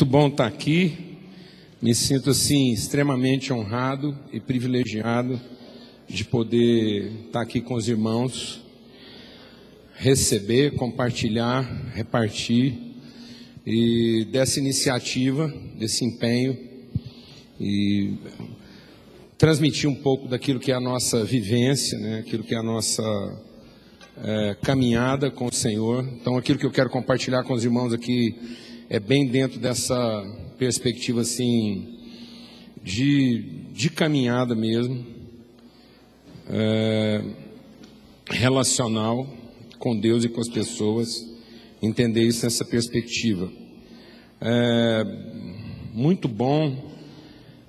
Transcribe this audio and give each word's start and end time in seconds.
Muito 0.00 0.12
bom 0.12 0.28
estar 0.28 0.46
aqui. 0.46 1.16
Me 1.82 1.92
sinto 1.92 2.30
assim 2.30 2.72
extremamente 2.72 3.52
honrado 3.52 4.16
e 4.32 4.38
privilegiado 4.38 5.40
de 6.08 6.24
poder 6.24 7.10
estar 7.26 7.40
aqui 7.40 7.60
com 7.60 7.74
os 7.74 7.88
irmãos, 7.88 8.62
receber, 9.96 10.76
compartilhar, 10.76 11.62
repartir 11.96 12.78
e 13.66 14.24
dessa 14.30 14.60
iniciativa, 14.60 15.52
desse 15.76 16.04
empenho 16.04 16.56
e 17.58 18.18
transmitir 19.36 19.90
um 19.90 19.96
pouco 19.96 20.28
daquilo 20.28 20.60
que 20.60 20.70
é 20.70 20.76
a 20.76 20.80
nossa 20.80 21.24
vivência, 21.24 21.98
né? 21.98 22.20
Aquilo 22.20 22.44
que 22.44 22.54
é 22.54 22.58
a 22.58 22.62
nossa 22.62 23.02
é, 24.22 24.56
caminhada 24.62 25.28
com 25.28 25.46
o 25.46 25.52
Senhor. 25.52 26.08
Então, 26.20 26.36
aquilo 26.36 26.56
que 26.56 26.66
eu 26.66 26.70
quero 26.70 26.88
compartilhar 26.88 27.42
com 27.42 27.52
os 27.52 27.64
irmãos 27.64 27.92
aqui 27.92 28.36
é 28.90 28.98
bem 28.98 29.26
dentro 29.26 29.60
dessa 29.60 29.96
perspectiva 30.58 31.20
assim 31.20 31.98
de, 32.82 33.42
de 33.72 33.90
caminhada 33.90 34.54
mesmo, 34.54 35.04
é, 36.48 37.22
relacional 38.30 39.26
com 39.78 39.98
Deus 39.98 40.24
e 40.24 40.28
com 40.28 40.40
as 40.40 40.48
pessoas, 40.48 41.28
entender 41.82 42.22
isso 42.22 42.44
nessa 42.44 42.64
perspectiva. 42.64 43.52
É 44.40 45.04
muito 45.92 46.26
bom 46.26 46.90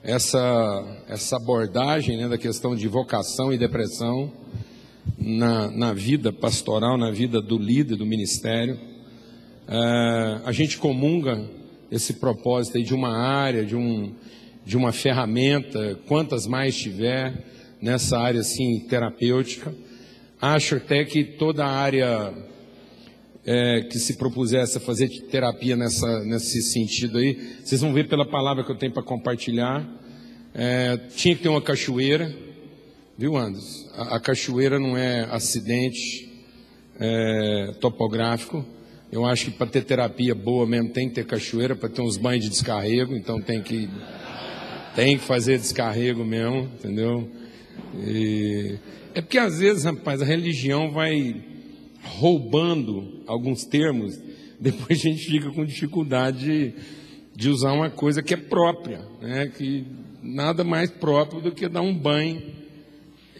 essa, 0.01 1.03
essa 1.07 1.35
abordagem 1.35 2.15
né, 2.15 2.29
da 2.29 2.37
questão 2.37 2.75
de 2.75 2.87
vocação 2.87 3.51
e 3.51 3.57
depressão 3.57 4.31
na, 5.17 5.69
na 5.69 5.93
vida 5.93 6.31
pastoral, 6.31 6.97
na 6.97 7.11
vida 7.11 7.41
do 7.41 7.57
líder 7.57 7.97
do 7.97 8.05
ministério. 8.05 8.88
Uh, 9.69 10.41
a 10.45 10.51
gente 10.51 10.79
comunga 10.79 11.47
esse 11.91 12.13
propósito 12.13 12.77
aí 12.77 12.83
de 12.83 12.95
uma 12.95 13.15
área, 13.15 13.63
de, 13.63 13.75
um, 13.75 14.15
de 14.65 14.75
uma 14.75 14.91
ferramenta, 14.91 15.99
quantas 16.07 16.47
mais 16.47 16.75
tiver 16.75 17.45
nessa 17.79 18.17
área 18.17 18.39
assim 18.39 18.79
terapêutica. 18.89 19.71
Acho 20.41 20.77
até 20.77 21.05
que 21.05 21.23
toda 21.23 21.67
área 21.67 22.33
é, 23.45 23.81
que 23.81 23.99
se 23.99 24.17
propusesse 24.17 24.79
a 24.79 24.81
fazer 24.81 25.07
terapia 25.29 25.75
nessa, 25.75 26.23
nesse 26.25 26.63
sentido 26.63 27.19
aí, 27.19 27.59
vocês 27.63 27.79
vão 27.79 27.93
ver 27.93 28.07
pela 28.07 28.25
palavra 28.25 28.63
que 28.63 28.71
eu 28.71 28.77
tenho 28.77 28.91
para 28.91 29.03
compartilhar. 29.03 29.87
É, 30.51 30.97
tinha 31.15 31.35
que 31.35 31.43
ter 31.43 31.49
uma 31.49 31.61
cachoeira, 31.61 32.35
viu, 33.15 33.37
Anderson? 33.37 33.87
A, 33.95 34.15
a 34.15 34.19
cachoeira 34.19 34.79
não 34.79 34.97
é 34.97 35.27
acidente 35.29 36.27
é, 36.99 37.75
topográfico 37.79 38.65
eu 39.11 39.25
acho 39.25 39.45
que 39.45 39.51
para 39.51 39.67
ter 39.67 39.83
terapia 39.83 40.35
boa 40.35 40.67
mesmo 40.67 40.89
tem 40.89 41.09
que 41.09 41.15
ter 41.15 41.25
cachoeira, 41.25 41.75
para 41.75 41.89
ter 41.89 42.01
uns 42.01 42.17
banhos 42.17 42.43
de 42.43 42.49
descarrego, 42.51 43.15
então 43.15 43.41
tem 43.41 43.61
que 43.61 43.89
tem 44.95 45.17
que 45.17 45.23
fazer 45.23 45.57
descarrego 45.57 46.23
mesmo, 46.23 46.69
entendeu? 46.77 47.29
E, 48.05 48.77
é 49.15 49.21
porque 49.21 49.37
às 49.37 49.59
vezes, 49.59 49.83
rapaz, 49.83 50.21
a 50.21 50.25
religião 50.25 50.91
vai 50.91 51.41
roubando 52.03 53.23
alguns 53.25 53.63
termos, 53.65 54.19
depois 54.59 54.99
a 54.99 55.09
gente 55.09 55.25
fica 55.25 55.49
com 55.51 55.65
dificuldade 55.65 56.39
de, 56.39 56.73
de 57.35 57.49
usar 57.49 57.71
uma 57.71 57.89
coisa 57.89 58.21
que 58.21 58.33
é 58.33 58.37
própria, 58.37 59.01
né? 59.21 59.47
Que 59.47 59.85
nada 60.21 60.63
mais 60.63 60.91
próprio 60.91 61.41
do 61.41 61.51
que 61.51 61.67
dar 61.67 61.81
um 61.81 61.95
banho 61.95 62.41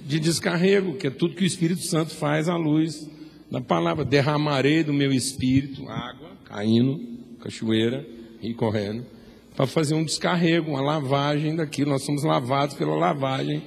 de 0.04 0.20
descarrego, 0.20 0.96
que 0.96 1.08
é 1.08 1.12
tudo 1.12 1.36
que 1.36 1.44
o 1.44 1.48
Espírito 1.48 1.84
Santo 1.84 2.16
faz 2.16 2.48
à 2.48 2.56
luz 2.56 3.08
da 3.50 3.62
palavra: 3.62 4.06
derramarei 4.06 4.84
do 4.84 4.94
meu 4.94 5.12
espírito 5.12 5.88
água 5.90 6.30
caindo, 6.46 7.00
cachoeira 7.40 8.06
e 8.42 8.54
correndo, 8.54 9.06
para 9.56 9.68
fazer 9.68 9.94
um 9.94 10.04
descarrego, 10.04 10.72
uma 10.72 10.82
lavagem 10.82 11.56
daquilo. 11.56 11.92
Nós 11.92 12.04
somos 12.04 12.24
lavados 12.24 12.76
pela 12.76 12.96
lavagem 12.96 13.62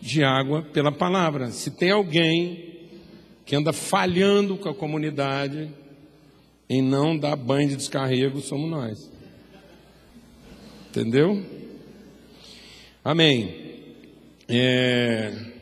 de 0.00 0.22
água 0.22 0.62
pela 0.62 0.92
palavra. 0.92 1.50
Se 1.50 1.70
tem 1.70 1.90
alguém 1.90 2.76
que 3.44 3.54
anda 3.54 3.72
falhando 3.72 4.56
com 4.56 4.68
a 4.68 4.74
comunidade 4.74 5.70
em 6.68 6.82
não 6.82 7.16
dar 7.16 7.36
banho 7.36 7.68
de 7.68 7.76
descarrego, 7.76 8.40
somos 8.40 8.68
nós. 8.68 9.10
Entendeu? 10.90 11.44
Amém. 13.04 13.54
É... 14.48 15.55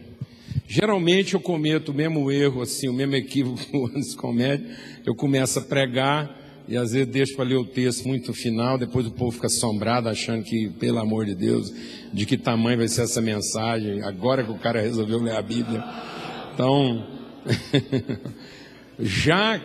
Geralmente 0.67 1.35
eu 1.35 1.41
cometo 1.41 1.91
o 1.91 1.95
mesmo 1.95 2.31
erro, 2.31 2.63
assim, 2.63 2.89
o 2.89 2.93
mesmo 2.93 3.15
equívoco 3.15 3.59
que 3.59 3.77
o 3.77 3.87
Anderson. 3.87 4.35
Eu 5.05 5.15
começo 5.15 5.59
a 5.59 5.63
pregar 5.63 6.45
e 6.67 6.77
às 6.77 6.93
vezes 6.93 7.09
deixo 7.09 7.37
para 7.37 7.45
ler 7.45 7.57
o 7.57 7.65
texto 7.65 8.09
muito 8.09 8.33
final, 8.33 8.79
depois 8.79 9.07
o 9.07 9.11
povo 9.11 9.33
fica 9.33 9.47
assombrado, 9.47 10.09
achando 10.09 10.43
que, 10.43 10.71
pelo 10.71 10.99
amor 10.99 11.27
de 11.27 11.35
Deus, 11.35 11.73
de 12.13 12.25
que 12.25 12.39
tamanho 12.39 12.79
vai 12.79 12.89
ser 12.89 13.03
essa 13.03 13.21
mensagem, 13.21 14.03
agora 14.03 14.43
que 14.43 14.51
o 14.51 14.59
cara 14.59 14.81
resolveu 14.81 15.21
ler 15.21 15.37
a 15.37 15.43
Bíblia. 15.43 15.85
Então, 16.55 17.07
já 18.99 19.61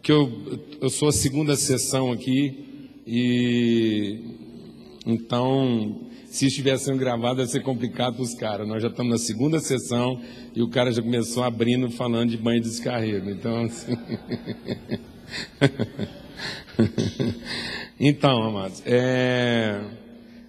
que 0.00 0.12
eu, 0.12 0.60
eu 0.80 0.88
sou 0.88 1.08
a 1.08 1.12
segunda 1.12 1.56
sessão 1.56 2.12
aqui, 2.12 2.92
e 3.04 4.20
então 5.04 6.00
se 6.36 6.46
estivesse 6.48 6.84
sendo 6.84 6.98
gravado, 6.98 7.40
ia 7.40 7.46
ser 7.46 7.62
complicado 7.62 8.16
para 8.16 8.22
os 8.22 8.34
caras. 8.34 8.68
Nós 8.68 8.82
já 8.82 8.88
estamos 8.88 9.10
na 9.10 9.16
segunda 9.16 9.58
sessão 9.58 10.20
e 10.54 10.60
o 10.60 10.68
cara 10.68 10.92
já 10.92 11.00
começou 11.00 11.42
abrindo 11.42 11.90
falando 11.90 12.28
de 12.28 12.36
banho 12.36 12.60
de 12.60 12.68
descarrego. 12.68 13.30
Então, 13.30 13.64
assim... 13.64 13.96
então, 17.98 18.42
amados, 18.42 18.82
é... 18.84 19.80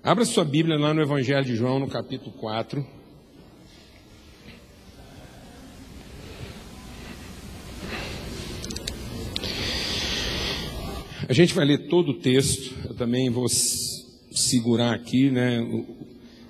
abra 0.04 0.26
sua 0.26 0.44
Bíblia 0.44 0.78
lá 0.78 0.94
no 0.94 1.02
Evangelho 1.02 1.46
de 1.46 1.56
João, 1.56 1.80
no 1.80 1.88
capítulo 1.88 2.34
4. 2.34 2.86
A 11.30 11.34
gente 11.34 11.54
vai 11.54 11.64
ler 11.64 11.88
todo 11.88 12.10
o 12.10 12.14
texto, 12.14 12.76
eu 12.90 12.94
também 12.94 13.30
vou 13.30 13.48
segurar 14.38 14.94
aqui, 14.94 15.30
né? 15.30 15.60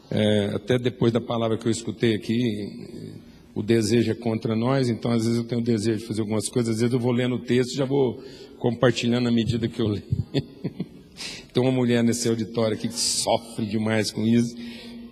É, 0.10 0.52
até 0.56 0.78
depois 0.78 1.12
da 1.12 1.20
palavra 1.20 1.58
que 1.58 1.66
eu 1.66 1.72
escutei 1.72 2.16
aqui, 2.16 3.20
o 3.54 3.62
desejo 3.62 4.12
é 4.12 4.16
contra 4.16 4.56
nós, 4.56 4.90
então 4.90 5.12
às 5.12 5.24
vezes 5.24 5.38
eu 5.38 5.44
tenho 5.44 5.62
o 5.62 5.64
desejo 5.64 6.00
de 6.00 6.06
fazer 6.06 6.22
algumas 6.22 6.48
coisas, 6.48 6.76
às 6.76 6.82
vezes 6.82 6.94
eu 6.94 7.00
vou 7.00 7.12
lendo 7.12 7.36
o 7.36 7.40
texto 7.40 7.74
e 7.74 7.78
já 7.78 7.86
vou 7.86 8.24
compartilhando 8.60 9.28
à 9.28 9.32
medida 9.32 9.68
que 9.68 9.82
eu 9.82 9.88
leio. 9.88 10.04
Tem 11.54 11.64
uma 11.64 11.72
mulher 11.72 12.04
nesse 12.04 12.30
auditório 12.30 12.78
aqui 12.78 12.88
que 12.88 13.00
sofre 13.00 13.66
demais 13.66 14.12
com 14.12 14.22
isso, 14.26 14.56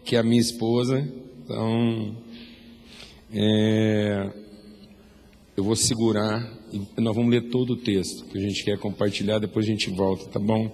que 0.03 0.15
é 0.15 0.19
a 0.19 0.23
minha 0.23 0.39
esposa, 0.39 1.05
então 1.43 2.15
é, 3.33 4.29
eu 5.57 5.63
vou 5.63 5.75
segurar 5.75 6.55
nós 6.97 7.15
vamos 7.15 7.31
ler 7.31 7.49
todo 7.49 7.73
o 7.73 7.77
texto 7.77 8.25
que 8.25 8.37
a 8.37 8.41
gente 8.41 8.63
quer 8.63 8.77
compartilhar, 8.77 9.39
depois 9.39 9.65
a 9.65 9.69
gente 9.69 9.89
volta, 9.89 10.25
tá 10.25 10.39
bom? 10.39 10.71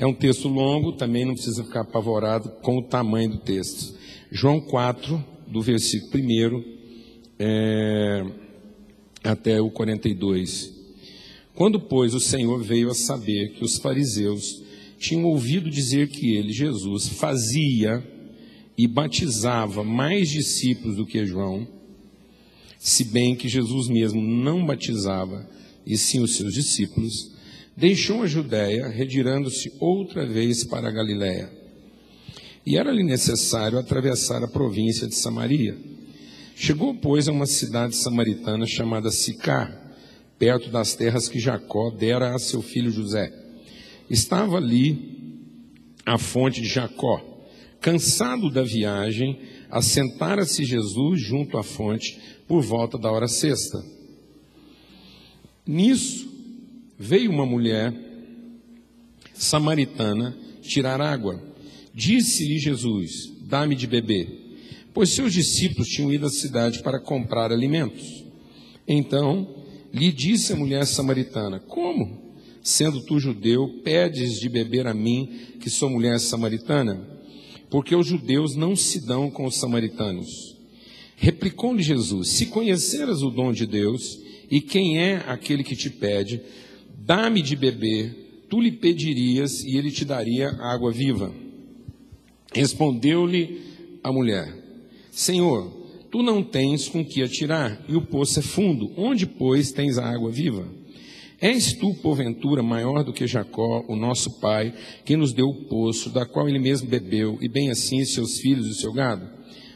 É 0.00 0.06
um 0.06 0.14
texto 0.14 0.48
longo, 0.48 0.92
também 0.92 1.26
não 1.26 1.34
precisa 1.34 1.62
ficar 1.62 1.82
apavorado 1.82 2.48
com 2.62 2.78
o 2.78 2.82
tamanho 2.82 3.32
do 3.32 3.36
texto. 3.36 3.94
João 4.32 4.58
4, 4.58 5.22
do 5.46 5.60
versículo 5.60 6.24
1 6.24 6.64
é, 7.38 8.24
até 9.22 9.60
o 9.60 9.70
42. 9.70 10.72
Quando, 11.54 11.78
pois, 11.78 12.14
o 12.14 12.18
Senhor 12.18 12.62
veio 12.62 12.88
a 12.88 12.94
saber 12.94 13.50
que 13.50 13.62
os 13.62 13.76
fariseus 13.76 14.62
tinham 14.98 15.26
ouvido 15.26 15.68
dizer 15.68 16.08
que 16.08 16.34
ele, 16.34 16.50
Jesus, 16.50 17.06
fazia 17.06 18.02
e 18.78 18.88
batizava 18.88 19.84
mais 19.84 20.30
discípulos 20.30 20.96
do 20.96 21.04
que 21.04 21.26
João, 21.26 21.68
se 22.78 23.04
bem 23.04 23.36
que 23.36 23.50
Jesus 23.50 23.88
mesmo 23.88 24.22
não 24.22 24.64
batizava, 24.64 25.46
e 25.84 25.98
sim 25.98 26.22
os 26.22 26.36
seus 26.36 26.54
discípulos, 26.54 27.38
deixou 27.80 28.22
a 28.22 28.26
Judéia, 28.26 28.88
retirando-se 28.88 29.72
outra 29.80 30.26
vez 30.26 30.64
para 30.64 30.88
a 30.88 30.92
Galiléia. 30.92 31.50
E 32.64 32.76
era-lhe 32.76 33.02
necessário 33.02 33.78
atravessar 33.78 34.44
a 34.44 34.48
província 34.48 35.08
de 35.08 35.14
Samaria. 35.14 35.78
Chegou, 36.54 36.94
pois, 36.94 37.26
a 37.26 37.32
uma 37.32 37.46
cidade 37.46 37.96
samaritana 37.96 38.66
chamada 38.66 39.10
Sicar, 39.10 39.96
perto 40.38 40.70
das 40.70 40.94
terras 40.94 41.26
que 41.26 41.40
Jacó 41.40 41.90
dera 41.90 42.34
a 42.34 42.38
seu 42.38 42.60
filho 42.60 42.90
José. 42.90 43.32
Estava 44.10 44.58
ali 44.58 45.18
a 46.04 46.18
fonte 46.18 46.60
de 46.60 46.68
Jacó. 46.68 47.18
Cansado 47.80 48.50
da 48.50 48.62
viagem, 48.62 49.40
assentara-se 49.70 50.64
Jesus 50.64 51.22
junto 51.22 51.56
à 51.56 51.62
fonte 51.62 52.20
por 52.46 52.60
volta 52.60 52.98
da 52.98 53.10
hora 53.10 53.26
sexta. 53.26 53.82
Nisso, 55.66 56.29
veio 57.00 57.30
uma 57.30 57.46
mulher 57.46 57.94
samaritana 59.32 60.36
tirar 60.60 61.00
água. 61.00 61.42
Disse-lhe 61.94 62.58
Jesus: 62.58 63.32
Dá-me 63.40 63.74
de 63.74 63.86
beber. 63.86 64.28
Pois 64.92 65.08
seus 65.08 65.32
discípulos 65.32 65.88
tinham 65.88 66.12
ido 66.12 66.26
à 66.26 66.30
cidade 66.30 66.82
para 66.82 67.00
comprar 67.00 67.50
alimentos. 67.50 68.22
Então 68.86 69.56
lhe 69.92 70.12
disse 70.12 70.52
a 70.52 70.56
mulher 70.56 70.86
samaritana: 70.86 71.58
Como? 71.58 72.30
sendo 72.62 73.00
tu 73.00 73.18
judeu, 73.18 73.80
pedes 73.82 74.38
de 74.38 74.48
beber 74.48 74.86
a 74.86 74.94
mim, 74.94 75.28
que 75.60 75.70
sou 75.70 75.88
mulher 75.88 76.18
samaritana? 76.20 77.08
Porque 77.70 77.94
os 77.94 78.06
judeus 78.06 78.54
não 78.54 78.76
se 78.76 79.06
dão 79.06 79.30
com 79.30 79.46
os 79.46 79.56
samaritanos. 79.56 80.56
Replicou-lhe 81.16 81.82
Jesus: 81.82 82.28
Se 82.30 82.46
conheceras 82.46 83.22
o 83.22 83.30
dom 83.30 83.52
de 83.52 83.66
Deus 83.66 84.20
e 84.50 84.60
quem 84.60 84.98
é 84.98 85.22
aquele 85.26 85.62
que 85.62 85.76
te 85.76 85.88
pede, 85.88 86.42
dá-me 87.00 87.42
de 87.42 87.56
beber, 87.56 88.46
tu 88.48 88.60
lhe 88.60 88.70
pedirias 88.70 89.64
e 89.64 89.76
ele 89.76 89.90
te 89.90 90.04
daria 90.04 90.50
água 90.60 90.92
viva. 90.92 91.32
Respondeu-lhe 92.52 93.60
a 94.02 94.12
mulher: 94.12 94.54
Senhor, 95.10 95.70
tu 96.10 96.22
não 96.22 96.42
tens 96.42 96.88
com 96.88 97.04
que 97.04 97.22
atirar 97.22 97.82
e 97.88 97.96
o 97.96 98.02
poço 98.02 98.38
é 98.40 98.42
fundo. 98.42 98.92
Onde, 98.96 99.26
pois, 99.26 99.72
tens 99.72 99.98
a 99.98 100.08
água 100.08 100.30
viva? 100.30 100.66
És 101.40 101.72
tu, 101.72 101.94
porventura, 101.94 102.62
maior 102.62 103.02
do 103.02 103.14
que 103.14 103.26
Jacó, 103.26 103.82
o 103.88 103.96
nosso 103.96 104.38
pai, 104.40 104.74
que 105.06 105.16
nos 105.16 105.32
deu 105.32 105.46
o 105.46 105.64
poço, 105.64 106.10
da 106.10 106.26
qual 106.26 106.46
ele 106.46 106.58
mesmo 106.58 106.86
bebeu, 106.86 107.38
e 107.40 107.48
bem 107.48 107.70
assim 107.70 108.04
seus 108.04 108.38
filhos 108.38 108.66
e 108.66 108.74
seu 108.74 108.92
gado? 108.92 109.26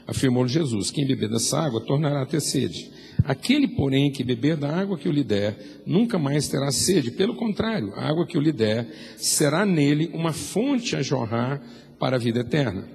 Afirmou 0.06 0.46
Jesus: 0.46 0.90
Quem 0.90 1.06
beber 1.06 1.30
dessa 1.30 1.58
água 1.58 1.80
tornará 1.80 2.22
a 2.22 2.26
ter 2.26 2.40
sede. 2.40 2.90
Aquele, 3.24 3.68
porém, 3.68 4.10
que 4.10 4.22
beber 4.22 4.56
da 4.56 4.70
água 4.70 4.98
que 4.98 5.08
eu 5.08 5.12
lhe 5.12 5.24
der, 5.24 5.82
nunca 5.86 6.18
mais 6.18 6.46
terá 6.48 6.70
sede. 6.70 7.10
Pelo 7.10 7.34
contrário, 7.36 7.92
a 7.94 8.08
água 8.08 8.26
que 8.26 8.36
eu 8.36 8.40
lhe 8.40 8.52
der 8.52 8.86
será 9.16 9.64
nele 9.64 10.10
uma 10.12 10.32
fonte 10.32 10.94
a 10.94 11.02
jorrar 11.02 11.62
para 11.98 12.16
a 12.16 12.18
vida 12.18 12.40
eterna. 12.40 12.86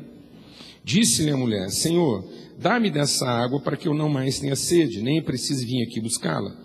Disse-lhe 0.83 1.31
a 1.31 1.37
mulher: 1.37 1.69
Senhor, 1.69 2.23
dá-me 2.59 2.91
dessa 2.91 3.27
água 3.27 3.59
para 3.59 3.75
que 3.75 3.87
eu 3.87 3.93
não 3.93 4.09
mais 4.09 4.39
tenha 4.39 4.55
sede, 4.55 5.01
nem 5.01 5.21
precise 5.21 5.65
vir 5.65 5.83
aqui 5.83 5.99
buscá-la. 5.99 6.55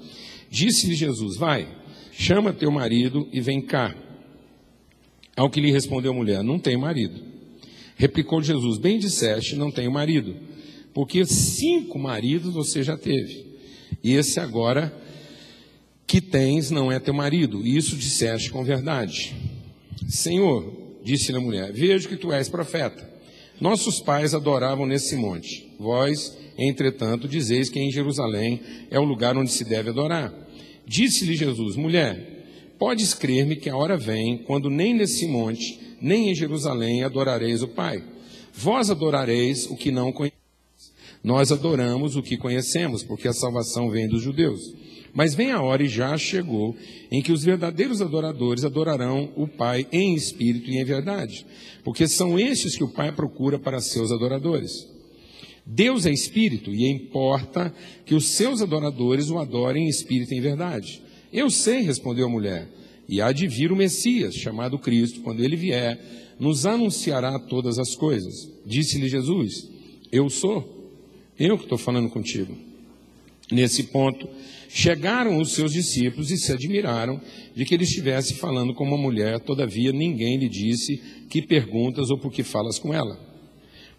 Disse-lhe 0.50 0.94
Jesus: 0.94 1.37
Vai 1.37 1.84
chama 2.17 2.52
teu 2.52 2.70
marido 2.70 3.28
e 3.32 3.40
vem 3.40 3.60
cá. 3.60 3.94
Ao 5.37 5.50
que 5.50 5.60
lhe 5.60 5.72
respondeu 5.72 6.12
a 6.12 6.14
mulher: 6.14 6.43
Não 6.43 6.58
tenho 6.58 6.78
marido. 6.78 7.20
Replicou 7.96 8.43
Jesus: 8.43 8.78
Bem 8.78 8.99
disseste, 8.99 9.56
não 9.56 9.70
tenho 9.70 9.90
marido, 9.90 10.37
porque 10.93 11.25
cinco 11.25 11.99
maridos 11.99 12.55
você 12.55 12.82
já 12.82 12.96
teve, 12.96 13.53
esse 14.02 14.41
agora 14.41 14.93
que 16.06 16.20
tens 16.20 16.70
não 16.70 16.93
é 16.93 16.99
teu 16.99 17.14
marido, 17.14 17.64
e 17.67 17.76
isso 17.76 17.96
disseste 17.96 18.50
com 18.50 18.62
verdade. 18.62 19.35
Senhor, 20.08 20.73
disse-lhe 21.02 21.38
a 21.38 21.41
mulher: 21.41 21.73
Vejo 21.73 22.08
que 22.08 22.17
tu 22.17 22.32
és 22.32 22.49
profeta. 22.49 23.12
Nossos 23.61 24.00
pais 24.00 24.35
adoravam 24.35 24.87
nesse 24.87 25.17
monte. 25.17 25.75
Vós, 25.79 26.37
entretanto, 26.58 27.29
dizeis 27.29 27.69
que 27.69 27.79
em 27.79 27.91
Jerusalém 27.91 28.61
é 28.91 28.99
o 28.99 29.05
lugar 29.05 29.37
onde 29.37 29.52
se 29.52 29.64
deve 29.64 29.91
adorar. 29.91 30.32
Disse-lhe 30.87 31.37
Jesus: 31.37 31.76
Mulher, 31.76 32.44
podes 32.79 33.14
crer-me 33.14 33.56
que 33.56 33.70
a 33.70 33.76
hora 33.76 33.96
vem, 33.96 34.38
quando 34.38 34.69
nem 34.69 34.94
nesse 34.94 35.26
monte, 35.26 35.96
nem 36.00 36.31
em 36.31 36.35
Jerusalém 36.35 37.02
adorareis 37.02 37.62
o 37.62 37.69
Pai. 37.69 38.02
Vós 38.52 38.91
adorareis 38.91 39.67
o 39.67 39.76
que 39.76 39.91
não 39.91 40.12
conheceis. 40.12 40.44
Nós 41.24 41.50
adoramos 41.50 42.16
o 42.16 42.22
que 42.22 42.36
conhecemos, 42.36 43.02
porque 43.02 43.26
a 43.26 43.32
salvação 43.32 43.88
vem 43.88 44.06
dos 44.06 44.22
judeus. 44.22 44.74
Mas 45.14 45.34
vem 45.34 45.52
a 45.52 45.62
hora 45.62 45.82
e 45.82 45.88
já 45.88 46.18
chegou 46.18 46.76
em 47.10 47.22
que 47.22 47.32
os 47.32 47.42
verdadeiros 47.42 48.02
adoradores 48.02 48.64
adorarão 48.64 49.32
o 49.34 49.48
Pai 49.48 49.86
em 49.90 50.14
espírito 50.14 50.68
e 50.68 50.78
em 50.78 50.84
verdade, 50.84 51.46
porque 51.82 52.06
são 52.06 52.38
estes 52.38 52.76
que 52.76 52.84
o 52.84 52.92
Pai 52.92 53.10
procura 53.12 53.58
para 53.58 53.80
seus 53.80 54.12
adoradores. 54.12 54.86
Deus 55.64 56.04
é 56.04 56.12
espírito 56.12 56.70
e 56.74 56.86
importa 56.90 57.72
que 58.04 58.14
os 58.14 58.26
seus 58.26 58.60
adoradores 58.60 59.30
o 59.30 59.38
adorem 59.38 59.86
em 59.86 59.88
espírito 59.88 60.34
e 60.34 60.36
em 60.36 60.40
verdade. 60.40 61.00
Eu 61.32 61.48
sei, 61.48 61.80
respondeu 61.80 62.26
a 62.26 62.30
mulher, 62.30 62.68
e 63.08 63.20
há 63.20 63.32
de 63.32 63.46
vir 63.46 63.72
o 63.72 63.76
Messias, 63.76 64.34
chamado 64.34 64.78
Cristo, 64.78 65.20
quando 65.20 65.42
ele 65.42 65.56
vier, 65.56 65.98
nos 66.38 66.66
anunciará 66.66 67.38
todas 67.38 67.78
as 67.78 67.94
coisas. 67.94 68.50
Disse-lhe 68.66 69.08
Jesus: 69.08 69.70
Eu 70.10 70.28
sou, 70.28 70.73
eu 71.38 71.56
que 71.56 71.64
estou 71.64 71.78
falando 71.78 72.08
contigo. 72.08 72.56
Nesse 73.50 73.84
ponto, 73.84 74.28
chegaram 74.69 75.38
os 75.38 75.52
seus 75.52 75.72
discípulos 75.72 76.31
e 76.31 76.36
se 76.36 76.52
admiraram 76.52 77.20
de 77.54 77.64
que 77.64 77.75
ele 77.75 77.84
estivesse 77.84 78.34
falando 78.34 78.75
com 78.75 78.84
uma 78.84 78.96
mulher, 78.96 79.38
todavia 79.40 79.92
ninguém 79.92 80.38
lhe 80.38 80.48
disse 80.48 81.00
que 81.28 81.42
perguntas 81.42 82.10
ou 82.10 82.19
por 82.19 82.32
que 82.32 82.42
falas 82.42 82.78
com 82.78 82.92
ela. 82.92 83.19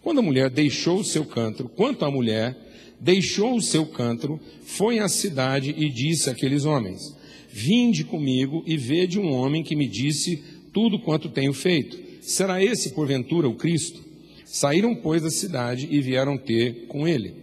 Quando 0.02 0.18
a 0.18 0.22
mulher 0.22 0.50
deixou 0.50 0.98
o 0.98 1.04
seu 1.04 1.24
cântaro, 1.24 1.68
quanto 1.68 2.04
a 2.04 2.10
mulher 2.10 2.56
deixou 3.00 3.56
o 3.56 3.62
seu 3.62 3.86
cântaro, 3.86 4.40
foi 4.62 4.98
à 4.98 5.08
cidade 5.08 5.74
e 5.76 5.88
disse 5.88 6.30
àqueles 6.30 6.64
homens: 6.64 7.16
Vinde 7.48 8.04
comigo 8.04 8.62
e 8.66 8.76
vede 8.76 9.18
um 9.18 9.32
homem 9.32 9.62
que 9.62 9.76
me 9.76 9.88
disse 9.88 10.42
tudo 10.72 10.98
quanto 10.98 11.28
tenho 11.28 11.52
feito. 11.52 11.98
Será 12.20 12.62
esse, 12.62 12.90
porventura, 12.90 13.48
o 13.48 13.54
Cristo? 13.54 14.05
Saíram, 14.46 14.94
pois, 14.94 15.22
da 15.22 15.30
cidade 15.30 15.88
e 15.90 16.00
vieram 16.00 16.38
ter 16.38 16.86
com 16.86 17.06
ele. 17.06 17.34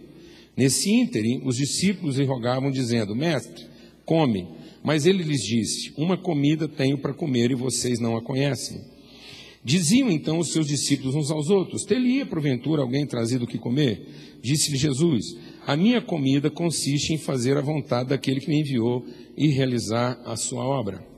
Nesse 0.56 0.90
ínterim, 0.90 1.42
os 1.44 1.56
discípulos 1.56 2.16
lhe 2.16 2.24
rogavam, 2.24 2.70
dizendo: 2.70 3.14
Mestre, 3.14 3.66
come. 4.04 4.48
Mas 4.82 5.06
ele 5.06 5.22
lhes 5.22 5.42
disse: 5.42 5.92
Uma 5.96 6.16
comida 6.16 6.66
tenho 6.66 6.96
para 6.98 7.12
comer 7.12 7.50
e 7.50 7.54
vocês 7.54 8.00
não 8.00 8.16
a 8.16 8.22
conhecem. 8.22 8.80
Diziam 9.62 10.10
então 10.10 10.38
os 10.38 10.52
seus 10.52 10.66
discípulos 10.66 11.14
uns 11.14 11.30
aos 11.30 11.50
outros: 11.50 11.84
Teria 11.84 12.24
porventura 12.24 12.82
alguém 12.82 13.06
trazido 13.06 13.44
o 13.44 13.46
que 13.46 13.58
comer? 13.58 14.06
Disse-lhe 14.42 14.76
Jesus: 14.76 15.36
A 15.66 15.76
minha 15.76 16.00
comida 16.00 16.50
consiste 16.50 17.12
em 17.12 17.18
fazer 17.18 17.56
a 17.56 17.62
vontade 17.62 18.10
daquele 18.10 18.40
que 18.40 18.48
me 18.48 18.60
enviou 18.60 19.04
e 19.36 19.48
realizar 19.48 20.20
a 20.24 20.36
sua 20.36 20.64
obra. 20.64 21.13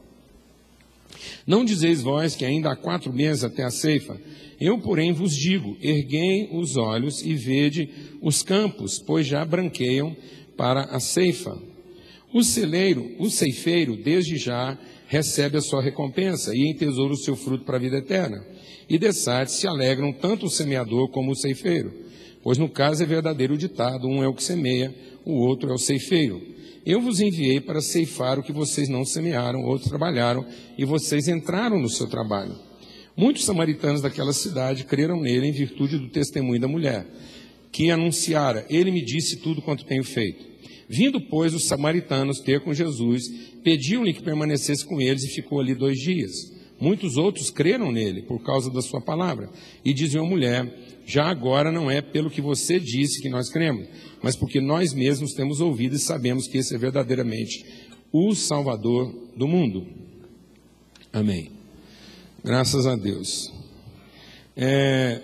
Não 1.46 1.64
dizeis 1.64 2.02
vós 2.02 2.34
que 2.34 2.44
ainda 2.44 2.70
há 2.70 2.76
quatro 2.76 3.12
meses 3.12 3.44
até 3.44 3.62
a 3.62 3.70
ceifa? 3.70 4.20
Eu, 4.60 4.78
porém, 4.78 5.12
vos 5.12 5.34
digo: 5.34 5.76
erguei 5.80 6.48
os 6.52 6.76
olhos 6.76 7.22
e 7.22 7.34
vede 7.34 7.88
os 8.22 8.42
campos, 8.42 8.98
pois 8.98 9.26
já 9.26 9.44
branqueiam 9.44 10.16
para 10.56 10.82
a 10.84 11.00
ceifa. 11.00 11.56
O 12.32 12.42
celeiro, 12.42 13.14
o 13.18 13.30
ceifeiro, 13.30 13.96
desde 13.96 14.36
já 14.36 14.78
recebe 15.08 15.56
a 15.56 15.60
sua 15.60 15.82
recompensa 15.82 16.54
e 16.54 16.68
entesoura 16.68 17.14
o 17.14 17.18
seu 17.18 17.36
fruto 17.36 17.64
para 17.64 17.76
a 17.76 17.80
vida 17.80 17.98
eterna. 17.98 18.44
E 18.88 18.98
dessarte 18.98 19.52
se 19.52 19.66
alegram 19.66 20.12
tanto 20.12 20.46
o 20.46 20.50
semeador 20.50 21.08
como 21.10 21.32
o 21.32 21.36
ceifeiro. 21.36 21.92
Pois 22.46 22.58
no 22.58 22.68
caso 22.68 23.02
é 23.02 23.06
verdadeiro 23.06 23.54
o 23.54 23.58
ditado: 23.58 24.06
um 24.06 24.22
é 24.22 24.28
o 24.28 24.32
que 24.32 24.40
semeia, 24.40 24.94
o 25.24 25.32
outro 25.32 25.68
é 25.68 25.74
o 25.74 25.78
ceifeiro. 25.78 26.40
Eu 26.86 27.00
vos 27.00 27.18
enviei 27.18 27.60
para 27.60 27.80
ceifar 27.80 28.38
o 28.38 28.42
que 28.44 28.52
vocês 28.52 28.88
não 28.88 29.04
semearam, 29.04 29.64
outros 29.64 29.88
trabalharam, 29.88 30.46
e 30.78 30.84
vocês 30.84 31.26
entraram 31.26 31.80
no 31.80 31.88
seu 31.88 32.06
trabalho. 32.06 32.54
Muitos 33.16 33.44
samaritanos 33.44 34.00
daquela 34.00 34.32
cidade 34.32 34.84
creram 34.84 35.20
nele 35.20 35.48
em 35.48 35.50
virtude 35.50 35.98
do 35.98 36.08
testemunho 36.08 36.60
da 36.60 36.68
mulher, 36.68 37.04
que 37.72 37.90
anunciara: 37.90 38.64
Ele 38.70 38.92
me 38.92 39.04
disse 39.04 39.38
tudo 39.38 39.60
quanto 39.60 39.84
tenho 39.84 40.04
feito. 40.04 40.46
Vindo, 40.88 41.20
pois, 41.20 41.52
os 41.52 41.66
samaritanos 41.66 42.38
ter 42.38 42.60
com 42.60 42.72
Jesus, 42.72 43.24
pediam-lhe 43.64 44.14
que 44.14 44.22
permanecesse 44.22 44.86
com 44.86 45.00
eles 45.00 45.24
e 45.24 45.34
ficou 45.34 45.58
ali 45.58 45.74
dois 45.74 45.98
dias. 45.98 46.54
Muitos 46.80 47.16
outros 47.16 47.50
creram 47.50 47.90
nele 47.90 48.22
por 48.22 48.40
causa 48.40 48.70
da 48.70 48.82
sua 48.82 49.00
palavra 49.00 49.50
e 49.84 49.92
diziam 49.92 50.24
à 50.24 50.28
mulher: 50.28 50.85
Já 51.06 51.26
agora 51.26 51.70
não 51.70 51.90
é 51.90 52.02
pelo 52.02 52.28
que 52.28 52.40
você 52.40 52.78
disse 52.78 53.22
que 53.22 53.28
nós 53.28 53.48
cremos, 53.48 53.86
mas 54.22 54.36
porque 54.36 54.60
nós 54.60 54.92
mesmos 54.92 55.32
temos 55.32 55.60
ouvido 55.60 55.94
e 55.94 55.98
sabemos 55.98 56.48
que 56.48 56.58
esse 56.58 56.74
é 56.74 56.78
verdadeiramente 56.78 57.64
o 58.12 58.34
Salvador 58.34 59.14
do 59.36 59.46
mundo. 59.46 59.86
Amém. 61.12 61.52
Graças 62.44 62.86
a 62.86 62.96
Deus. 62.96 63.52
É, 64.56 65.22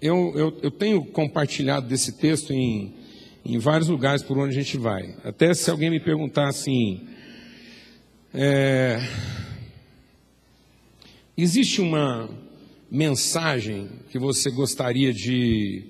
eu, 0.00 0.32
eu, 0.36 0.58
eu 0.62 0.70
tenho 0.70 1.04
compartilhado 1.04 1.88
desse 1.88 2.12
texto 2.12 2.52
em 2.52 3.00
em 3.44 3.58
vários 3.58 3.88
lugares 3.88 4.22
por 4.22 4.38
onde 4.38 4.56
a 4.56 4.62
gente 4.62 4.76
vai. 4.76 5.14
Até 5.24 5.52
se 5.54 5.70
alguém 5.70 5.90
me 5.90 6.00
perguntar 6.00 6.48
assim, 6.48 7.06
é, 8.32 9.00
existe 11.36 11.80
uma 11.80 12.28
mensagem 12.90 13.88
que 14.10 14.18
você 14.18 14.50
gostaria 14.50 15.12
de, 15.12 15.84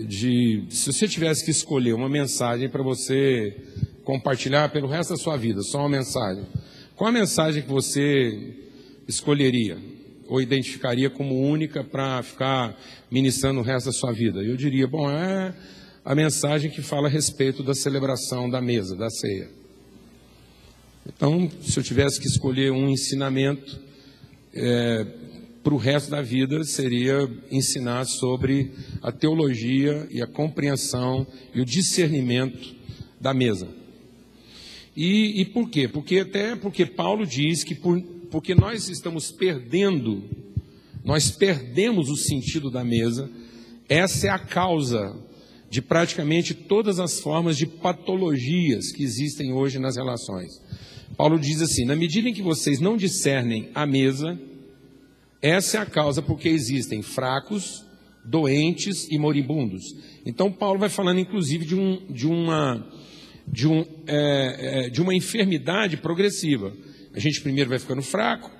de, 0.00 0.64
se 0.68 0.92
você 0.92 1.06
tivesse 1.06 1.44
que 1.44 1.50
escolher 1.50 1.92
uma 1.92 2.08
mensagem 2.08 2.68
para 2.68 2.82
você 2.82 3.56
compartilhar 4.02 4.70
pelo 4.70 4.88
resto 4.88 5.10
da 5.10 5.16
sua 5.16 5.36
vida, 5.36 5.62
só 5.62 5.78
uma 5.78 5.88
mensagem, 5.88 6.44
qual 6.96 7.08
a 7.08 7.12
mensagem 7.12 7.62
que 7.62 7.68
você 7.68 8.56
escolheria 9.06 9.78
ou 10.26 10.42
identificaria 10.42 11.08
como 11.08 11.40
única 11.40 11.84
para 11.84 12.22
ficar 12.22 12.76
ministrando 13.10 13.60
o 13.60 13.62
resto 13.62 13.86
da 13.86 13.92
sua 13.92 14.12
vida? 14.12 14.42
Eu 14.42 14.56
diria, 14.56 14.88
bom, 14.88 15.08
é 15.08 15.54
a 16.04 16.14
mensagem 16.14 16.70
que 16.70 16.82
fala 16.82 17.06
a 17.06 17.10
respeito 17.10 17.62
da 17.62 17.74
celebração 17.74 18.50
da 18.50 18.60
mesa, 18.60 18.96
da 18.96 19.08
ceia. 19.08 19.48
Então, 21.06 21.50
se 21.62 21.78
eu 21.78 21.82
tivesse 21.82 22.20
que 22.20 22.26
escolher 22.26 22.72
um 22.72 22.88
ensinamento 22.88 23.78
é, 24.54 25.06
para 25.68 25.74
o 25.74 25.78
resto 25.78 26.10
da 26.10 26.22
vida, 26.22 26.64
seria 26.64 27.30
ensinar 27.50 28.06
sobre 28.06 28.72
a 29.02 29.12
teologia 29.12 30.08
e 30.10 30.22
a 30.22 30.26
compreensão 30.26 31.26
e 31.54 31.60
o 31.60 31.64
discernimento 31.66 32.74
da 33.20 33.34
mesa. 33.34 33.68
E, 34.96 35.42
e 35.42 35.44
por 35.44 35.68
quê? 35.68 35.86
Porque 35.86 36.20
até 36.20 36.56
porque 36.56 36.86
Paulo 36.86 37.26
diz 37.26 37.64
que 37.64 37.74
por, 37.74 38.00
porque 38.30 38.54
nós 38.54 38.88
estamos 38.88 39.30
perdendo, 39.30 40.24
nós 41.04 41.30
perdemos 41.30 42.08
o 42.08 42.16
sentido 42.16 42.70
da 42.70 42.82
mesa, 42.82 43.30
essa 43.90 44.28
é 44.28 44.30
a 44.30 44.38
causa 44.38 45.14
de 45.68 45.82
praticamente 45.82 46.54
todas 46.54 46.98
as 46.98 47.20
formas 47.20 47.58
de 47.58 47.66
patologias 47.66 48.90
que 48.90 49.02
existem 49.02 49.52
hoje 49.52 49.78
nas 49.78 49.96
relações. 49.96 50.50
Paulo 51.14 51.38
diz 51.38 51.60
assim: 51.60 51.84
na 51.84 51.94
medida 51.94 52.26
em 52.26 52.32
que 52.32 52.40
vocês 52.40 52.80
não 52.80 52.96
discernem 52.96 53.68
a 53.74 53.84
mesa, 53.84 54.40
essa 55.40 55.78
é 55.78 55.80
a 55.80 55.86
causa 55.86 56.20
porque 56.20 56.48
existem 56.48 57.02
fracos, 57.02 57.84
doentes 58.24 59.08
e 59.10 59.18
moribundos. 59.18 59.84
Então, 60.26 60.50
Paulo 60.50 60.78
vai 60.78 60.88
falando, 60.88 61.20
inclusive, 61.20 61.64
de, 61.64 61.74
um, 61.74 62.06
de, 62.10 62.26
uma, 62.26 62.86
de, 63.46 63.68
um, 63.68 63.84
é, 64.06 64.86
é, 64.86 64.90
de 64.90 65.00
uma 65.00 65.14
enfermidade 65.14 65.96
progressiva. 65.96 66.72
A 67.14 67.18
gente 67.18 67.40
primeiro 67.40 67.70
vai 67.70 67.78
ficando 67.78 68.02
fraco, 68.02 68.50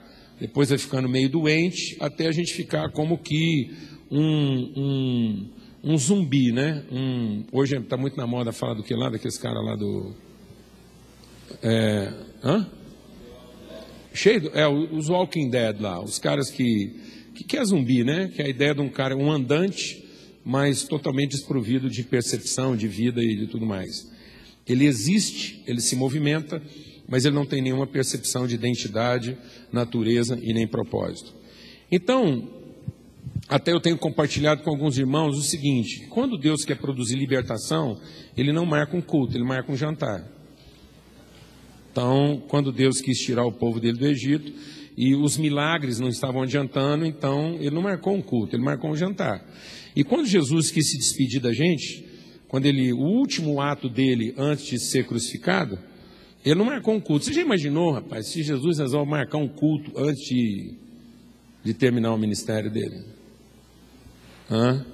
depois 0.40 0.68
vai 0.70 0.78
ficando 0.78 1.08
meio 1.08 1.28
doente, 1.28 1.96
até 2.00 2.26
a 2.28 2.32
gente 2.32 2.54
ficar 2.54 2.90
como 2.92 3.18
que 3.18 3.70
um, 4.10 4.72
um, 4.76 5.50
um 5.84 5.98
zumbi, 5.98 6.52
né? 6.52 6.84
Um, 6.90 7.44
hoje 7.52 7.76
está 7.76 7.96
muito 7.96 8.16
na 8.16 8.26
moda 8.26 8.52
falar 8.52 8.74
do 8.74 8.82
que 8.82 8.94
lá, 8.94 9.10
daqueles 9.10 9.36
caras 9.36 9.64
lá 9.64 9.74
do. 9.74 10.14
É, 11.62 12.12
hã? 12.42 12.77
Cheio, 14.18 14.50
é, 14.52 14.66
os 14.66 15.08
Walking 15.08 15.48
Dead 15.48 15.80
lá, 15.80 16.02
os 16.02 16.18
caras 16.18 16.50
que, 16.50 16.92
que, 17.36 17.44
que 17.44 17.56
é 17.56 17.64
zumbi, 17.64 18.02
né? 18.02 18.26
Que 18.34 18.42
é 18.42 18.46
a 18.46 18.48
ideia 18.48 18.74
de 18.74 18.80
um 18.80 18.88
cara, 18.88 19.16
um 19.16 19.30
andante, 19.30 20.04
mas 20.44 20.82
totalmente 20.82 21.30
desprovido 21.30 21.88
de 21.88 22.02
percepção, 22.02 22.76
de 22.76 22.88
vida 22.88 23.22
e 23.22 23.36
de 23.36 23.46
tudo 23.46 23.64
mais. 23.64 24.10
Ele 24.66 24.86
existe, 24.86 25.62
ele 25.68 25.80
se 25.80 25.94
movimenta, 25.94 26.60
mas 27.08 27.24
ele 27.24 27.36
não 27.36 27.46
tem 27.46 27.62
nenhuma 27.62 27.86
percepção 27.86 28.44
de 28.44 28.56
identidade, 28.56 29.38
natureza 29.70 30.36
e 30.42 30.52
nem 30.52 30.66
propósito. 30.66 31.32
Então, 31.88 32.50
até 33.48 33.72
eu 33.72 33.78
tenho 33.78 33.96
compartilhado 33.96 34.64
com 34.64 34.70
alguns 34.70 34.98
irmãos 34.98 35.38
o 35.38 35.42
seguinte: 35.42 36.08
quando 36.10 36.36
Deus 36.36 36.64
quer 36.64 36.76
produzir 36.76 37.14
libertação, 37.14 38.00
Ele 38.36 38.52
não 38.52 38.66
marca 38.66 38.96
um 38.96 39.00
culto, 39.00 39.36
Ele 39.36 39.44
marca 39.44 39.70
um 39.70 39.76
jantar. 39.76 40.37
Então, 41.98 42.40
quando 42.46 42.70
Deus 42.70 43.00
quis 43.00 43.18
tirar 43.18 43.44
o 43.44 43.50
povo 43.50 43.80
dele 43.80 43.98
do 43.98 44.06
Egito 44.06 44.52
e 44.96 45.16
os 45.16 45.36
milagres 45.36 45.98
não 45.98 46.08
estavam 46.08 46.42
adiantando, 46.42 47.04
então 47.04 47.56
Ele 47.58 47.72
não 47.72 47.82
marcou 47.82 48.14
um 48.14 48.22
culto, 48.22 48.54
Ele 48.54 48.62
marcou 48.62 48.92
um 48.92 48.96
jantar. 48.96 49.44
E 49.96 50.04
quando 50.04 50.24
Jesus 50.24 50.70
quis 50.70 50.92
se 50.92 50.96
despedir 50.96 51.40
da 51.40 51.52
gente, 51.52 52.04
quando 52.46 52.66
ele, 52.66 52.92
o 52.92 53.00
último 53.00 53.60
ato 53.60 53.88
dele 53.88 54.32
antes 54.38 54.66
de 54.66 54.78
ser 54.78 55.08
crucificado, 55.08 55.76
ele 56.44 56.54
não 56.54 56.66
marcou 56.66 56.94
um 56.94 57.00
culto. 57.00 57.24
Você 57.24 57.32
já 57.32 57.40
imaginou, 57.40 57.90
rapaz, 57.90 58.28
se 58.28 58.44
Jesus 58.44 58.78
resolve 58.78 59.10
marcar 59.10 59.38
um 59.38 59.48
culto 59.48 59.90
antes 59.98 60.24
de, 60.24 60.74
de 61.64 61.74
terminar 61.74 62.14
o 62.14 62.16
ministério 62.18 62.70
dele? 62.70 63.02
Hã? 64.48 64.86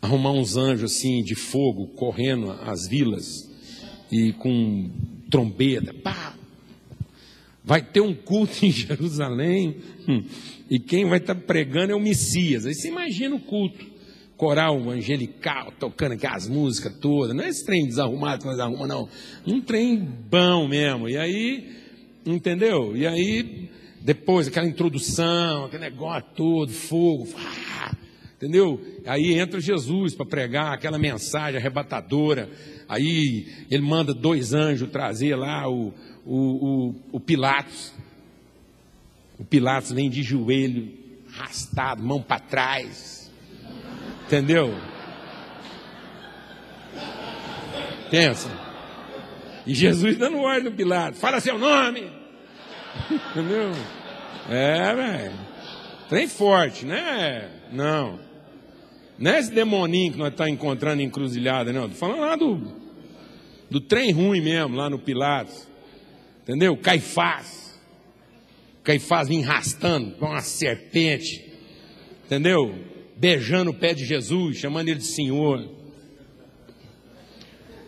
Arrumar 0.00 0.30
uns 0.30 0.56
anjos 0.56 0.92
assim 0.92 1.24
de 1.24 1.34
fogo 1.34 1.88
correndo 1.88 2.52
as 2.52 2.86
vilas 2.86 3.50
e 4.12 4.32
com 4.34 5.15
trombeta, 5.30 5.92
pá. 5.94 6.34
Vai 7.64 7.82
ter 7.82 8.00
um 8.00 8.14
culto 8.14 8.52
em 8.64 8.70
Jerusalém 8.70 9.76
hum, 10.08 10.24
e 10.70 10.78
quem 10.78 11.04
vai 11.08 11.18
estar 11.18 11.34
pregando 11.34 11.92
é 11.92 11.94
o 11.96 12.00
Messias. 12.00 12.64
Aí 12.66 12.74
você 12.74 12.88
imagina 12.88 13.34
o 13.34 13.40
culto, 13.40 13.84
coral 14.36 14.88
angelical, 14.90 15.72
tocando 15.78 16.12
aquelas 16.12 16.48
músicas 16.48 16.94
todas. 17.00 17.34
Não 17.34 17.44
é 17.44 17.48
esse 17.48 17.64
trem 17.64 17.86
desarrumado 17.86 18.42
que 18.42 18.46
nós 18.46 18.58
arrumamos, 18.58 18.88
não. 18.88 19.08
Um 19.46 19.60
trem 19.60 19.96
bom 19.98 20.68
mesmo. 20.68 21.08
E 21.08 21.16
aí, 21.16 21.76
entendeu? 22.24 22.96
E 22.96 23.06
aí, 23.06 23.68
depois 24.00 24.46
aquela 24.46 24.66
introdução, 24.66 25.64
aquele 25.64 25.82
negócio 25.82 26.28
todo, 26.36 26.70
fogo. 26.70 27.28
Ah, 27.36 27.96
entendeu? 28.36 28.80
Aí 29.06 29.34
entra 29.34 29.60
Jesus 29.60 30.14
para 30.14 30.26
pregar 30.26 30.74
aquela 30.74 30.98
mensagem 30.98 31.58
arrebatadora. 31.58 32.48
Aí 32.88 33.46
ele 33.70 33.82
manda 33.82 34.14
dois 34.14 34.52
anjos 34.52 34.90
trazer 34.90 35.34
lá 35.36 35.68
o, 35.68 35.92
o, 36.24 36.36
o, 36.36 36.94
o 37.12 37.20
Pilatos. 37.20 37.92
O 39.38 39.44
Pilatos 39.44 39.92
vem 39.92 40.08
de 40.08 40.22
joelho, 40.22 40.92
arrastado, 41.34 42.02
mão 42.02 42.22
para 42.22 42.40
trás. 42.40 43.30
Entendeu? 44.26 44.74
Pensa. 48.10 48.50
E 49.66 49.74
Jesus 49.74 50.16
dando 50.16 50.38
ordem 50.38 50.70
no 50.70 50.76
Pilatos: 50.76 51.20
fala 51.20 51.40
seu 51.40 51.58
nome. 51.58 52.10
Entendeu? 53.10 53.72
É, 54.48 54.94
velho. 54.94 55.32
Trem 56.08 56.28
forte, 56.28 56.86
né? 56.86 57.50
Não. 57.72 58.25
Não 59.18 59.30
é 59.30 59.38
esse 59.38 59.50
demoninho 59.50 60.12
que 60.12 60.18
nós 60.18 60.30
estamos 60.30 60.50
tá 60.50 60.54
encontrando 60.54 61.00
em 61.00 61.06
encruzilhada, 61.06 61.72
não. 61.72 61.86
Estou 61.86 61.98
falando 61.98 62.20
lá 62.20 62.36
do, 62.36 62.60
do 63.70 63.80
trem 63.80 64.12
ruim 64.12 64.40
mesmo, 64.40 64.76
lá 64.76 64.90
no 64.90 64.98
Pilatos. 64.98 65.66
Entendeu? 66.42 66.76
Caifás. 66.76 67.80
Caifás 68.84 69.30
enrastando 69.30 70.12
com 70.12 70.26
uma 70.26 70.42
serpente. 70.42 71.44
Entendeu? 72.26 72.74
Beijando 73.16 73.70
o 73.70 73.74
pé 73.74 73.94
de 73.94 74.04
Jesus, 74.04 74.58
chamando 74.58 74.88
ele 74.88 74.98
de 74.98 75.06
Senhor. 75.06 75.66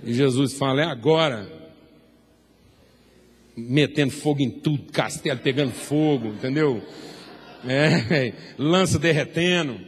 E 0.03 0.13
Jesus 0.15 0.55
fala: 0.55 0.83
é 0.83 0.87
agora. 0.87 1.59
Metendo 3.55 4.13
fogo 4.13 4.41
em 4.41 4.51
tudo, 4.51 4.93
castelo 4.93 5.41
pegando 5.41 5.73
fogo, 5.73 6.29
entendeu? 6.29 6.81
É, 7.67 8.33
lança 8.57 8.99
derretendo. 8.99 9.88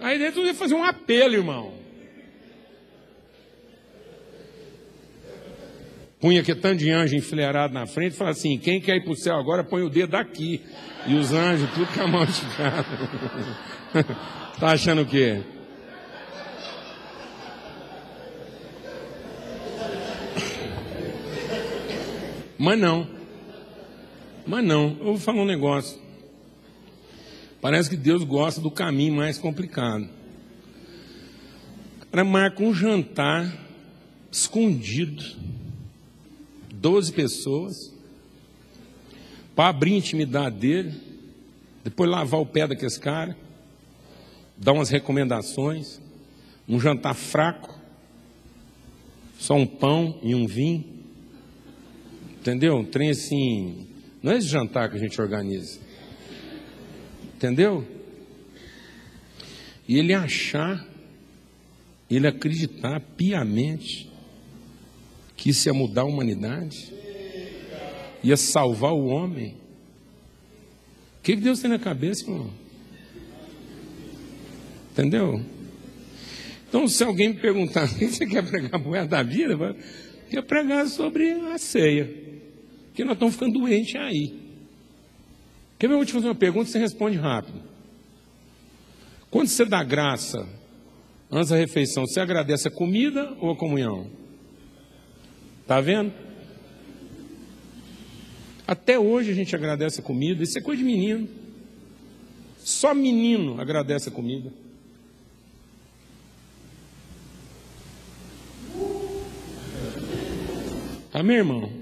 Aí 0.00 0.18
dentro 0.18 0.44
ia 0.44 0.54
fazer 0.54 0.74
um 0.74 0.84
apelo, 0.84 1.34
irmão. 1.34 1.80
Punha 6.20 6.42
que 6.42 6.54
tanto 6.54 6.78
de 6.78 6.90
anjo 6.90 7.16
enfileirado 7.16 7.72
na 7.72 7.86
frente 7.86 8.12
e 8.12 8.16
falava 8.16 8.36
assim: 8.36 8.58
quem 8.58 8.80
quer 8.80 8.96
ir 8.96 9.04
para 9.04 9.12
o 9.12 9.16
céu 9.16 9.36
agora, 9.36 9.64
põe 9.64 9.82
o 9.82 9.88
dedo 9.88 10.14
aqui. 10.16 10.62
E 11.06 11.14
os 11.14 11.32
anjos, 11.32 11.70
tudo 11.70 11.86
com 11.94 12.02
a 12.02 12.06
mão 12.06 12.24
esticada. 12.24 12.86
tá 14.60 14.72
achando 14.72 15.02
o 15.02 15.06
quê? 15.06 15.40
Mas 22.58 22.78
não. 22.78 23.08
Mas 24.46 24.62
não. 24.62 24.96
Eu 24.98 25.04
vou 25.04 25.18
falar 25.18 25.40
um 25.40 25.46
negócio. 25.46 25.98
Parece 27.60 27.90
que 27.90 27.96
Deus 27.96 28.24
gosta 28.24 28.60
do 28.60 28.70
caminho 28.70 29.14
mais 29.14 29.38
complicado. 29.38 30.08
Para 32.10 32.24
marca 32.24 32.62
um 32.62 32.74
jantar 32.74 33.52
escondido, 34.32 35.22
12 36.72 37.12
pessoas, 37.12 37.94
para 39.54 39.68
abrir 39.68 39.94
a 39.94 39.98
intimidade 39.98 40.56
dele, 40.56 40.94
depois 41.84 42.10
lavar 42.10 42.40
o 42.40 42.46
pé 42.46 42.66
daqueles 42.66 42.96
caras, 42.96 43.36
dar 44.56 44.72
umas 44.72 44.88
recomendações, 44.88 46.00
um 46.68 46.80
jantar 46.80 47.14
fraco, 47.14 47.78
só 49.38 49.54
um 49.54 49.66
pão 49.66 50.18
e 50.22 50.34
um 50.34 50.46
vinho. 50.46 50.84
Entendeu? 52.40 52.76
Um 52.76 52.84
trem 52.84 53.10
assim. 53.10 53.86
Não 54.22 54.32
é 54.32 54.38
esse 54.38 54.48
jantar 54.48 54.90
que 54.90 54.96
a 54.96 55.00
gente 55.00 55.20
organiza. 55.20 55.78
Entendeu? 57.40 57.86
E 59.88 59.98
ele 59.98 60.12
achar, 60.12 60.86
ele 62.10 62.26
acreditar 62.26 63.00
piamente 63.00 64.12
que 65.38 65.48
isso 65.48 65.66
ia 65.66 65.72
mudar 65.72 66.02
a 66.02 66.04
humanidade, 66.04 66.92
ia 68.22 68.36
salvar 68.36 68.92
o 68.92 69.06
homem. 69.06 69.56
O 71.18 71.22
que, 71.22 71.34
Deus 71.34 71.60
tem 71.60 71.70
na 71.70 71.78
cabeça, 71.78 72.24
irmão? 72.24 72.50
Entendeu? 74.92 75.42
Então, 76.68 76.86
se 76.86 77.02
alguém 77.02 77.30
me 77.30 77.40
perguntar, 77.40 77.88
o 77.88 77.94
que 77.96 78.06
você 78.06 78.26
quer 78.26 78.46
pregar 78.46 78.74
a 78.74 78.78
moeda 78.78 79.06
da 79.06 79.22
vida? 79.22 79.54
Eu 79.54 79.76
quero 80.28 80.42
pregar 80.42 80.86
sobre 80.88 81.30
a 81.30 81.56
ceia. 81.56 82.04
Porque 82.88 83.02
nós 83.02 83.14
estamos 83.14 83.32
ficando 83.32 83.58
doentes 83.58 83.98
aí. 83.98 84.39
Quer 85.80 85.88
ver? 85.88 85.94
Eu 85.94 85.98
vou 85.98 86.04
te 86.04 86.12
fazer 86.12 86.26
uma 86.26 86.34
pergunta 86.34 86.68
e 86.68 86.72
você 86.72 86.78
responde 86.78 87.16
rápido. 87.16 87.58
Quando 89.30 89.48
você 89.48 89.64
dá 89.64 89.82
graça 89.82 90.46
antes 91.30 91.48
da 91.48 91.56
refeição, 91.56 92.06
você 92.06 92.20
agradece 92.20 92.68
a 92.68 92.70
comida 92.70 93.34
ou 93.40 93.50
a 93.50 93.56
comunhão? 93.56 94.06
Está 95.62 95.80
vendo? 95.80 96.12
Até 98.66 98.98
hoje 98.98 99.30
a 99.30 99.34
gente 99.34 99.56
agradece 99.56 100.00
a 100.00 100.02
comida, 100.02 100.42
isso 100.42 100.58
é 100.58 100.60
coisa 100.60 100.82
de 100.82 100.86
menino. 100.86 101.26
Só 102.58 102.94
menino 102.94 103.58
agradece 103.58 104.10
a 104.10 104.12
comida. 104.12 104.52
Amém, 111.10 111.38
irmão? 111.38 111.79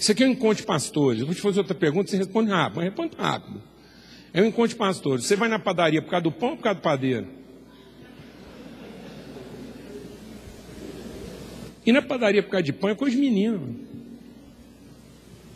Isso 0.00 0.12
aqui 0.12 0.24
é 0.24 0.26
um 0.26 0.30
encontro 0.30 0.56
de 0.56 0.62
pastores. 0.62 1.20
Eu 1.20 1.26
vou 1.26 1.34
te 1.34 1.42
fazer 1.42 1.58
outra 1.58 1.74
pergunta, 1.74 2.10
você 2.10 2.16
responde 2.16 2.50
rápido, 2.50 2.76
mas 2.76 2.86
responde 2.86 3.14
rápido. 3.18 3.62
É 4.32 4.40
um 4.40 4.46
encontro 4.46 4.68
de 4.68 4.76
pastores. 4.76 5.26
Você 5.26 5.36
vai 5.36 5.46
na 5.46 5.58
padaria 5.58 6.00
por 6.00 6.08
causa 6.08 6.22
do 6.24 6.32
pão 6.32 6.52
ou 6.52 6.56
por 6.56 6.62
causa 6.62 6.80
do 6.80 6.82
padeiro? 6.82 7.28
E 11.84 11.92
na 11.92 12.00
padaria 12.00 12.42
por 12.42 12.48
causa 12.48 12.62
de 12.62 12.72
pão 12.72 12.88
é 12.88 12.94
coisa 12.94 13.14
de 13.14 13.20
menino. 13.20 13.78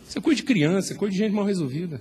Isso 0.07 0.19
é 0.19 0.21
coisa 0.21 0.37
de 0.37 0.43
criança, 0.43 0.93
é 0.93 0.95
coisa 0.95 1.11
de 1.11 1.17
gente 1.17 1.33
mal 1.33 1.45
resolvida. 1.45 1.99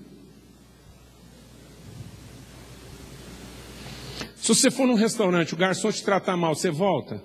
Se 4.36 4.48
você 4.48 4.70
for 4.70 4.86
num 4.86 4.92
restaurante, 4.92 5.54
o 5.54 5.56
garçom 5.56 5.90
te 5.90 6.04
tratar 6.04 6.36
mal, 6.36 6.54
você 6.54 6.70
volta? 6.70 7.22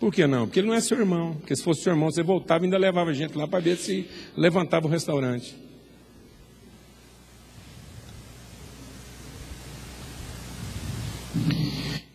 Por 0.00 0.10
que 0.12 0.26
não? 0.26 0.46
Porque 0.46 0.60
ele 0.60 0.66
não 0.66 0.74
é 0.74 0.80
seu 0.80 0.98
irmão. 0.98 1.34
Porque 1.34 1.54
se 1.54 1.62
fosse 1.62 1.82
seu 1.82 1.92
irmão, 1.92 2.10
você 2.10 2.22
voltava 2.22 2.64
e 2.64 2.66
ainda 2.66 2.78
levava 2.78 3.12
gente 3.12 3.36
lá 3.36 3.46
para 3.46 3.60
ver 3.60 3.76
se 3.76 4.08
levantava 4.34 4.86
o 4.86 4.90
restaurante. 4.90 5.54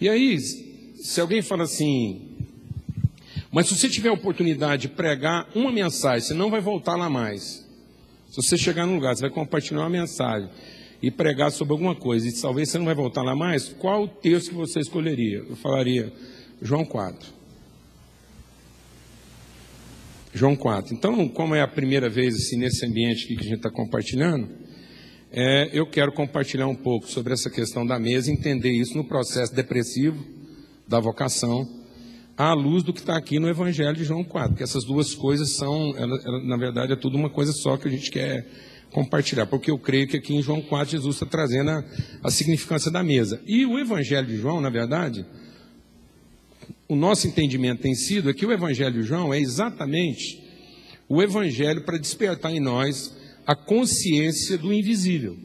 E 0.02 0.10
aí, 0.10 0.38
se 0.40 1.22
alguém 1.22 1.44
fala 1.44 1.64
assim, 1.64 2.36
mas 3.52 3.68
se 3.68 3.78
você 3.78 3.88
tiver 3.88 4.10
a 4.10 4.14
oportunidade 4.14 4.84
de 4.84 4.88
pregar 4.90 5.48
uma 5.56 5.72
mensagem, 5.72 6.28
você 6.28 6.34
não 6.34 6.50
vai 6.50 6.60
voltar 6.60 6.96
lá 6.96 7.10
mais. 7.10 7.66
Se 8.30 8.36
você 8.36 8.58
chegar 8.58 8.86
num 8.86 8.96
lugar, 8.96 9.16
você 9.16 9.22
vai 9.22 9.30
compartilhar 9.30 9.82
uma 9.82 9.90
mensagem 9.90 10.50
e 11.02 11.12
pregar 11.12 11.52
sobre 11.52 11.74
alguma 11.74 11.96
coisa, 11.96 12.28
e 12.28 12.34
talvez 12.34 12.70
você 12.70 12.78
não 12.78 12.86
vai 12.86 12.96
voltar 12.96 13.22
lá 13.22 13.36
mais, 13.36 13.70
qual 13.70 14.04
o 14.04 14.08
texto 14.08 14.50
que 14.50 14.56
você 14.56 14.80
escolheria? 14.80 15.38
Eu 15.48 15.56
falaria 15.56 16.12
João 16.62 16.84
4. 16.84 17.35
João 20.36 20.54
4. 20.54 20.94
Então, 20.94 21.30
como 21.30 21.56
é 21.56 21.62
a 21.62 21.68
primeira 21.68 22.10
vez 22.10 22.36
assim, 22.36 22.58
nesse 22.58 22.86
ambiente 22.86 23.26
que 23.26 23.40
a 23.40 23.44
gente 23.44 23.56
está 23.56 23.72
compartilhando, 23.72 24.50
é, 25.32 25.70
eu 25.72 25.90
quero 25.90 26.12
compartilhar 26.12 26.68
um 26.68 26.76
pouco 26.76 27.08
sobre 27.08 27.32
essa 27.32 27.50
questão 27.50 27.86
da 27.86 27.98
mesa, 27.98 28.30
entender 28.30 28.70
isso 28.70 28.98
no 28.98 29.06
processo 29.06 29.56
depressivo 29.56 30.22
da 30.86 31.00
vocação, 31.00 31.66
à 32.38 32.52
luz 32.52 32.84
do 32.84 32.92
que 32.92 33.00
está 33.00 33.16
aqui 33.16 33.40
no 33.40 33.48
Evangelho 33.48 33.96
de 33.96 34.04
João 34.04 34.26
4, 34.26 34.50
porque 34.50 34.64
essas 34.64 34.84
duas 34.84 35.16
coisas 35.16 35.52
são, 35.52 35.96
ela, 35.98 36.20
ela, 36.26 36.44
na 36.44 36.58
verdade, 36.58 36.92
é 36.92 36.98
tudo 36.98 37.18
uma 37.18 37.30
coisa 37.30 37.54
só 37.54 37.78
que 37.78 37.88
a 37.88 37.92
gente 37.92 38.12
quer 38.12 38.46
compartilhar, 38.92 39.46
porque 39.46 39.72
eu 39.72 39.80
creio 39.80 40.06
que 40.06 40.18
aqui 40.18 40.36
em 40.36 40.42
João 40.42 40.62
4 40.62 40.92
Jesus 40.92 41.16
está 41.16 41.26
trazendo 41.26 41.70
a, 41.70 41.84
a 42.24 42.30
significância 42.30 42.92
da 42.92 43.02
mesa. 43.02 43.42
E 43.48 43.66
o 43.66 43.80
Evangelho 43.80 44.28
de 44.28 44.36
João, 44.36 44.60
na 44.60 44.70
verdade, 44.70 45.26
o 46.88 46.96
nosso 46.96 47.28
entendimento 47.28 47.82
tem 47.82 47.96
sido 47.96 48.30
é 48.30 48.34
que 48.34 48.46
o 48.46 48.52
Evangelho 48.52 49.02
de 49.02 49.08
João 49.08 49.34
é 49.34 49.40
exatamente 49.40 50.44
o 51.08 51.22
Evangelho 51.22 51.84
para 51.84 51.98
despertar 51.98 52.52
em 52.52 52.60
nós 52.60 53.16
a 53.46 53.56
consciência 53.56 54.58
do 54.58 54.74
invisível. 54.74 55.38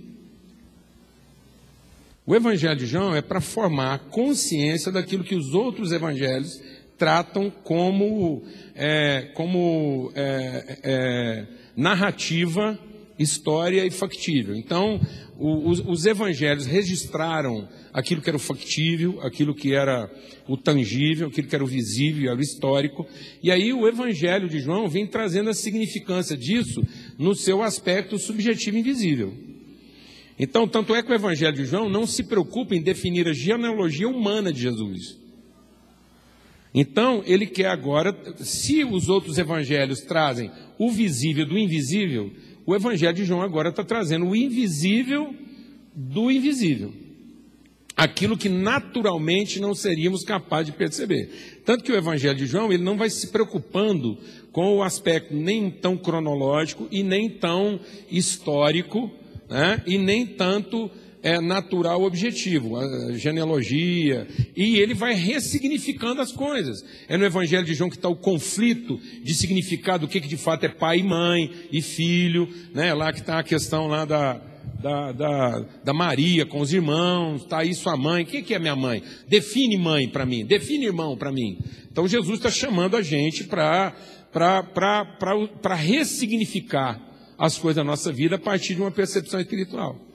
O 2.26 2.35
Evangelho 2.35 2.76
de 2.76 2.87
João 2.87 3.14
é 3.14 3.20
para 3.20 3.40
formar 3.40 3.94
a 3.94 3.99
consciência 3.99 4.92
daquilo 4.92 5.25
que 5.25 5.35
os 5.35 5.52
outros 5.52 5.92
evangelhos 5.92 6.61
tratam 6.97 7.50
como, 7.50 8.42
é, 8.75 9.30
como 9.35 10.12
é, 10.14 10.78
é, 10.82 11.47
narrativa 11.75 12.78
história 13.23 13.85
e 13.85 13.91
factível. 13.91 14.55
Então, 14.57 15.00
os, 15.39 15.81
os, 15.81 16.07
evangelhos 16.07 16.67
registraram 16.67 17.69
aquilo 17.93 18.23
que 18.23 18.31
era 18.31 18.37
o 18.37 18.41
factível, 18.41 19.21
aquilo 19.21 19.55
que 19.55 19.75
era 19.75 20.11
o 20.49 20.57
tangível, 20.57 21.29
aquilo 21.29 21.47
que 21.47 21.55
era 21.55 21.65
o 21.65 21.67
visível, 21.67 22.31
era 22.31 22.39
o 22.39 22.43
histórico. 22.43 23.07
E 23.43 23.50
aí 23.50 23.73
o 23.73 23.87
evangelho 23.87 24.49
de 24.49 24.59
João 24.59 24.89
vem 24.89 25.07
trazendo 25.07 25.50
a 25.50 25.55
significância 25.55 26.37
disso 26.37 26.83
no 27.19 27.35
seu 27.35 27.62
aspecto 27.62 28.19
subjetivo 28.19 28.77
e 28.77 28.81
invisível. 28.81 29.35
Então, 30.39 30.67
tanto 30.67 30.95
é 30.95 31.03
que 31.03 31.12
o 31.12 31.14
evangelho 31.14 31.57
de 31.57 31.66
João 31.66 31.90
não 31.90 32.07
se 32.07 32.25
preocupa 32.25 32.75
em 32.75 32.81
definir 32.81 33.29
a 33.29 33.33
genealogia 33.35 34.09
humana 34.09 34.51
de 34.51 34.62
Jesus. 34.62 35.21
Então, 36.73 37.23
ele 37.27 37.47
quer 37.47 37.66
agora, 37.66 38.16
se 38.37 38.85
os 38.85 39.09
outros 39.09 39.38
evangelhos 39.38 40.01
trazem 40.01 40.51
o 40.79 40.90
visível 40.90 41.44
do 41.44 41.59
invisível, 41.59 42.33
o 42.70 42.76
Evangelho 42.76 43.12
de 43.12 43.24
João 43.24 43.42
agora 43.42 43.70
está 43.70 43.83
trazendo 43.83 44.26
o 44.26 44.37
invisível 44.37 45.35
do 45.92 46.30
invisível. 46.30 46.92
Aquilo 47.96 48.38
que 48.38 48.48
naturalmente 48.48 49.59
não 49.59 49.74
seríamos 49.74 50.22
capazes 50.22 50.66
de 50.66 50.78
perceber. 50.78 51.62
Tanto 51.64 51.83
que 51.83 51.90
o 51.90 51.96
Evangelho 51.96 52.38
de 52.38 52.46
João 52.46 52.72
ele 52.72 52.85
não 52.85 52.96
vai 52.96 53.11
se 53.11 53.26
preocupando 53.26 54.16
com 54.52 54.76
o 54.76 54.85
aspecto 54.85 55.35
nem 55.35 55.68
tão 55.68 55.96
cronológico 55.96 56.87
e 56.92 57.02
nem 57.02 57.28
tão 57.28 57.80
histórico, 58.09 59.11
né? 59.48 59.83
e 59.85 59.98
nem 59.98 60.24
tanto 60.24 60.88
é, 61.22 61.40
natural 61.40 62.02
objetivo, 62.02 62.76
a 62.76 63.12
genealogia, 63.12 64.26
e 64.56 64.78
ele 64.78 64.94
vai 64.94 65.14
ressignificando 65.14 66.20
as 66.20 66.33
coisas. 66.33 66.85
É 67.09 67.16
no 67.16 67.24
Evangelho 67.24 67.64
de 67.64 67.74
João 67.74 67.90
que 67.90 67.96
está 67.96 68.09
o 68.09 68.16
conflito 68.16 68.98
de 69.22 69.35
significado, 69.35 70.06
o 70.06 70.09
que, 70.09 70.20
que 70.20 70.28
de 70.28 70.37
fato 70.37 70.64
é 70.64 70.68
pai 70.68 70.98
e 70.98 71.02
mãe 71.02 71.50
e 71.70 71.83
filho, 71.83 72.48
né? 72.74 72.94
lá 72.94 73.12
que 73.12 73.20
está 73.20 73.38
a 73.38 73.42
questão 73.42 73.87
lá 73.87 74.04
da, 74.04 74.40
da, 74.80 75.12
da, 75.12 75.61
da, 75.85 75.92
Maria 75.92 76.46
com 76.46 76.61
os 76.61 76.72
irmãos, 76.72 77.42
está 77.42 77.59
aí 77.59 77.74
sua 77.74 77.96
mãe, 77.96 78.24
o 78.24 78.26
que, 78.26 78.42
que 78.42 78.54
é 78.54 78.59
minha 78.59 78.76
mãe? 78.76 79.02
Define 79.28 79.76
mãe 79.76 80.09
para 80.09 80.24
mim, 80.24 80.46
define 80.46 80.87
irmão 80.87 81.16
para 81.16 81.30
mim. 81.30 81.59
Então 81.92 82.09
Jesus 82.09 82.38
está 82.38 82.50
chamando 82.50 82.96
a 82.96 83.02
gente 83.02 83.44
para 83.44 83.94
ressignificar 85.76 86.98
as 87.37 87.59
coisas 87.59 87.76
da 87.76 87.85
nossa 87.85 88.12
vida 88.12 88.37
a 88.37 88.38
partir 88.38 88.74
de 88.74 88.80
uma 88.80 88.90
percepção 88.90 89.40
espiritual. 89.40 90.10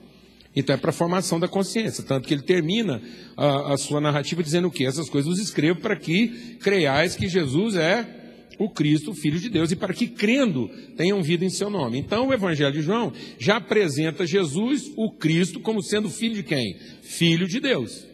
Então 0.56 0.74
é 0.74 0.78
para 0.78 0.88
a 0.88 0.92
formação 0.92 1.38
da 1.38 1.46
consciência. 1.46 2.02
Tanto 2.02 2.26
que 2.26 2.32
ele 2.32 2.42
termina 2.42 3.02
a, 3.36 3.74
a 3.74 3.76
sua 3.76 4.00
narrativa 4.00 4.42
dizendo 4.42 4.68
o 4.68 4.70
quê? 4.70 4.86
Essas 4.86 5.10
coisas 5.10 5.30
os 5.30 5.38
escrevo 5.38 5.80
para 5.80 5.94
que 5.94 6.56
creiais 6.60 7.14
que 7.14 7.28
Jesus 7.28 7.76
é 7.76 8.24
o 8.58 8.70
Cristo, 8.70 9.10
o 9.10 9.14
Filho 9.14 9.38
de 9.38 9.50
Deus, 9.50 9.70
e 9.70 9.76
para 9.76 9.92
que 9.92 10.06
crendo 10.06 10.70
tenham 10.96 11.22
vida 11.22 11.44
em 11.44 11.50
seu 11.50 11.68
nome. 11.68 11.98
Então 11.98 12.28
o 12.28 12.32
Evangelho 12.32 12.72
de 12.72 12.80
João 12.80 13.12
já 13.38 13.56
apresenta 13.56 14.26
Jesus, 14.26 14.90
o 14.96 15.10
Cristo, 15.10 15.60
como 15.60 15.82
sendo 15.82 16.08
filho 16.08 16.36
de 16.36 16.42
quem? 16.42 16.78
Filho 17.02 17.46
de 17.46 17.60
Deus. 17.60 18.06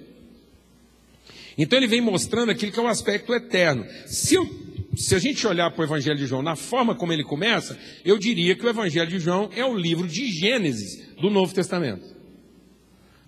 Então 1.57 1.79
ele 1.79 1.87
vem 1.87 2.01
mostrando 2.01 2.51
aquilo 2.51 2.73
que 2.73 2.81
é 2.81 2.83
o 2.83 2.89
aspecto 2.89 3.33
eterno. 3.33 3.87
Se, 4.07 4.35
eu, 4.35 4.51
se 4.97 5.15
a 5.15 5.19
gente 5.21 5.47
olhar 5.47 5.71
para 5.71 5.83
o 5.83 5.85
Evangelho 5.85 6.19
de 6.19 6.27
João 6.27 6.43
na 6.43 6.57
forma 6.57 6.97
como 6.97 7.13
ele 7.13 7.23
começa, 7.23 7.79
eu 8.05 8.19
diria 8.19 8.57
que 8.57 8.67
o 8.67 8.69
Evangelho 8.69 9.11
de 9.11 9.21
João 9.21 9.49
é 9.55 9.65
o 9.65 9.77
livro 9.77 10.09
de 10.09 10.27
Gênesis 10.29 11.15
do 11.21 11.31
Novo 11.31 11.55
Testamento. 11.55 12.22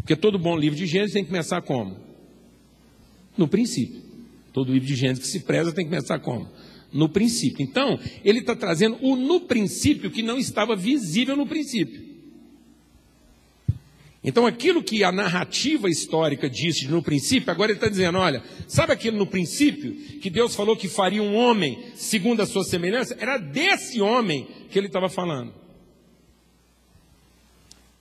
Porque 0.05 0.14
todo 0.14 0.38
bom 0.38 0.55
livro 0.55 0.77
de 0.77 0.85
Gênesis 0.85 1.14
tem 1.14 1.25
que 1.25 1.31
começar 1.31 1.62
como? 1.62 1.97
No 3.38 3.49
princípio. 3.49 4.03
Todo 4.53 4.71
livro 4.71 4.87
de 4.87 4.95
Gênesis 4.95 5.25
que 5.25 5.31
se 5.31 5.40
preza 5.40 5.73
tem 5.73 5.87
que 5.87 5.90
começar 5.90 6.19
como? 6.19 6.47
No 6.93 7.09
princípio. 7.09 7.64
Então, 7.64 7.99
ele 8.23 8.40
está 8.40 8.55
trazendo 8.55 8.99
o 9.01 9.17
no 9.17 9.40
princípio 9.40 10.11
que 10.11 10.23
não 10.23 10.37
estava 10.37 10.77
visível 10.77 11.35
no 11.35 11.47
princípio. 11.47 12.05
Então, 14.23 14.47
aquilo 14.47 14.83
que 14.83 15.03
a 15.03 15.11
narrativa 15.11 15.88
histórica 15.88 16.51
disse 16.51 16.87
no 16.87 17.03
princípio, 17.03 17.51
agora 17.51 17.73
ele 17.73 17.79
está 17.79 17.88
dizendo: 17.88 18.19
olha, 18.19 18.43
sabe 18.69 18.93
aquilo 18.93 19.17
no 19.17 19.27
princípio 19.27 19.95
que 20.21 20.29
Deus 20.29 20.55
falou 20.55 20.77
que 20.77 20.87
faria 20.87 21.23
um 21.23 21.35
homem 21.35 21.79
segundo 21.95 22.43
a 22.43 22.47
sua 22.47 22.62
semelhança? 22.62 23.17
Era 23.19 23.38
desse 23.38 24.03
homem 24.03 24.47
que 24.71 24.79
ele 24.79 24.88
estava 24.88 25.09
falando. 25.09 25.63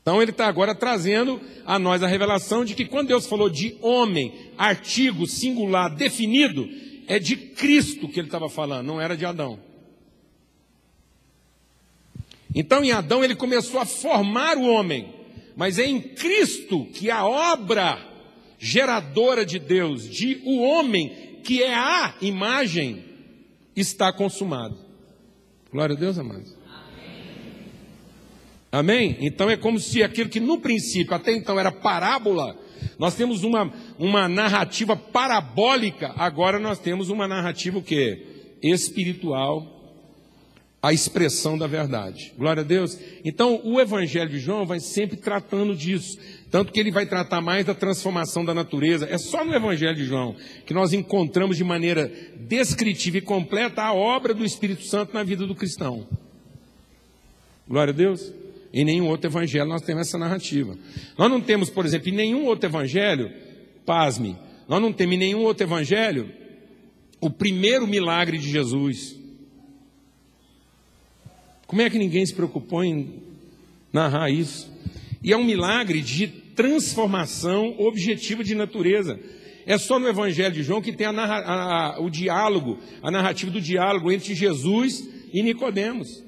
Então 0.03 0.21
ele 0.21 0.31
está 0.31 0.47
agora 0.47 0.75
trazendo 0.75 1.39
a 1.65 1.79
nós 1.79 2.03
a 2.03 2.07
revelação 2.07 2.65
de 2.65 2.75
que 2.75 2.83
quando 2.83 3.07
Deus 3.07 3.25
falou 3.25 3.49
de 3.49 3.77
homem, 3.81 4.51
artigo 4.57 5.25
singular 5.25 5.95
definido, 5.95 6.69
é 7.07 7.17
de 7.17 7.37
Cristo 7.37 8.09
que 8.09 8.19
ele 8.19 8.27
estava 8.27 8.49
falando, 8.49 8.85
não 8.85 8.99
era 8.99 9.15
de 9.15 9.25
Adão. 9.25 9.57
Então 12.53 12.83
em 12.83 12.91
Adão 12.91 13.23
ele 13.23 13.33
começou 13.33 13.79
a 13.79 13.85
formar 13.85 14.57
o 14.57 14.67
homem, 14.67 15.07
mas 15.55 15.79
é 15.79 15.85
em 15.85 16.01
Cristo 16.01 16.85
que 16.93 17.09
a 17.09 17.25
obra 17.25 17.97
geradora 18.59 19.45
de 19.45 19.57
Deus, 19.57 20.09
de 20.09 20.41
o 20.43 20.61
homem, 20.61 21.39
que 21.45 21.63
é 21.63 21.73
a 21.73 22.13
imagem, 22.21 23.05
está 23.73 24.11
consumado. 24.11 24.77
Glória 25.71 25.95
a 25.95 25.99
Deus, 25.99 26.17
amados. 26.19 26.53
Amém? 28.73 29.17
Então 29.19 29.51
é 29.51 29.55
como 29.55 29.79
se 29.79 30.01
aquilo 30.01 30.31
que 30.31 30.39
no 30.39 30.59
princípio 30.59 31.13
até 31.13 31.31
então 31.31 31.59
era 31.59 31.71
parábola, 31.71 32.57
nós 32.97 33.13
temos 33.13 33.43
uma, 33.43 33.71
uma 33.99 34.27
narrativa 34.27 34.95
parabólica, 34.95 36.11
agora 36.17 36.57
nós 36.57 36.79
temos 36.79 37.09
uma 37.09 37.27
narrativa 37.27 37.77
o 37.77 37.83
quê? 37.83 38.25
Espiritual, 38.63 39.67
a 40.81 40.91
expressão 40.91 41.55
da 41.55 41.67
verdade. 41.67 42.33
Glória 42.35 42.61
a 42.61 42.65
Deus. 42.65 42.97
Então, 43.23 43.61
o 43.63 43.79
Evangelho 43.79 44.31
de 44.31 44.39
João 44.39 44.65
vai 44.65 44.79
sempre 44.79 45.17
tratando 45.17 45.75
disso. 45.75 46.17
Tanto 46.49 46.73
que 46.73 46.79
ele 46.79 46.91
vai 46.91 47.05
tratar 47.05 47.41
mais 47.41 47.65
da 47.67 47.75
transformação 47.75 48.43
da 48.43 48.55
natureza. 48.55 49.07
É 49.07 49.19
só 49.19 49.45
no 49.45 49.53
Evangelho 49.53 49.95
de 49.95 50.05
João 50.05 50.35
que 50.65 50.73
nós 50.73 50.93
encontramos 50.93 51.57
de 51.57 51.63
maneira 51.63 52.11
descritiva 52.35 53.19
e 53.19 53.21
completa 53.21 53.83
a 53.83 53.93
obra 53.93 54.33
do 54.33 54.43
Espírito 54.43 54.83
Santo 54.83 55.13
na 55.13 55.23
vida 55.23 55.45
do 55.45 55.53
cristão. 55.53 56.07
Glória 57.67 57.93
a 57.93 57.95
Deus. 57.95 58.42
Em 58.73 58.83
nenhum 58.83 59.07
outro 59.07 59.29
evangelho 59.29 59.67
nós 59.69 59.83
temos 59.83 60.07
essa 60.07 60.17
narrativa. 60.17 60.75
Nós 61.17 61.29
não 61.29 61.39
temos, 61.39 61.69
por 61.69 61.85
exemplo, 61.85 62.09
em 62.09 62.13
nenhum 62.13 62.45
outro 62.45 62.67
evangelho, 62.67 63.31
pasme, 63.85 64.35
nós 64.67 64.81
não 64.81 64.91
temos 64.91 65.15
em 65.15 65.19
nenhum 65.19 65.41
outro 65.41 65.65
evangelho 65.65 66.31
o 67.21 67.29
primeiro 67.29 67.85
milagre 67.85 68.37
de 68.37 68.49
Jesus. 68.49 69.15
Como 71.67 71.81
é 71.81 71.89
que 71.89 71.97
ninguém 71.97 72.25
se 72.25 72.33
preocupou 72.33 72.83
em 72.83 73.21
narrar 73.91 74.29
isso? 74.29 74.71
E 75.21 75.31
é 75.31 75.37
um 75.37 75.43
milagre 75.43 76.01
de 76.01 76.27
transformação 76.27 77.79
objetiva 77.79 78.43
de 78.43 78.55
natureza. 78.55 79.19
É 79.65 79.77
só 79.77 79.97
no 79.97 80.07
Evangelho 80.07 80.53
de 80.53 80.63
João 80.63 80.81
que 80.81 80.91
tem 80.91 81.07
a 81.07 81.11
a, 81.11 82.01
o 82.01 82.09
diálogo, 82.09 82.77
a 83.01 83.09
narrativa 83.09 83.49
do 83.49 83.61
diálogo 83.61 84.11
entre 84.11 84.35
Jesus 84.35 85.07
e 85.31 85.41
Nicodemos. 85.41 86.23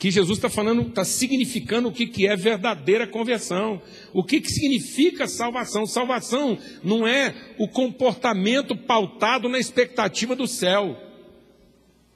Que 0.00 0.10
Jesus 0.10 0.38
está 0.38 0.48
falando, 0.48 0.80
está 0.88 1.04
significando 1.04 1.88
o 1.88 1.92
que, 1.92 2.06
que 2.06 2.26
é 2.26 2.34
verdadeira 2.34 3.06
conversão. 3.06 3.82
O 4.14 4.24
que, 4.24 4.40
que 4.40 4.50
significa 4.50 5.28
salvação? 5.28 5.84
Salvação 5.84 6.58
não 6.82 7.06
é 7.06 7.34
o 7.58 7.68
comportamento 7.68 8.74
pautado 8.74 9.46
na 9.46 9.58
expectativa 9.58 10.34
do 10.34 10.46
céu. 10.46 10.96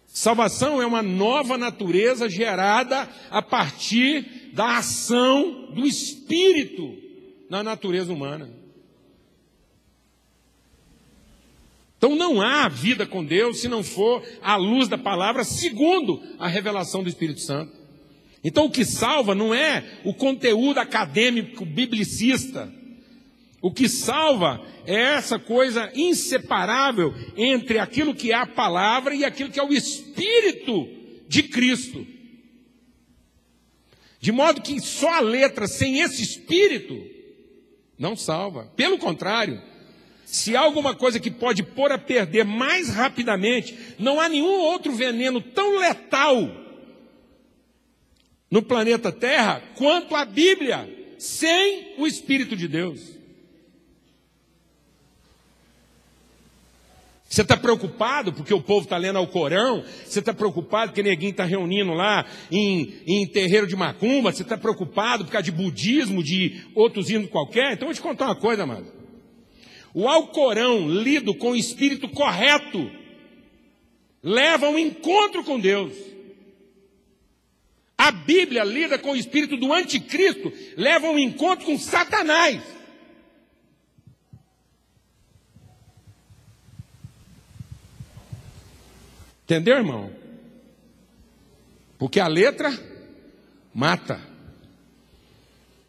Salvação 0.06 0.80
é 0.80 0.86
uma 0.86 1.02
nova 1.02 1.58
natureza 1.58 2.26
gerada 2.26 3.06
a 3.30 3.42
partir 3.42 4.50
da 4.54 4.78
ação 4.78 5.70
do 5.74 5.84
Espírito 5.84 6.96
na 7.50 7.62
natureza 7.62 8.10
humana. 8.10 8.63
Então 12.04 12.16
não 12.16 12.42
há 12.42 12.68
vida 12.68 13.06
com 13.06 13.24
Deus 13.24 13.60
se 13.60 13.66
não 13.66 13.82
for 13.82 14.22
à 14.42 14.56
luz 14.56 14.88
da 14.88 14.98
palavra, 14.98 15.42
segundo 15.42 16.22
a 16.38 16.46
revelação 16.46 17.02
do 17.02 17.08
Espírito 17.08 17.40
Santo. 17.40 17.72
Então 18.44 18.66
o 18.66 18.70
que 18.70 18.84
salva 18.84 19.34
não 19.34 19.54
é 19.54 20.00
o 20.04 20.12
conteúdo 20.12 20.76
acadêmico 20.76 21.64
biblicista. 21.64 22.70
O 23.62 23.72
que 23.72 23.88
salva 23.88 24.62
é 24.84 24.94
essa 24.94 25.38
coisa 25.38 25.90
inseparável 25.94 27.14
entre 27.38 27.78
aquilo 27.78 28.14
que 28.14 28.32
é 28.32 28.34
a 28.34 28.44
palavra 28.44 29.14
e 29.14 29.24
aquilo 29.24 29.50
que 29.50 29.58
é 29.58 29.64
o 29.64 29.72
Espírito 29.72 30.86
de 31.26 31.44
Cristo. 31.44 32.06
De 34.20 34.30
modo 34.30 34.60
que 34.60 34.78
só 34.78 35.08
a 35.08 35.20
letra 35.20 35.66
sem 35.66 36.00
esse 36.00 36.22
Espírito 36.22 37.02
não 37.98 38.14
salva. 38.14 38.70
Pelo 38.76 38.98
contrário, 38.98 39.62
se 40.34 40.56
há 40.56 40.60
alguma 40.62 40.96
coisa 40.96 41.20
que 41.20 41.30
pode 41.30 41.62
pôr 41.62 41.92
a 41.92 41.96
perder 41.96 42.44
mais 42.44 42.88
rapidamente, 42.88 43.78
não 44.00 44.18
há 44.18 44.28
nenhum 44.28 44.58
outro 44.58 44.90
veneno 44.92 45.40
tão 45.40 45.78
letal 45.78 46.50
no 48.50 48.60
planeta 48.60 49.12
Terra 49.12 49.62
quanto 49.76 50.16
a 50.16 50.24
Bíblia, 50.24 50.92
sem 51.20 51.94
o 51.98 52.04
Espírito 52.04 52.56
de 52.56 52.66
Deus. 52.66 53.00
Você 57.28 57.42
está 57.42 57.56
preocupado 57.56 58.32
porque 58.32 58.52
o 58.52 58.60
povo 58.60 58.86
está 58.86 58.96
lendo 58.96 59.18
ao 59.18 59.28
Corão? 59.28 59.84
Você 60.04 60.18
está 60.18 60.34
preocupado 60.34 60.90
porque 60.90 61.08
ninguém 61.08 61.30
está 61.30 61.44
reunindo 61.44 61.92
lá 61.92 62.26
em, 62.50 62.92
em 63.06 63.24
terreiro 63.28 63.68
de 63.68 63.76
macumba? 63.76 64.32
Você 64.32 64.42
está 64.42 64.58
preocupado 64.58 65.24
por 65.24 65.30
causa 65.30 65.44
de 65.44 65.52
budismo, 65.52 66.24
de 66.24 66.66
outros 66.74 67.08
hinos 67.08 67.30
qualquer? 67.30 67.74
Então 67.74 67.86
eu 67.86 67.86
vou 67.86 67.94
te 67.94 68.02
contar 68.02 68.24
uma 68.24 68.36
coisa, 68.36 68.64
amado. 68.64 69.03
O 69.94 70.08
Alcorão, 70.08 70.88
lido 70.88 71.32
com 71.36 71.52
o 71.52 71.56
espírito 71.56 72.08
correto, 72.08 72.90
leva 74.20 74.66
a 74.66 74.70
um 74.70 74.78
encontro 74.78 75.44
com 75.44 75.60
Deus. 75.60 75.94
A 77.96 78.10
Bíblia, 78.10 78.64
lida 78.64 78.98
com 78.98 79.12
o 79.12 79.16
espírito 79.16 79.56
do 79.56 79.72
anticristo, 79.72 80.52
leva 80.76 81.06
a 81.06 81.10
um 81.10 81.18
encontro 81.18 81.64
com 81.64 81.78
Satanás. 81.78 82.60
Entendeu, 89.44 89.76
irmão? 89.76 90.10
Porque 91.96 92.18
a 92.18 92.26
letra 92.26 92.76
mata. 93.72 94.20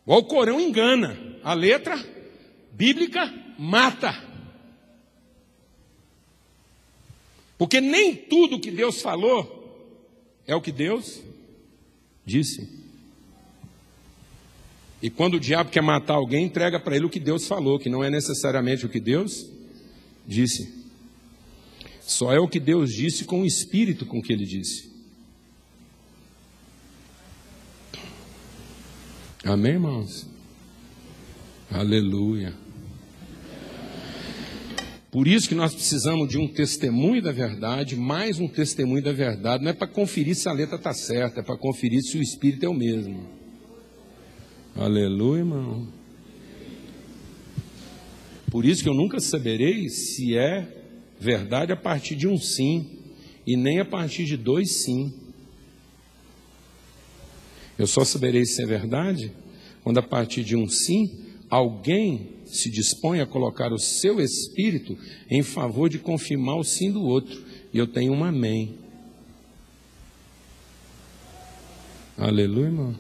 O 0.06 0.14
Alcorão 0.14 0.60
engana. 0.62 1.18
A 1.44 1.54
letra 1.54 1.98
bíblica 2.72 3.45
mata. 3.58 4.24
Porque 7.58 7.80
nem 7.80 8.16
tudo 8.16 8.60
que 8.60 8.72
Deus 8.72 9.02
falou 9.02 9.64
é 10.46 10.56
o 10.56 10.62
que 10.62 10.72
Deus 10.72 11.22
disse. 12.26 12.68
E 15.02 15.10
quando 15.10 15.36
o 15.36 15.40
diabo 15.40 15.70
quer 15.70 15.82
matar 15.82 16.16
alguém, 16.16 16.46
entrega 16.46 16.80
para 16.80 16.96
ele 16.96 17.06
o 17.06 17.10
que 17.10 17.20
Deus 17.20 17.48
falou, 17.48 17.78
que 17.78 17.90
não 17.90 18.04
é 18.04 18.10
necessariamente 18.10 18.86
o 18.86 18.90
que 18.90 19.00
Deus 19.00 19.50
disse. 20.26 20.74
Só 22.02 22.32
é 22.34 22.40
o 22.40 22.48
que 22.48 22.60
Deus 22.60 22.92
disse 22.92 23.26
com 23.26 23.42
o 23.42 23.46
espírito 23.46 24.06
com 24.06 24.22
que 24.22 24.34
ele 24.34 24.46
disse. 24.46 24.94
Amém, 29.44 29.74
irmãos? 29.74 30.26
Aleluia. 31.72 32.65
Por 35.16 35.30
isso 35.30 35.48
que 35.48 35.56
nós 35.56 35.74
precisamos 35.74 36.28
de 36.28 36.38
um 36.38 36.46
testemunho 36.46 37.22
da 37.22 37.32
verdade, 37.32 37.96
mais 37.96 38.38
um 38.38 38.50
testemunho 38.50 39.02
da 39.02 39.14
verdade. 39.14 39.64
Não 39.64 39.72
é 39.72 39.74
para 39.74 39.88
conferir 39.88 40.36
se 40.36 40.50
a 40.50 40.52
letra 40.52 40.76
está 40.76 40.94
certa, 40.94 41.40
é 41.40 41.42
para 41.42 41.56
conferir 41.56 42.02
se 42.02 42.18
o 42.18 42.22
espírito 42.22 42.66
é 42.66 42.68
o 42.68 42.74
mesmo. 42.74 43.26
Aleluia, 44.76 45.40
irmão. 45.40 45.88
Por 48.52 48.66
isso 48.66 48.84
que 48.84 48.90
eu 48.90 48.94
nunca 48.94 49.22
saberei 49.22 49.88
se 49.88 50.38
é 50.38 50.68
verdade 51.18 51.72
a 51.72 51.78
partir 51.78 52.18
de 52.18 52.28
um 52.28 52.38
sim 52.38 52.86
e 53.48 53.56
nem 53.56 53.80
a 53.80 53.86
partir 53.86 54.26
de 54.26 54.36
dois 54.36 54.84
sim. 54.84 55.14
Eu 57.80 57.88
só 57.88 58.04
saberei 58.04 58.44
se 58.44 58.62
é 58.62 58.66
verdade 58.66 59.32
quando 59.82 59.98
a 59.98 60.04
partir 60.04 60.44
de 60.44 60.58
um 60.58 60.68
sim 60.68 61.10
alguém 61.50 62.35
se 62.46 62.70
dispõe 62.70 63.22
a 63.22 63.26
colocar 63.26 63.72
o 63.74 63.80
seu 63.80 64.20
espírito 64.20 64.98
em 65.30 65.44
favor 65.44 65.90
de 65.90 66.00
confirmar 66.00 66.58
o 66.58 66.64
sim 66.64 66.92
do 66.92 67.04
outro. 67.04 67.44
E 67.74 67.78
eu 67.78 67.88
tenho 67.88 68.14
um 68.14 68.24
amém. 68.24 68.76
Aleluia, 72.18 72.66
irmão. 72.66 72.96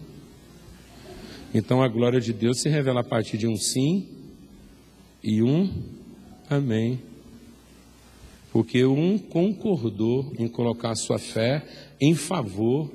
Então 1.53 1.81
a 1.81 1.87
glória 1.87 2.19
de 2.19 2.33
Deus 2.33 2.59
se 2.61 2.69
revela 2.69 3.01
a 3.01 3.03
partir 3.03 3.37
de 3.37 3.47
um 3.47 3.55
sim 3.55 4.07
e 5.23 5.41
um 5.41 5.71
amém 6.49 6.99
porque 8.55 8.85
um 8.85 9.17
concordou 9.17 10.31
em 10.39 10.47
colocar 10.47 10.95
sua 10.95 11.19
fé 11.19 11.61
em 11.99 12.15
favor 12.15 12.89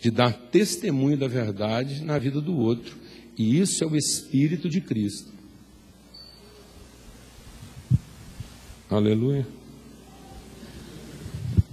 de 0.00 0.10
dar 0.10 0.32
testemunho 0.32 1.18
da 1.18 1.28
verdade 1.28 2.02
na 2.02 2.18
vida 2.18 2.40
do 2.40 2.56
outro, 2.56 2.96
e 3.36 3.60
isso 3.60 3.84
é 3.84 3.86
o 3.86 3.94
Espírito 3.94 4.66
de 4.66 4.80
Cristo. 4.80 5.33
Aleluia. 8.90 9.46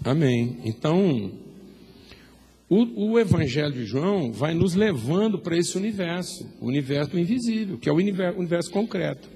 Amém. 0.03 0.57
Então, 0.63 1.31
o, 2.69 3.11
o, 3.11 3.19
Evangelho 3.19 3.73
de 3.73 3.85
João 3.85 4.31
vai 4.31 4.53
nos 4.53 4.73
levando 4.73 5.37
para 5.37 5.57
esse 5.57 5.77
universo, 5.77 6.49
o 6.59 6.67
universo 6.67 7.17
invisível, 7.19 7.77
que 7.77 7.89
é 7.89 7.91
o 7.91 7.95
universo, 7.95 8.39
universo 8.39 8.71
concreto. 8.71 9.29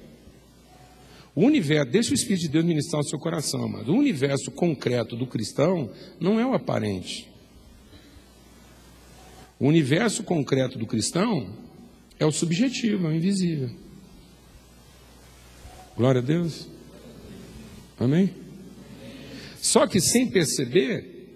O 1.35 1.43
universo, 1.45 1.91
deixa 1.91 2.11
o 2.11 2.15
Espírito 2.15 2.43
de 2.43 2.49
Deus 2.49 2.65
ministrar 2.65 3.01
o 3.01 3.05
seu 3.05 3.19
coração, 3.19 3.67
mas 3.67 3.87
o 3.87 3.93
universo 3.93 4.49
concreto 4.51 5.17
do 5.17 5.27
cristão 5.27 5.91
não 6.19 6.39
é 6.39 6.45
o 6.45 6.53
aparente. 6.53 7.29
O 9.59 9.67
universo 9.67 10.23
concreto 10.23 10.79
do 10.79 10.87
cristão 10.87 11.53
é 12.17 12.25
o 12.25 12.31
subjetivo, 12.31 13.07
é 13.07 13.09
o 13.09 13.13
invisível. 13.13 13.69
Glória 15.95 16.21
a 16.21 16.23
Deus. 16.23 16.74
Amém? 17.99 18.29
Só 19.61 19.87
que 19.87 19.99
sem 19.99 20.27
perceber, 20.27 21.29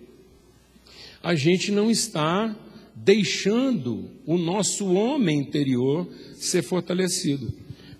a 1.23 1.35
gente 1.35 1.71
não 1.71 1.89
está 1.89 2.55
deixando 2.95 4.09
o 4.25 4.37
nosso 4.37 4.93
homem 4.93 5.39
interior 5.39 6.07
ser 6.35 6.61
fortalecido 6.61 7.51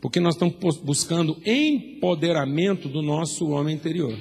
porque 0.01 0.19
nós 0.19 0.35
estamos 0.35 0.77
buscando 0.77 1.37
empoderamento 1.45 2.87
do 2.87 3.01
nosso 3.01 3.49
homem 3.49 3.75
interior, 3.75 4.17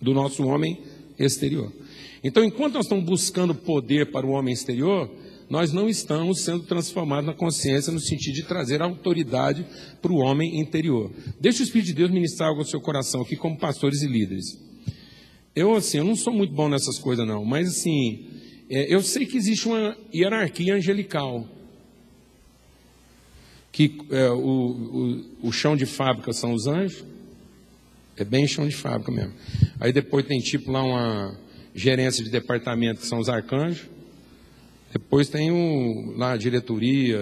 do 0.00 0.12
nosso 0.12 0.44
homem 0.44 0.78
exterior. 1.18 1.72
Então, 2.22 2.44
enquanto 2.44 2.74
nós 2.74 2.86
estamos 2.86 3.04
buscando 3.04 3.54
poder 3.54 4.10
para 4.10 4.26
o 4.26 4.30
homem 4.30 4.52
exterior, 4.52 5.08
nós 5.48 5.72
não 5.72 5.88
estamos 5.88 6.42
sendo 6.42 6.64
transformados 6.64 7.26
na 7.26 7.34
consciência 7.34 7.92
no 7.92 8.00
sentido 8.00 8.34
de 8.34 8.42
trazer 8.42 8.82
autoridade 8.82 9.64
para 10.02 10.12
o 10.12 10.18
homem 10.18 10.60
interior. 10.60 11.10
Deixa 11.40 11.60
o 11.60 11.64
Espírito 11.64 11.88
de 11.88 11.94
Deus 11.94 12.10
ministrar 12.10 12.50
algo 12.50 12.60
ao 12.60 12.66
seu 12.66 12.80
coração 12.80 13.22
aqui 13.22 13.36
como 13.36 13.58
pastores 13.58 14.02
e 14.02 14.06
líderes. 14.06 14.58
Eu, 15.54 15.74
assim, 15.74 15.98
eu 15.98 16.04
não 16.04 16.14
sou 16.14 16.32
muito 16.32 16.52
bom 16.52 16.68
nessas 16.68 16.98
coisas 16.98 17.26
não, 17.26 17.44
mas 17.44 17.68
assim, 17.68 18.26
é, 18.70 18.94
eu 18.94 19.02
sei 19.02 19.26
que 19.26 19.36
existe 19.36 19.66
uma 19.66 19.96
hierarquia 20.14 20.74
angelical. 20.74 21.46
Que 23.72 23.96
é, 24.10 24.30
o, 24.30 25.24
o, 25.42 25.48
o 25.48 25.52
chão 25.52 25.76
de 25.76 25.86
fábrica 25.86 26.32
são 26.32 26.52
os 26.52 26.66
anjos, 26.66 27.04
é 28.16 28.24
bem 28.24 28.46
chão 28.46 28.68
de 28.68 28.74
fábrica 28.74 29.10
mesmo. 29.10 29.32
Aí 29.80 29.92
depois 29.92 30.26
tem 30.26 30.38
tipo 30.40 30.70
lá 30.70 30.82
uma 30.82 31.38
gerência 31.74 32.24
de 32.24 32.30
departamento 32.30 33.00
que 33.00 33.06
são 33.06 33.18
os 33.18 33.28
arcanjos. 33.28 33.88
Depois 34.92 35.28
tem 35.28 35.50
o, 35.50 36.14
lá 36.16 36.32
a 36.32 36.36
diretoria 36.36 37.18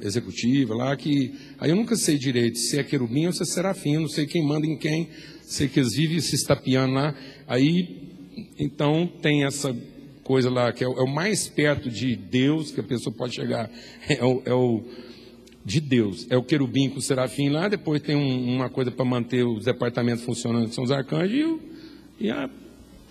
executiva 0.00 0.74
lá 0.74 0.96
que. 0.96 1.34
Aí 1.58 1.70
eu 1.70 1.76
nunca 1.76 1.96
sei 1.96 2.16
direito 2.16 2.58
se 2.58 2.78
é 2.78 2.84
querubim 2.84 3.26
ou 3.26 3.32
se 3.32 3.42
é 3.42 3.46
serafim, 3.46 3.96
não 3.96 4.08
sei 4.08 4.26
quem 4.26 4.46
manda 4.46 4.66
em 4.66 4.76
quem, 4.76 5.08
sei 5.42 5.68
que 5.68 5.80
eles 5.80 5.94
vivem 5.94 6.20
se 6.20 6.36
estapeando 6.36 6.94
lá. 6.94 7.14
Aí, 7.46 7.96
então, 8.58 9.10
tem 9.20 9.44
essa 9.44 9.74
coisa 10.22 10.48
lá 10.48 10.72
que 10.72 10.84
é, 10.84 10.86
é 10.86 11.02
o 11.02 11.08
mais 11.08 11.48
perto 11.48 11.90
de 11.90 12.14
Deus 12.14 12.70
que 12.70 12.80
a 12.80 12.84
pessoa 12.84 13.14
pode 13.14 13.34
chegar. 13.34 13.68
É 14.08 14.24
o, 14.24 14.42
é 14.46 14.54
o 14.54 14.84
de 15.64 15.80
Deus. 15.80 16.26
É 16.30 16.36
o 16.36 16.42
querubim 16.42 16.88
com 16.88 16.98
o 16.98 17.02
serafim 17.02 17.50
lá, 17.50 17.68
depois 17.68 18.00
tem 18.00 18.16
um, 18.16 18.56
uma 18.56 18.70
coisa 18.70 18.90
para 18.90 19.04
manter 19.04 19.44
os 19.44 19.64
departamentos 19.64 20.24
funcionando, 20.24 20.68
que 20.68 20.74
são 20.74 20.84
os 20.84 20.90
arcanjos, 20.90 21.36
e, 21.36 21.44
o, 21.44 21.60
e 22.20 22.30
a, 22.30 22.48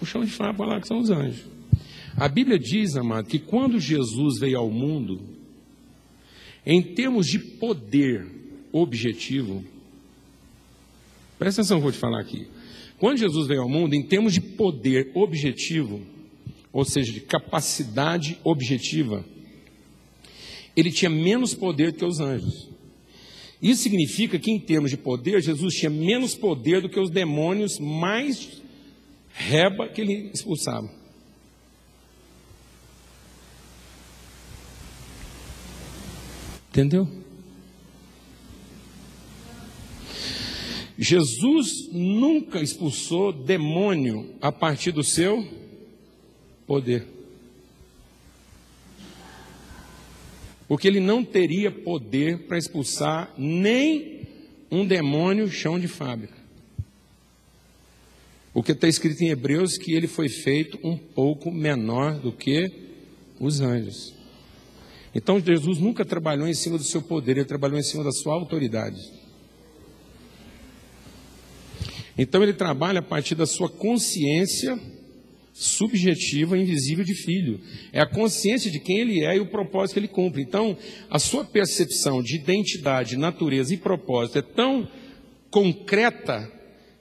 o 0.02 0.06
chão 0.06 0.24
de 0.24 0.32
fábrica 0.32 0.66
lá, 0.66 0.82
que 0.82 0.88
são 0.88 1.00
os 1.00 1.10
anjos. 1.10 1.57
A 2.18 2.28
Bíblia 2.28 2.58
diz, 2.58 2.96
amado, 2.96 3.28
que 3.28 3.38
quando 3.38 3.80
Jesus 3.80 4.40
veio 4.40 4.58
ao 4.58 4.72
mundo, 4.72 5.22
em 6.66 6.82
termos 6.82 7.28
de 7.28 7.38
poder 7.38 8.26
objetivo, 8.72 9.64
presta 11.38 11.62
atenção 11.62 11.78
que 11.78 11.82
eu 11.82 11.84
vou 11.84 11.92
te 11.92 12.00
falar 12.00 12.20
aqui. 12.20 12.48
Quando 12.98 13.20
Jesus 13.20 13.48
veio 13.48 13.62
ao 13.62 13.70
mundo, 13.70 13.94
em 13.94 14.02
termos 14.02 14.34
de 14.34 14.42
poder 14.42 15.12
objetivo, 15.14 16.02
ou 16.74 16.84
seja, 16.84 17.14
de 17.14 17.22
capacidade 17.22 18.40
objetiva, 18.44 19.24
ele 20.76 20.92
tinha 20.92 21.12
menos 21.12 21.54
poder 21.54 21.94
que 21.94 22.04
os 22.04 22.20
anjos. 22.20 22.68
Isso 23.62 23.84
significa 23.84 24.40
que, 24.40 24.50
em 24.50 24.60
termos 24.60 24.90
de 24.90 24.98
poder, 24.98 25.40
Jesus 25.40 25.76
tinha 25.76 25.90
menos 25.92 26.34
poder 26.34 26.82
do 26.82 26.90
que 26.90 27.00
os 27.00 27.12
demônios 27.12 27.78
mais 27.80 28.60
reba 29.34 29.88
que 29.88 30.02
ele 30.02 30.32
expulsava. 30.34 30.97
Entendeu? 36.78 37.08
Jesus 40.96 41.90
nunca 41.92 42.62
expulsou 42.62 43.34
demônio 43.34 44.36
a 44.40 44.52
partir 44.52 44.92
do 44.92 45.04
seu 45.04 45.44
poder. 46.68 47.08
Porque 50.68 50.88
ele 50.88 51.00
não 51.00 51.26
teria 51.26 51.72
poder 51.72 52.46
para 52.46 52.60
expulsar 52.60 53.34
nem 53.36 54.28
um 54.70 54.86
demônio 54.86 55.50
chão 55.50 55.80
de 55.80 55.88
fábrica. 55.88 56.38
Porque 58.54 58.74
está 58.74 58.88
escrito 58.88 59.24
em 59.24 59.30
Hebreus 59.30 59.80
que 59.80 59.96
ele 59.96 60.08
foi 60.08 60.30
feito 60.30 60.78
um 60.84 60.96
pouco 60.96 61.52
menor 61.52 62.20
do 62.20 62.32
que 62.32 62.72
os 63.40 63.62
anjos. 63.62 64.17
Então 65.14 65.40
Jesus 65.40 65.80
nunca 65.80 66.06
trabalhou 66.06 66.48
em 66.48 66.54
cima 66.54 66.78
do 66.78 66.84
seu 66.84 67.02
poder, 67.02 67.38
ele 67.38 67.46
trabalhou 67.46 67.78
em 67.78 67.84
cima 67.84 68.04
da 68.04 68.12
sua 68.12 68.34
autoridade. 68.34 69.00
Então 72.18 72.42
ele 72.42 72.54
trabalha 72.54 73.00
a 73.00 73.04
partir 73.04 73.36
da 73.36 73.46
sua 73.46 73.70
consciência 73.70 74.80
subjetiva, 75.54 76.58
invisível 76.58 77.04
de 77.04 77.16
filho. 77.16 77.60
É 77.92 78.00
a 78.00 78.06
consciência 78.06 78.70
de 78.70 78.80
quem 78.80 79.00
ele 79.00 79.26
é 79.26 79.38
e 79.38 79.40
o 79.40 79.48
propósito 79.48 79.94
que 79.94 80.00
ele 80.00 80.08
cumpre. 80.08 80.44
Então, 80.44 80.78
a 81.10 81.18
sua 81.18 81.44
percepção 81.44 82.22
de 82.22 82.36
identidade, 82.36 83.18
natureza 83.18 83.74
e 83.74 83.78
propósito 83.78 84.38
é 84.38 84.42
tão 84.44 84.88
concreta 85.50 86.52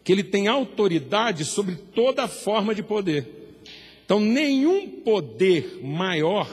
que 0.03 0.11
ele 0.11 0.25
tem 0.25 0.49
autoridade 0.49 1.45
sobre 1.45 1.75
toda 1.75 2.27
forma 2.27 2.75
de 2.75 2.83
poder. 2.83 3.29
Então, 4.07 4.21
nenhum 4.21 4.88
poder 5.03 5.81
maior 5.83 6.49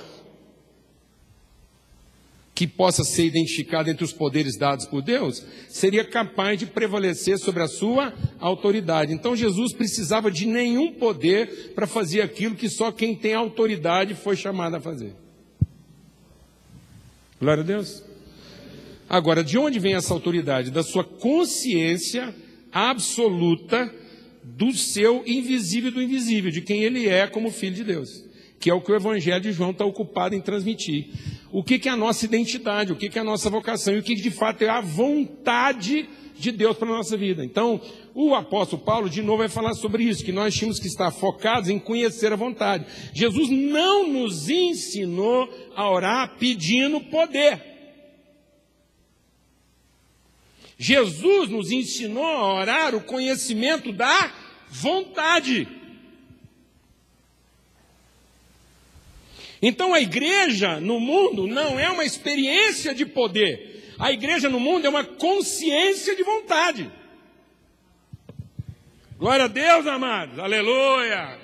que 2.56 2.68
possa 2.68 3.04
ser 3.04 3.26
identificado 3.26 3.90
entre 3.90 4.04
os 4.04 4.14
poderes 4.14 4.58
dados 4.58 4.86
por 4.86 5.02
Deus, 5.02 5.44
seria 5.68 6.06
capaz 6.06 6.60
de 6.60 6.68
prevalecer 6.68 7.40
sobre 7.40 7.64
a 7.64 7.68
sua 7.68 8.14
autoridade. 8.40 9.12
Então 9.12 9.36
Jesus 9.36 9.74
precisava 9.74 10.30
de 10.30 10.46
nenhum 10.46 10.94
poder 10.94 11.74
para 11.74 11.88
fazer 11.88 12.22
aquilo 12.22 12.56
que 12.56 12.70
só 12.70 12.92
quem 12.92 13.16
tem 13.16 13.34
autoridade 13.34 14.14
foi 14.14 14.36
chamado 14.36 14.76
a 14.76 14.80
fazer. 14.80 15.16
Glória 17.40 17.64
a 17.64 17.66
Deus. 17.66 18.04
Agora, 19.10 19.44
de 19.44 19.58
onde 19.58 19.80
vem 19.80 19.96
essa 19.96 20.14
autoridade? 20.14 20.72
Da 20.72 20.84
sua 20.84 21.04
consciência 21.04 22.34
absoluta 22.72 23.94
do 24.44 24.72
seu 24.74 25.24
invisível 25.26 25.92
do 25.92 26.02
invisível, 26.02 26.52
de 26.52 26.62
quem 26.62 26.84
ele 26.84 27.08
é 27.08 27.28
como 27.28 27.50
filho 27.50 27.76
de 27.76 27.84
Deus, 27.84 28.26
que 28.60 28.70
é 28.70 28.74
o 28.74 28.82
que 28.82 28.92
o 28.92 28.96
Evangelho 28.96 29.42
de 29.42 29.52
João 29.52 29.72
está 29.72 29.86
ocupado 29.86 30.36
em 30.36 30.42
transmitir 30.42 31.08
o 31.54 31.64
que, 31.64 31.78
que 31.78 31.88
é 31.88 31.92
a 31.92 31.96
nossa 31.96 32.26
identidade, 32.26 32.92
o 32.92 32.96
que, 32.96 33.08
que 33.08 33.20
é 33.20 33.22
a 33.22 33.24
nossa 33.24 33.48
vocação 33.48 33.94
e 33.94 34.00
o 34.00 34.04
que 34.04 34.16
de 34.16 34.32
fato 34.32 34.64
é 34.64 34.70
a 34.70 34.82
vontade 34.82 36.10
de 36.36 36.52
Deus 36.52 36.76
para 36.76 36.90
a 36.90 36.98
nossa 36.98 37.16
vida. 37.16 37.46
Então, 37.46 37.80
o 38.16 38.34
apóstolo 38.34 38.82
Paulo, 38.82 39.08
de 39.08 39.22
novo, 39.22 39.38
vai 39.38 39.50
falar 39.50 39.76
sobre 39.76 40.04
isso, 40.04 40.26
que 40.26 40.32
nós 40.32 40.56
tínhamos 40.56 40.80
que 40.80 40.88
estar 40.88 41.12
focados 41.12 41.70
em 41.70 41.78
conhecer 41.78 42.34
a 42.34 42.36
vontade. 42.36 42.88
Jesus 43.14 43.50
não 43.52 44.12
nos 44.12 44.50
ensinou 44.50 45.48
a 45.76 45.88
orar 45.92 46.38
pedindo 46.40 47.00
poder. 47.02 47.62
Jesus 50.76 51.50
nos 51.50 51.72
ensinou 51.72 52.26
a 52.26 52.62
orar 52.62 52.96
o 52.96 53.02
conhecimento 53.02 53.94
da 53.94 54.34
vontade. 54.72 55.68
Então 59.66 59.94
a 59.94 60.02
igreja 60.02 60.78
no 60.82 61.00
mundo 61.00 61.48
não 61.48 61.80
é 61.80 61.90
uma 61.90 62.04
experiência 62.04 62.94
de 62.94 63.06
poder. 63.06 63.96
A 63.98 64.12
igreja 64.12 64.50
no 64.50 64.60
mundo 64.60 64.86
é 64.86 64.90
uma 64.90 65.06
consciência 65.06 66.18
de 66.18 66.22
vontade. 66.22 66.92
Glória 69.18 69.46
a 69.46 69.48
Deus, 69.48 69.88
amados. 69.88 70.38
Aleluia. 70.38 71.40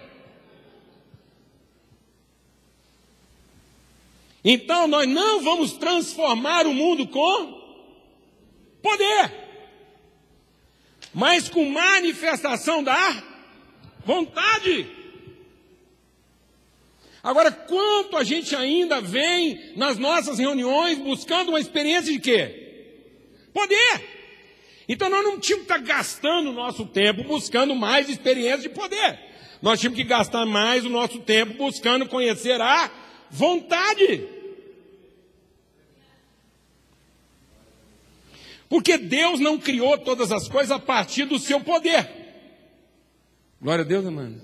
Então 4.43 4.85
nós 4.85 5.07
não 5.07 5.41
vamos 5.41 5.71
transformar 5.71 6.67
o 6.67 6.73
mundo 6.73 7.07
com 7.07 7.57
poder, 8.81 9.31
mas 11.13 11.47
com 11.47 11.71
manifestação 11.71 12.83
da 12.83 13.23
vontade. 14.05 14.98
Agora, 17.21 17.51
quanto 17.51 18.15
a 18.15 18.23
gente 18.23 18.55
ainda 18.55 19.01
vem 19.01 19.73
nas 19.75 19.97
nossas 19.97 20.39
reuniões 20.39 20.97
buscando 20.97 21.49
uma 21.49 21.59
experiência 21.59 22.11
de 22.13 22.19
quê? 22.19 22.95
Poder. 23.53 24.19
Então 24.87 25.09
nós 25.09 25.23
não 25.23 25.39
tínhamos 25.39 25.67
que 25.67 25.73
estar 25.73 25.85
gastando 25.85 26.49
o 26.49 26.53
nosso 26.53 26.85
tempo 26.85 27.23
buscando 27.23 27.75
mais 27.75 28.09
experiência 28.09 28.69
de 28.69 28.69
poder. 28.69 29.19
Nós 29.61 29.79
tínhamos 29.79 29.97
que 29.97 30.05
gastar 30.05 30.45
mais 30.45 30.85
o 30.85 30.89
nosso 30.89 31.19
tempo 31.19 31.53
buscando 31.55 32.07
conhecer 32.07 32.59
a 32.61 32.89
vontade. 33.29 34.25
Porque 38.69 38.97
Deus 38.97 39.39
não 39.39 39.57
criou 39.57 39.97
todas 39.97 40.31
as 40.31 40.47
coisas 40.47 40.71
a 40.71 40.79
partir 40.79 41.25
do 41.25 41.37
seu 41.37 41.59
poder. 41.59 42.07
Glória 43.61 43.83
a 43.83 43.87
Deus, 43.87 44.05
irmão. 44.05 44.35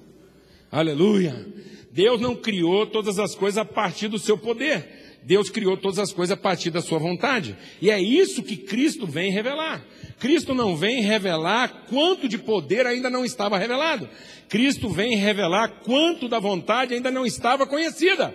Aleluia. 0.72 1.48
Deus 1.96 2.20
não 2.20 2.36
criou 2.36 2.86
todas 2.86 3.20
as 3.20 3.34
coisas 3.36 3.58
a 3.58 3.64
partir 3.64 4.10
do 4.10 4.20
seu 4.20 4.38
poder. 4.38 5.20
Deus 5.24 5.50
criou 5.50 5.78
todas 5.78 5.98
as 5.98 6.12
coisas 6.12 6.38
a 6.38 6.40
partir 6.40 6.70
da 6.70 6.82
sua 6.82 7.00
vontade. 7.00 7.56
E 7.82 7.90
é 7.90 8.02
isso 8.02 8.44
que 8.44 8.58
Cristo 8.58 9.08
vem 9.08 9.32
revelar. 9.32 9.82
Cristo 10.20 10.54
não 10.54 10.76
vem 10.76 11.02
revelar 11.02 11.86
quanto 11.90 12.28
de 12.28 12.38
poder 12.38 12.86
ainda 12.86 13.10
não 13.10 13.24
estava 13.24 13.58
revelado. 13.58 14.10
Cristo 14.50 14.90
vem 14.90 15.16
revelar 15.16 15.70
quanto 15.86 16.28
da 16.28 16.38
vontade 16.38 16.94
ainda 16.94 17.10
não 17.10 17.26
estava 17.26 17.66
conhecida. 17.66 18.34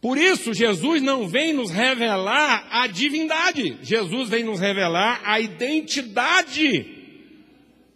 Por 0.00 0.16
isso, 0.16 0.54
Jesus 0.54 1.02
não 1.02 1.28
vem 1.28 1.52
nos 1.52 1.70
revelar 1.70 2.66
a 2.70 2.86
divindade, 2.86 3.76
Jesus 3.82 4.30
vem 4.30 4.42
nos 4.42 4.58
revelar 4.58 5.20
a 5.22 5.38
identidade 5.38 6.86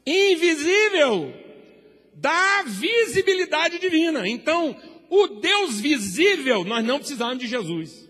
invisível 0.06 1.45
da 2.16 2.62
visibilidade 2.62 3.78
divina. 3.78 4.26
Então, 4.26 4.76
o 5.08 5.26
Deus 5.26 5.80
visível, 5.80 6.64
nós 6.64 6.84
não 6.84 6.98
precisamos 6.98 7.38
de 7.38 7.46
Jesus. 7.46 8.08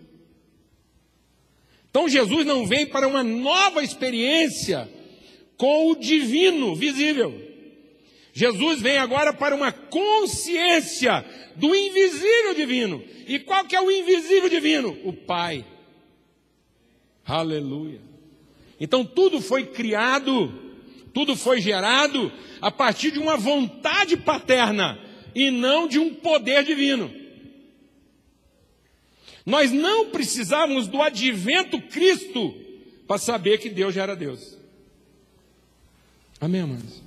Então, 1.89 2.07
Jesus 2.07 2.45
não 2.45 2.65
vem 2.65 2.85
para 2.85 3.07
uma 3.07 3.23
nova 3.23 3.83
experiência 3.83 4.89
com 5.57 5.91
o 5.91 5.95
divino 5.95 6.75
visível. 6.75 7.47
Jesus 8.33 8.81
vem 8.81 8.97
agora 8.97 9.33
para 9.33 9.55
uma 9.55 9.71
consciência 9.71 11.25
do 11.55 11.75
invisível 11.75 12.53
divino. 12.53 13.03
E 13.27 13.39
qual 13.39 13.65
que 13.65 13.75
é 13.75 13.81
o 13.81 13.91
invisível 13.91 14.47
divino? 14.47 14.97
O 15.03 15.11
Pai. 15.11 15.65
Aleluia. 17.25 17.99
Então 18.79 19.03
tudo 19.03 19.41
foi 19.41 19.65
criado, 19.65 20.66
tudo 21.17 21.35
foi 21.35 21.59
gerado 21.59 22.31
a 22.61 22.69
partir 22.69 23.09
de 23.09 23.17
uma 23.17 23.35
vontade 23.35 24.15
paterna 24.15 24.99
e 25.33 25.49
não 25.49 25.87
de 25.87 25.97
um 25.97 26.13
poder 26.13 26.63
divino. 26.63 27.11
Nós 29.43 29.71
não 29.71 30.11
precisávamos 30.11 30.87
do 30.87 31.01
advento 31.01 31.81
Cristo 31.81 32.53
para 33.07 33.17
saber 33.17 33.57
que 33.57 33.67
Deus 33.67 33.95
já 33.95 34.03
era 34.03 34.15
Deus. 34.15 34.59
Amém, 36.39 36.61
amados? 36.61 37.01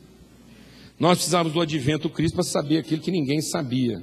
Nós 0.98 1.18
precisávamos 1.18 1.52
do 1.52 1.60
advento 1.60 2.10
Cristo 2.10 2.34
para 2.34 2.42
saber 2.42 2.78
aquilo 2.78 3.00
que 3.00 3.12
ninguém 3.12 3.40
sabia 3.40 4.02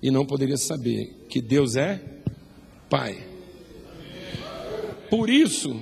e 0.00 0.10
não 0.10 0.24
poderia 0.24 0.56
saber: 0.56 1.26
que 1.28 1.42
Deus 1.42 1.76
é 1.76 2.02
Pai. 2.88 3.22
Por 5.10 5.28
isso, 5.28 5.78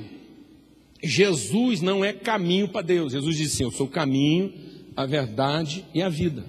Jesus 1.05 1.81
não 1.81 2.05
é 2.05 2.13
caminho 2.13 2.69
para 2.69 2.83
Deus. 2.83 3.13
Jesus 3.13 3.37
disse 3.37 3.55
assim: 3.55 3.65
Eu 3.65 3.71
sou 3.71 3.87
o 3.87 3.91
caminho, 3.91 4.53
a 4.97 5.07
verdade 5.07 5.85
e 5.95 6.03
a 6.03 6.09
vida. 6.09 6.45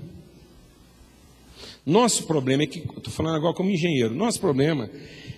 Nosso 1.86 2.26
problema 2.26 2.64
é 2.64 2.68
que, 2.68 2.80
estou 2.80 3.14
falando 3.14 3.36
agora 3.36 3.54
como 3.54 3.70
engenheiro, 3.70 4.16
nosso 4.16 4.40
problema 4.40 4.90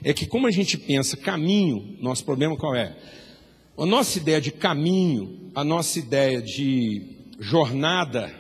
é 0.04 0.14
que, 0.14 0.26
como 0.26 0.48
a 0.48 0.52
gente 0.52 0.78
pensa 0.78 1.18
caminho, 1.18 1.98
nosso 2.00 2.24
problema 2.24 2.56
qual 2.56 2.74
é? 2.76 2.96
A 3.78 3.86
nossa 3.86 4.18
ideia 4.18 4.40
de 4.40 4.52
caminho, 4.52 5.52
a 5.54 5.64
nossa 5.64 6.00
ideia 6.00 6.42
de 6.42 7.02
jornada, 7.40 8.34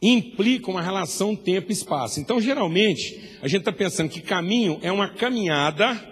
implica 0.00 0.70
uma 0.70 0.80
relação 0.80 1.36
tempo-espaço. 1.36 2.20
Então, 2.20 2.40
geralmente, 2.40 3.20
a 3.42 3.48
gente 3.48 3.60
está 3.60 3.72
pensando 3.72 4.08
que 4.08 4.20
caminho 4.20 4.78
é 4.82 4.90
uma 4.90 5.08
caminhada 5.08 6.09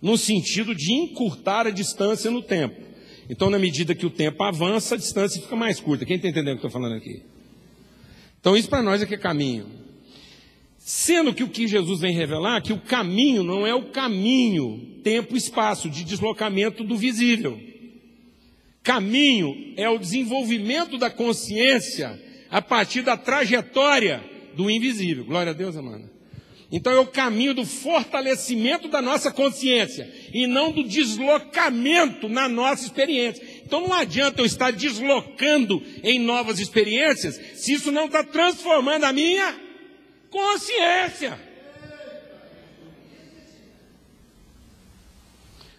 no 0.00 0.16
sentido 0.16 0.74
de 0.74 0.92
encurtar 0.92 1.66
a 1.66 1.70
distância 1.70 2.30
no 2.30 2.42
tempo. 2.42 2.80
Então, 3.28 3.50
na 3.50 3.58
medida 3.58 3.94
que 3.94 4.06
o 4.06 4.10
tempo 4.10 4.42
avança, 4.42 4.94
a 4.94 4.98
distância 4.98 5.40
fica 5.40 5.56
mais 5.56 5.80
curta. 5.80 6.04
Quem 6.04 6.16
está 6.16 6.28
entendendo 6.28 6.56
o 6.56 6.60
que 6.60 6.66
eu 6.66 6.68
estou 6.68 6.82
falando 6.82 6.96
aqui? 6.96 7.22
Então, 8.40 8.56
isso 8.56 8.68
para 8.68 8.82
nós 8.82 9.02
é 9.02 9.06
que 9.06 9.14
é 9.14 9.18
caminho. 9.18 9.66
Sendo 10.78 11.34
que 11.34 11.42
o 11.42 11.48
que 11.48 11.66
Jesus 11.66 12.00
vem 12.00 12.14
revelar, 12.14 12.62
que 12.62 12.72
o 12.72 12.78
caminho 12.78 13.42
não 13.42 13.66
é 13.66 13.74
o 13.74 13.90
caminho, 13.90 15.00
tempo, 15.02 15.36
espaço, 15.36 15.90
de 15.90 16.04
deslocamento 16.04 16.84
do 16.84 16.96
visível. 16.96 17.60
Caminho 18.84 19.74
é 19.76 19.88
o 19.88 19.98
desenvolvimento 19.98 20.96
da 20.96 21.10
consciência 21.10 22.22
a 22.48 22.62
partir 22.62 23.02
da 23.02 23.16
trajetória 23.16 24.22
do 24.54 24.70
invisível. 24.70 25.24
Glória 25.24 25.50
a 25.50 25.54
Deus, 25.54 25.76
amada. 25.76 26.15
Então 26.70 26.92
é 26.92 26.98
o 26.98 27.06
caminho 27.06 27.54
do 27.54 27.64
fortalecimento 27.64 28.88
da 28.88 29.00
nossa 29.00 29.30
consciência 29.30 30.12
e 30.32 30.46
não 30.46 30.72
do 30.72 30.82
deslocamento 30.82 32.28
na 32.28 32.48
nossa 32.48 32.84
experiência. 32.84 33.44
Então 33.64 33.82
não 33.82 33.94
adianta 33.94 34.40
eu 34.40 34.46
estar 34.46 34.72
deslocando 34.72 35.80
em 36.02 36.18
novas 36.18 36.58
experiências 36.58 37.40
se 37.54 37.72
isso 37.72 37.92
não 37.92 38.06
está 38.06 38.24
transformando 38.24 39.04
a 39.04 39.12
minha 39.12 39.54
consciência. 40.28 41.38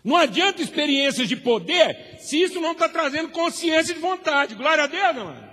Não 0.03 0.15
adianta 0.15 0.61
experiências 0.61 1.27
de 1.27 1.35
poder 1.35 2.15
se 2.19 2.41
isso 2.41 2.61
não 2.61 2.71
está 2.71 2.87
trazendo 2.87 3.27
consciência 3.27 3.93
de 3.93 3.99
vontade. 3.99 4.55
Glória 4.55 4.85
a 4.85 4.87
Deus, 4.87 5.03
amado. 5.03 5.46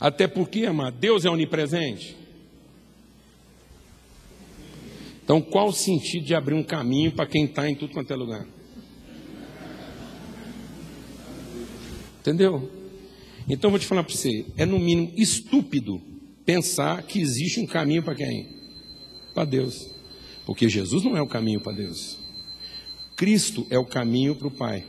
Até 0.00 0.26
porque, 0.26 0.64
amado, 0.64 0.96
Deus 0.98 1.24
é 1.26 1.30
onipresente. 1.30 2.16
Então, 5.22 5.42
qual 5.42 5.68
o 5.68 5.72
sentido 5.72 6.24
de 6.24 6.34
abrir 6.34 6.54
um 6.54 6.64
caminho 6.64 7.12
para 7.12 7.26
quem 7.26 7.44
está 7.44 7.68
em 7.68 7.74
tudo 7.74 7.92
quanto 7.92 8.10
é 8.12 8.16
lugar? 8.16 8.46
Entendeu? 12.20 12.70
Então 13.48 13.70
vou 13.70 13.78
te 13.78 13.86
falar 13.86 14.04
para 14.04 14.14
você, 14.14 14.44
é 14.56 14.64
no 14.64 14.78
mínimo 14.78 15.12
estúpido 15.16 16.00
pensar 16.44 17.02
que 17.02 17.20
existe 17.20 17.60
um 17.60 17.66
caminho 17.66 18.02
para 18.02 18.14
quem? 18.14 18.48
Para 19.34 19.44
Deus. 19.44 19.90
Porque 20.46 20.68
Jesus 20.68 21.02
não 21.04 21.16
é 21.16 21.22
o 21.22 21.26
caminho 21.26 21.60
para 21.60 21.72
Deus. 21.72 22.18
Cristo 23.16 23.66
é 23.70 23.78
o 23.78 23.84
caminho 23.84 24.34
para 24.34 24.48
o 24.48 24.50
Pai. 24.50 24.84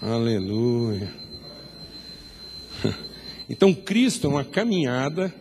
Aleluia. 0.00 1.29
Então 3.50 3.74
Cristo 3.74 4.28
é 4.28 4.30
uma 4.30 4.44
caminhada 4.44 5.34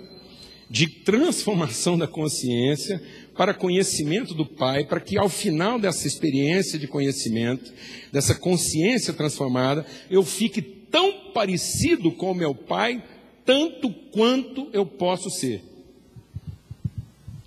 de 0.68 0.88
transformação 0.88 1.96
da 1.96 2.08
consciência 2.08 3.00
para 3.38 3.54
conhecimento 3.54 4.34
do 4.34 4.46
Pai, 4.46 4.84
para 4.84 5.00
que 5.00 5.16
ao 5.16 5.30
final 5.30 5.80
dessa 5.80 6.08
experiência 6.08 6.80
de 6.80 6.88
conhecimento, 6.88 7.72
dessa 8.12 8.34
consciência 8.34 9.14
transformada, 9.14 9.86
eu 10.10 10.24
fique 10.24 10.60
tão 10.60 11.32
parecido 11.32 12.12
com 12.12 12.34
meu 12.34 12.54
pai, 12.56 13.02
tanto 13.46 13.92
quanto 14.12 14.68
eu 14.74 14.86
posso 14.88 15.30
ser. 15.30 15.64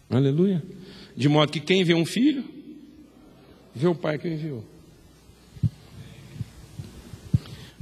Aleluia. 0.09 0.63
De 1.17 1.29
modo 1.29 1.51
que 1.51 1.61
quem 1.61 1.83
vê 1.83 1.93
um 1.93 2.07
filho, 2.07 2.45
vê 3.75 3.89
o 3.89 3.95
pai 3.95 4.17
que 4.17 4.29
o 4.29 4.33
enviou. 4.33 4.65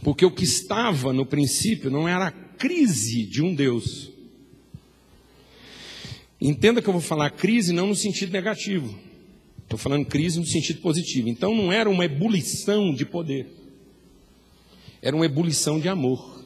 Porque 0.03 0.25
o 0.25 0.31
que 0.31 0.45
estava 0.45 1.13
no 1.13 1.27
princípio 1.27 1.91
não 1.91 2.09
era 2.09 2.33
crise 2.61 3.25
de 3.25 3.43
um 3.43 3.55
Deus. 3.55 4.11
Entenda 6.39 6.83
que 6.83 6.89
eu 6.89 6.93
vou 6.93 7.01
falar 7.01 7.31
crise 7.31 7.73
não 7.73 7.87
no 7.87 7.97
sentido 7.97 8.33
negativo. 8.33 8.95
Estou 9.63 9.79
falando 9.79 10.05
crise 10.05 10.39
no 10.39 10.45
sentido 10.45 10.81
positivo. 10.83 11.29
Então 11.29 11.55
não 11.55 11.73
era 11.73 11.89
uma 11.89 12.05
ebulição 12.05 12.93
de 12.93 13.07
poder. 13.07 13.49
Era 15.01 15.17
uma 15.17 15.25
ebulição 15.25 15.81
de 15.81 15.89
amor. 15.89 16.45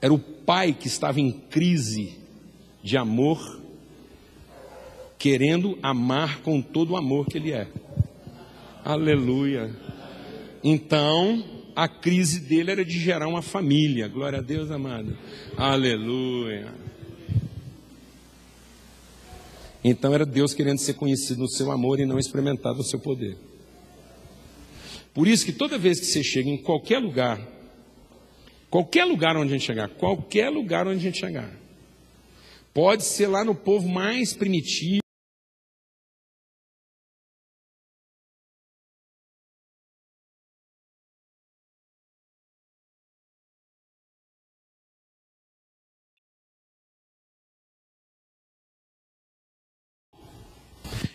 Era 0.00 0.12
o 0.12 0.18
pai 0.18 0.72
que 0.72 0.88
estava 0.88 1.20
em 1.20 1.30
crise 1.30 2.18
de 2.82 2.96
amor, 2.96 3.60
querendo 5.16 5.78
amar 5.80 6.40
com 6.40 6.60
todo 6.60 6.90
o 6.90 6.96
amor 6.96 7.26
que 7.26 7.38
ele 7.38 7.52
é. 7.52 7.68
Aleluia. 8.84 9.70
Então, 10.64 11.51
a 11.74 11.88
crise 11.88 12.40
dele 12.40 12.70
era 12.70 12.84
de 12.84 12.98
gerar 12.98 13.28
uma 13.28 13.42
família. 13.42 14.08
Glória 14.08 14.38
a 14.38 14.42
Deus, 14.42 14.70
amado. 14.70 15.16
Aleluia. 15.56 16.72
Então 19.84 20.14
era 20.14 20.24
Deus 20.24 20.54
querendo 20.54 20.78
ser 20.78 20.94
conhecido 20.94 21.40
no 21.40 21.48
seu 21.48 21.70
amor 21.70 21.98
e 21.98 22.06
não 22.06 22.18
experimentado 22.18 22.80
o 22.80 22.84
seu 22.84 23.00
poder. 23.00 23.36
Por 25.12 25.26
isso 25.26 25.44
que 25.44 25.52
toda 25.52 25.76
vez 25.76 25.98
que 25.98 26.06
você 26.06 26.22
chega 26.22 26.48
em 26.48 26.56
qualquer 26.56 26.98
lugar, 26.98 27.40
qualquer 28.70 29.04
lugar 29.04 29.36
onde 29.36 29.52
a 29.52 29.56
gente 29.56 29.66
chegar, 29.66 29.88
qualquer 29.88 30.48
lugar 30.48 30.86
onde 30.86 30.98
a 30.98 31.02
gente 31.02 31.18
chegar, 31.18 31.50
pode 32.72 33.04
ser 33.04 33.26
lá 33.26 33.44
no 33.44 33.54
povo 33.54 33.88
mais 33.88 34.32
primitivo, 34.32 35.01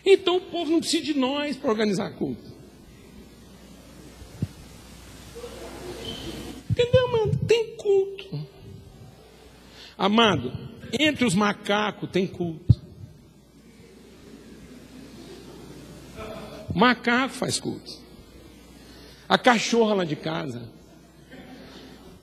Então 0.10 0.38
o 0.38 0.42
povo 0.42 0.72
não 0.72 0.80
precisa 0.80 1.04
de 1.04 1.14
nós 1.14 1.58
para 1.58 1.70
organizar 1.70 2.10
culto. 2.12 2.50
Entendeu, 6.70 7.08
amado? 7.08 7.38
Tem 7.46 7.76
culto. 7.76 8.48
Amado, 9.98 10.54
entre 10.98 11.26
os 11.26 11.36
macacos 11.36 12.10
tem 12.10 12.26
culto. 12.26 12.78
macaco 16.74 17.34
faz 17.34 17.60
culto. 17.60 17.92
A 19.28 19.38
cachorra 19.38 19.96
lá 19.96 20.06
de 20.06 20.16
casa, 20.16 20.70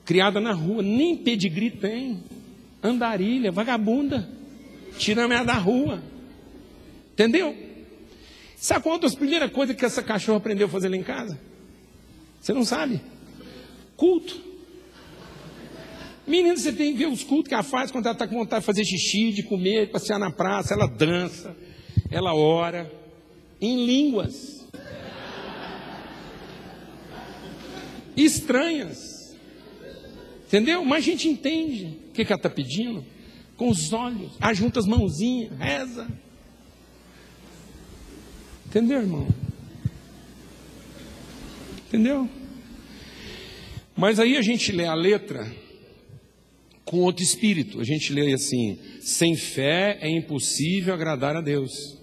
criada 0.05 0.39
na 0.39 0.53
rua, 0.53 0.81
nem 0.81 1.17
pedigree 1.17 1.69
tem. 1.69 2.23
Andarilha, 2.81 3.51
vagabunda, 3.51 4.27
tirando 4.97 5.33
ela 5.33 5.43
da 5.43 5.53
rua. 5.53 6.01
Entendeu? 7.11 7.64
Sabe 8.65 8.81
qual 8.81 8.99
é 8.99 9.05
a 9.05 9.11
primeira 9.11 9.47
coisa 9.47 9.75
que 9.75 9.85
essa 9.85 10.01
cachorra 10.01 10.39
aprendeu 10.39 10.65
a 10.65 10.69
fazer 10.71 10.89
lá 10.89 10.97
em 10.97 11.03
casa? 11.03 11.39
Você 12.41 12.51
não 12.51 12.65
sabe? 12.65 12.99
Culto. 13.95 14.41
Menina, 16.25 16.57
você 16.57 16.73
tem 16.73 16.93
que 16.93 16.97
ver 16.97 17.05
os 17.05 17.23
cultos 17.23 17.47
que 17.47 17.53
ela 17.53 17.61
faz 17.61 17.91
quando 17.91 18.07
ela 18.07 18.15
está 18.15 18.27
com 18.27 18.33
vontade 18.33 18.61
de 18.61 18.65
fazer 18.65 18.83
xixi, 18.83 19.31
de 19.31 19.43
comer, 19.43 19.85
de 19.85 19.91
passear 19.91 20.17
na 20.17 20.31
praça. 20.31 20.73
Ela 20.73 20.87
dança, 20.87 21.55
ela 22.09 22.33
ora 22.33 22.91
em 23.61 23.85
línguas 23.85 24.67
estranhas. 28.17 29.37
Entendeu? 30.47 30.83
Mas 30.83 31.03
a 31.03 31.05
gente 31.05 31.27
entende 31.27 31.99
o 32.09 32.13
que, 32.13 32.25
que 32.25 32.33
ela 32.33 32.39
está 32.39 32.49
pedindo. 32.49 33.05
Com 33.55 33.69
os 33.69 33.93
olhos, 33.93 34.31
ajunta 34.41 34.79
as 34.79 34.87
mãozinhas, 34.87 35.55
reza. 35.55 36.24
Entendeu, 38.75 38.99
irmão? 38.99 39.25
Entendeu? 41.87 42.29
Mas 43.95 44.19
aí 44.19 44.35
a 44.35 44.41
gente 44.41 44.69
lê 44.73 44.85
a 44.85 44.93
letra 44.93 45.49
com 46.83 46.97
outro 46.97 47.23
espírito. 47.23 47.79
A 47.79 47.85
gente 47.85 48.11
lê 48.11 48.33
assim: 48.33 48.77
sem 48.99 49.33
fé 49.37 49.97
é 50.01 50.09
impossível 50.09 50.93
agradar 50.93 51.37
a 51.37 51.41
Deus. 51.41 51.97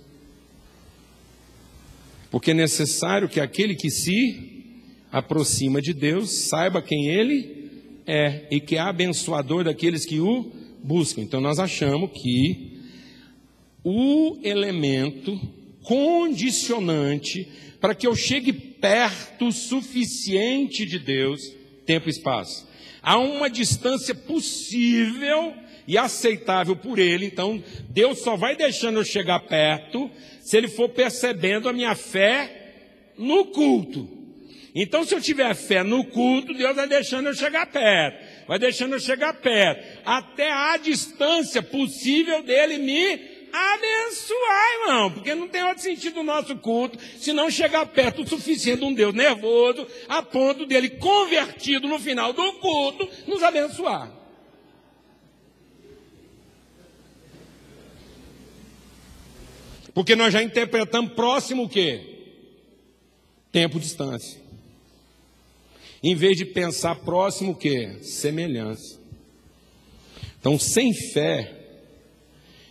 Porque 2.31 2.53
é 2.53 2.55
necessário 2.55 3.29
que 3.29 3.39
aquele 3.39 3.75
que 3.75 3.91
se 3.91 4.65
aproxima 5.13 5.83
de 5.83 5.93
Deus 5.93 6.49
saiba 6.49 6.81
quem 6.81 7.09
ele 7.09 7.71
é 8.07 8.49
e 8.51 8.59
que 8.59 8.77
é 8.77 8.81
abençoador 8.81 9.65
daqueles 9.65 10.07
que 10.07 10.21
o 10.21 10.51
buscam. 10.83 11.21
Então 11.21 11.39
nós 11.39 11.59
achamos 11.59 12.11
que 12.15 12.81
o 13.85 14.39
elemento 14.43 15.39
condicionante 15.83 17.49
para 17.81 17.95
que 17.95 18.07
eu 18.07 18.15
chegue 18.15 18.53
perto 18.53 19.49
o 19.49 19.53
suficiente 19.53 20.87
de 20.87 20.99
Deus, 20.99 21.41
tempo 21.85 22.09
e 22.09 22.11
espaço 22.11 22.73
Há 23.03 23.19
uma 23.19 23.51
distância 23.51 24.15
possível 24.15 25.55
e 25.89 25.99
aceitável 25.99 26.77
por 26.77 27.01
ele, 27.01 27.27
então 27.27 27.63
Deus 27.91 28.21
só 28.21 28.37
vai 28.37 28.55
deixando 28.55 29.01
eu 29.01 29.05
chegar 29.05 29.41
perto 29.41 30.09
se 30.41 30.57
ele 30.57 30.69
for 30.69 30.89
percebendo 30.89 31.69
a 31.69 31.73
minha 31.73 31.97
fé 31.97 33.11
no 33.19 33.47
culto. 33.47 34.09
Então, 34.75 35.05
se 35.05 35.15
eu 35.15 35.21
tiver 35.21 35.53
fé 35.55 35.83
no 35.83 36.05
culto, 36.05 36.55
Deus 36.55 36.77
vai 36.77 36.87
deixando 36.87 37.27
eu 37.27 37.35
chegar 37.35 37.67
perto, 37.67 38.47
vai 38.47 38.59
deixando 38.59 38.95
eu 38.95 39.01
chegar 39.01 39.35
perto, 39.35 40.01
até 40.05 40.51
a 40.51 40.77
distância 40.77 41.61
possível 41.61 42.43
dele 42.43 42.79
me 42.79 43.19
abençoar, 43.53 44.73
irmão, 44.81 45.11
porque 45.13 45.35
não 45.35 45.47
tem 45.47 45.63
outro 45.63 45.83
sentido 45.83 46.21
o 46.21 46.25
nosso 46.25 46.57
culto 46.57 46.99
se 47.19 47.33
não 47.33 47.51
chegar 47.51 47.85
perto 47.87 48.23
o 48.23 48.29
suficiente 48.29 48.81
de 48.81 48.85
um 48.87 48.95
Deus 48.95 49.15
nervoso, 49.15 49.87
a 50.09 50.23
ponto 50.23 50.65
dele, 50.65 50.89
convertido 50.89 51.87
no 51.87 51.99
final 51.99 52.33
do 52.33 52.53
culto, 52.55 53.09
nos 53.27 53.43
abençoar. 53.43 54.11
Porque 59.95 60.17
nós 60.17 60.33
já 60.33 60.43
interpretamos 60.43 61.13
próximo 61.13 61.65
o 61.65 61.69
quê? 61.69 62.31
Tempo, 63.51 63.79
distância. 63.79 64.41
Em 66.03 66.15
vez 66.15 66.37
de 66.37 66.47
pensar 66.47 66.97
próximo 66.97 67.53
o 67.53 67.55
quê? 67.55 67.99
Semelhança. 68.03 68.99
Então, 70.41 70.59
sem 70.59 70.93
fé, 70.93 71.62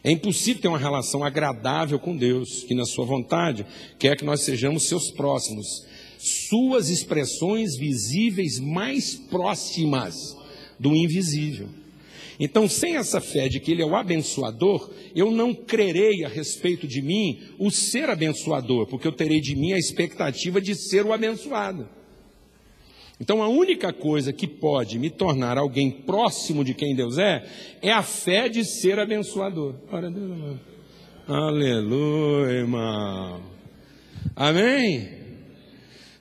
é 0.04 0.12
impossível 0.12 0.62
ter 0.62 0.68
uma 0.68 0.80
relação 0.80 1.24
agradável 1.24 2.00
com 2.00 2.16
Deus, 2.16 2.64
que 2.64 2.74
na 2.74 2.86
sua 2.86 3.06
vontade 3.06 3.66
quer 4.00 4.18
que 4.18 4.26
nós 4.26 4.42
sejamos 4.42 4.88
seus 4.88 5.12
próximos, 5.12 5.86
suas 6.18 6.90
expressões 6.90 7.78
visíveis 7.78 8.60
mais 8.60 9.16
próximas 9.16 10.36
do 10.80 10.96
invisível. 10.96 11.70
Então, 12.40 12.68
sem 12.68 12.96
essa 12.96 13.22
fé 13.22 13.48
de 13.48 13.60
que 13.60 13.72
Ele 13.72 13.84
é 13.84 13.86
o 13.86 13.96
abençoador, 13.96 14.90
eu 15.16 15.30
não 15.30 15.54
crerei 15.54 16.26
a 16.26 16.28
respeito 16.28 16.88
de 16.88 17.00
mim 17.00 17.40
o 17.60 17.70
ser 17.70 18.10
abençoador, 18.10 18.88
porque 18.88 19.08
eu 19.08 19.12
terei 19.12 19.40
de 19.40 19.56
mim 19.56 19.74
a 19.74 19.78
expectativa 19.78 20.60
de 20.60 20.74
ser 20.74 21.06
o 21.06 21.14
abençoado. 21.14 21.88
Então 23.22 23.44
a 23.44 23.48
única 23.48 23.94
coisa 23.94 24.34
que 24.34 24.48
pode 24.48 24.98
me 24.98 25.12
tornar 25.12 25.56
alguém 25.56 25.92
próximo 25.92 26.66
de 26.66 26.74
quem 26.74 26.96
Deus 26.96 27.20
é, 27.20 27.46
é 27.80 27.92
a 27.92 28.02
fé 28.02 28.50
de 28.50 28.66
ser 28.66 28.98
abençoador. 28.98 29.76
Ora, 29.92 30.10
Deus, 30.10 30.28
irmão. 30.28 30.60
Aleluia, 31.28 32.52
irmão. 32.52 33.42
Amém? 34.36 35.08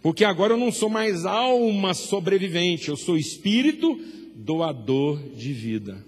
Porque 0.03 0.27
agora 0.27 0.53
eu 0.53 0.59
não 0.59 0.71
sou 0.71 0.91
mais 0.91 1.25
alma 1.25 1.95
sobrevivente, 1.95 2.91
eu 2.91 2.99
sou 2.99 3.17
espírito 3.17 3.99
doador 4.37 5.19
de 5.35 5.55
vida. 5.55 6.05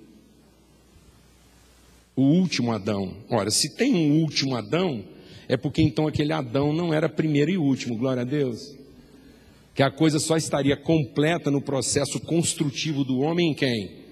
O 2.15 2.21
último 2.21 2.71
Adão. 2.71 3.17
Ora, 3.31 3.51
se 3.51 3.75
tem 3.75 3.95
um 3.95 4.21
último 4.21 4.55
Adão, 4.55 5.03
é 5.49 5.57
porque 5.57 5.81
então 5.81 6.07
aquele 6.07 6.35
Adão 6.35 6.71
não 6.71 6.93
era 6.93 7.09
primeiro 7.09 7.51
e 7.51 7.57
último, 7.57 7.97
glória 7.97 8.21
a 8.21 8.27
Deus 8.27 8.82
que 9.75 9.83
a 9.83 9.91
coisa 9.91 10.19
só 10.19 10.37
estaria 10.37 10.77
completa 10.77 11.51
no 11.51 11.63
processo 11.63 12.21
construtivo 12.21 13.05
do 13.05 13.19
homem 13.21 13.51
em 13.51 13.55
quem? 13.55 14.03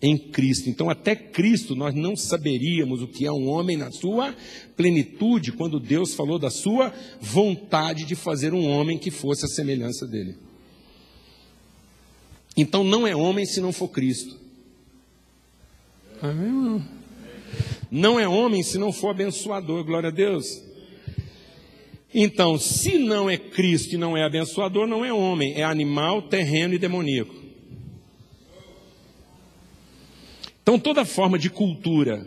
Em 0.00 0.16
Cristo. 0.16 0.68
Então, 0.68 0.90
até 0.90 1.16
Cristo, 1.16 1.74
nós 1.74 1.94
não 1.94 2.14
saberíamos 2.14 3.02
o 3.02 3.08
que 3.08 3.24
é 3.24 3.32
um 3.32 3.48
homem 3.48 3.76
na 3.76 3.90
sua 3.90 4.34
plenitude, 4.76 5.52
quando 5.52 5.80
Deus 5.80 6.14
falou 6.14 6.38
da 6.38 6.50
sua 6.50 6.92
vontade 7.20 8.04
de 8.04 8.14
fazer 8.14 8.52
um 8.52 8.68
homem 8.68 8.98
que 8.98 9.10
fosse 9.10 9.44
a 9.44 9.48
semelhança 9.48 10.06
dele. 10.06 10.36
Então, 12.56 12.84
não 12.84 13.06
é 13.06 13.16
homem 13.16 13.46
se 13.46 13.60
não 13.60 13.72
for 13.72 13.88
Cristo. 13.88 14.36
Amém, 16.20 16.84
Não 17.90 18.20
é 18.20 18.28
homem 18.28 18.62
se 18.62 18.76
não 18.76 18.92
for 18.92 19.10
abençoador, 19.10 19.84
glória 19.84 20.08
a 20.08 20.12
Deus. 20.12 20.67
Então, 22.12 22.58
se 22.58 22.98
não 22.98 23.28
é 23.28 23.36
Cristo 23.36 23.94
e 23.94 23.98
não 23.98 24.16
é 24.16 24.24
abençoador, 24.24 24.86
não 24.86 25.04
é 25.04 25.12
homem, 25.12 25.54
é 25.54 25.62
animal, 25.62 26.22
terreno 26.22 26.74
e 26.74 26.78
demoníaco. 26.78 27.34
Então, 30.62 30.78
toda 30.78 31.04
forma 31.04 31.38
de 31.38 31.50
cultura 31.50 32.26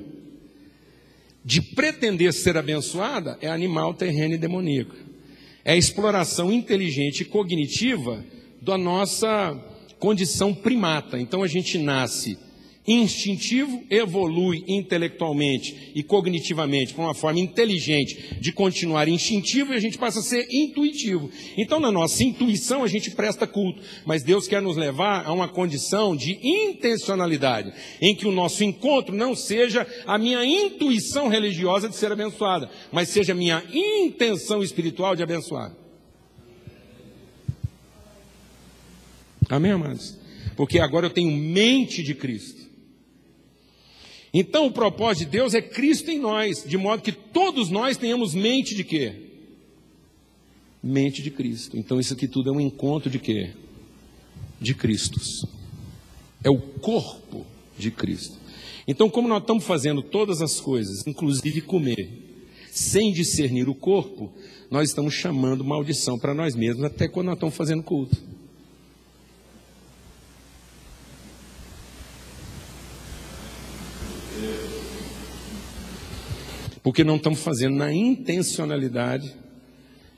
de 1.44 1.62
pretender 1.62 2.32
ser 2.34 2.56
abençoada 2.58 3.38
é 3.42 3.48
animal, 3.48 3.94
terreno 3.94 4.36
e 4.36 4.38
demoníaco. 4.38 4.96
É 5.66 5.74
a 5.74 5.78
exploração 5.78 6.52
inteligente 6.52 7.22
e 7.22 7.26
cognitiva 7.26 8.24
da 8.62 8.78
nossa 8.78 9.54
condição 10.00 10.54
primata. 10.54 11.20
Então, 11.20 11.42
a 11.42 11.48
gente 11.48 11.78
nasce 11.80 12.38
instintivo 12.88 13.84
evolui 13.90 14.64
intelectualmente 14.68 15.92
e 15.94 16.02
cognitivamente 16.02 16.94
para 16.94 17.04
uma 17.04 17.14
forma 17.14 17.40
inteligente 17.40 18.38
de 18.40 18.52
continuar 18.52 19.08
instintivo 19.08 19.74
e 19.74 19.76
a 19.76 19.80
gente 19.80 19.98
passa 19.98 20.20
a 20.20 20.24
ser 20.24 20.48
intuitivo. 20.52 21.30
Então, 21.58 21.80
na 21.80 21.92
nossa 21.92 22.24
intuição, 22.24 22.84
a 22.84 22.88
gente 22.88 23.12
presta 23.12 23.46
culto, 23.46 23.82
mas 24.06 24.24
Deus 24.24 24.48
quer 24.48 24.62
nos 24.62 24.78
levar 24.78 25.26
a 25.26 25.32
uma 25.32 25.48
condição 25.48 26.16
de 26.16 26.40
intencionalidade, 26.42 27.72
em 28.02 28.16
que 28.16 28.28
o 28.28 28.32
nosso 28.32 28.64
encontro 28.64 29.16
não 29.16 29.36
seja 29.36 29.88
a 30.06 30.18
minha 30.18 30.44
intuição 30.44 31.28
religiosa 31.28 31.88
de 31.88 31.96
ser 31.96 32.12
abençoada, 32.12 32.70
mas 32.92 33.10
seja 33.10 33.34
a 33.34 33.36
minha 33.36 33.64
intenção 33.72 34.64
espiritual 34.64 35.16
de 35.16 35.24
abençoar. 35.24 35.76
Amém, 39.50 39.72
amados? 39.72 40.18
Porque 40.56 40.80
agora 40.80 41.08
eu 41.08 41.10
tenho 41.10 41.32
mente 41.32 42.02
de 42.02 42.16
Cristo. 42.16 42.61
Então 44.34 44.68
o 44.68 44.72
propósito 44.72 45.26
de 45.26 45.32
Deus 45.32 45.54
é 45.54 45.62
Cristo 45.62 46.10
em 46.10 46.20
nós, 46.20 46.64
de 46.66 46.78
modo 46.78 47.02
que 47.02 47.12
todos 47.12 47.70
nós 47.70 47.98
tenhamos 47.98 48.34
mente 48.34 48.74
de 48.74 48.84
quê? 48.84 49.14
Mente 50.82 51.22
de 51.22 51.30
Cristo. 51.30 51.78
Então 51.78 52.00
isso 52.00 52.14
aqui 52.14 52.28
tudo 52.28 52.50
é 52.50 52.54
um 52.54 52.62
encontro 52.62 53.10
de 53.10 53.20
quê? 53.20 53.52
De 54.60 54.74
Cristos. 54.74 55.46
É 56.44 56.50
o 56.50 56.58
corpo 56.58 57.46
de 57.78 57.92
Cristo. 57.92 58.42
Então, 58.88 59.10
como 59.10 59.28
nós 59.28 59.42
estamos 59.42 59.64
fazendo 59.64 60.02
todas 60.02 60.42
as 60.42 60.60
coisas, 60.60 61.06
inclusive 61.06 61.62
comer, 61.62 62.10
sem 62.72 63.12
discernir 63.12 63.70
o 63.70 63.76
corpo, 63.76 64.32
nós 64.70 64.90
estamos 64.90 65.14
chamando 65.14 65.64
maldição 65.64 66.18
para 66.18 66.34
nós 66.34 66.56
mesmos, 66.56 66.86
até 66.86 67.08
quando 67.08 67.28
nós 67.28 67.36
estamos 67.36 67.56
fazendo 67.56 67.84
culto. 67.84 68.18
Porque 76.84 77.04
não 77.04 77.18
estamos 77.18 77.42
fazendo 77.42 77.76
na 77.76 77.94
intencionalidade 77.94 79.36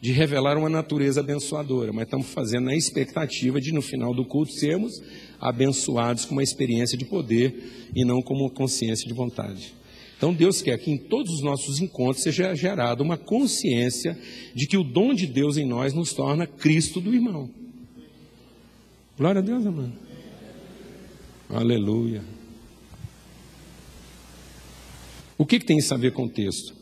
de 0.04 0.12
revelar 0.12 0.58
uma 0.58 0.70
natureza 0.70 1.22
abençoadora, 1.22 1.94
mas 1.94 2.04
estamos 2.04 2.28
fazendo 2.28 2.66
na 2.66 2.76
expectativa 2.76 3.62
de, 3.62 3.72
no 3.72 3.82
final 3.82 4.14
do 4.14 4.26
culto, 4.26 4.52
sermos 4.52 5.02
abençoados 5.40 6.26
com 6.26 6.34
uma 6.34 6.44
experiência 6.44 6.98
de 6.98 7.06
poder 7.06 7.90
e 7.96 8.04
não 8.04 8.22
com 8.22 8.34
uma 8.34 8.50
consciência 8.50 9.08
de 9.08 9.14
vontade. 9.14 9.74
Então 10.18 10.34
Deus 10.34 10.62
quer 10.62 10.78
que 10.78 10.92
em 10.92 10.98
todos 10.98 11.34
os 11.34 11.42
nossos 11.42 11.80
encontros 11.80 12.24
seja 12.24 12.56
gerada 12.56 13.04
uma 13.04 13.18
consciência 13.18 14.18
de 14.54 14.68
que 14.68 14.78
o 14.78 14.84
dom 14.84 15.14
de 15.14 15.28
Deus 15.28 15.58
em 15.58 15.66
nós 15.66 15.94
nos 15.94 16.14
torna 16.14 16.48
Cristo 16.48 17.02
do 17.02 17.14
irmão. 17.14 17.50
Glória 19.18 19.40
a 19.40 19.44
Deus, 19.44 19.66
amado. 19.66 19.94
Aleluia. 21.50 22.33
O 25.44 25.46
que, 25.46 25.60
que 25.60 25.66
tem 25.66 25.78
isso 25.78 25.94
a 25.94 25.98
ver 25.98 26.14
com 26.14 26.24
o 26.24 26.30
texto? 26.30 26.74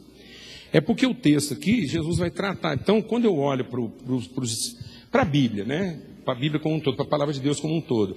É 0.72 0.80
porque 0.80 1.04
o 1.08 1.16
texto 1.16 1.56
aqui, 1.56 1.88
Jesus 1.88 2.20
vai 2.20 2.30
tratar. 2.30 2.76
Então, 2.76 3.02
quando 3.02 3.26
eu 3.26 3.36
olho 3.36 3.66
para 5.10 5.24
a 5.24 5.26
Bíblia, 5.26 5.66
né? 5.66 6.00
Para 6.24 6.36
a 6.36 6.40
Bíblia 6.40 6.62
como 6.62 6.76
um 6.76 6.80
todo, 6.80 6.96
para 6.96 7.06
a 7.06 7.10
palavra 7.10 7.34
de 7.34 7.40
Deus 7.40 7.60
como 7.60 7.76
um 7.76 7.82
todo. 7.82 8.16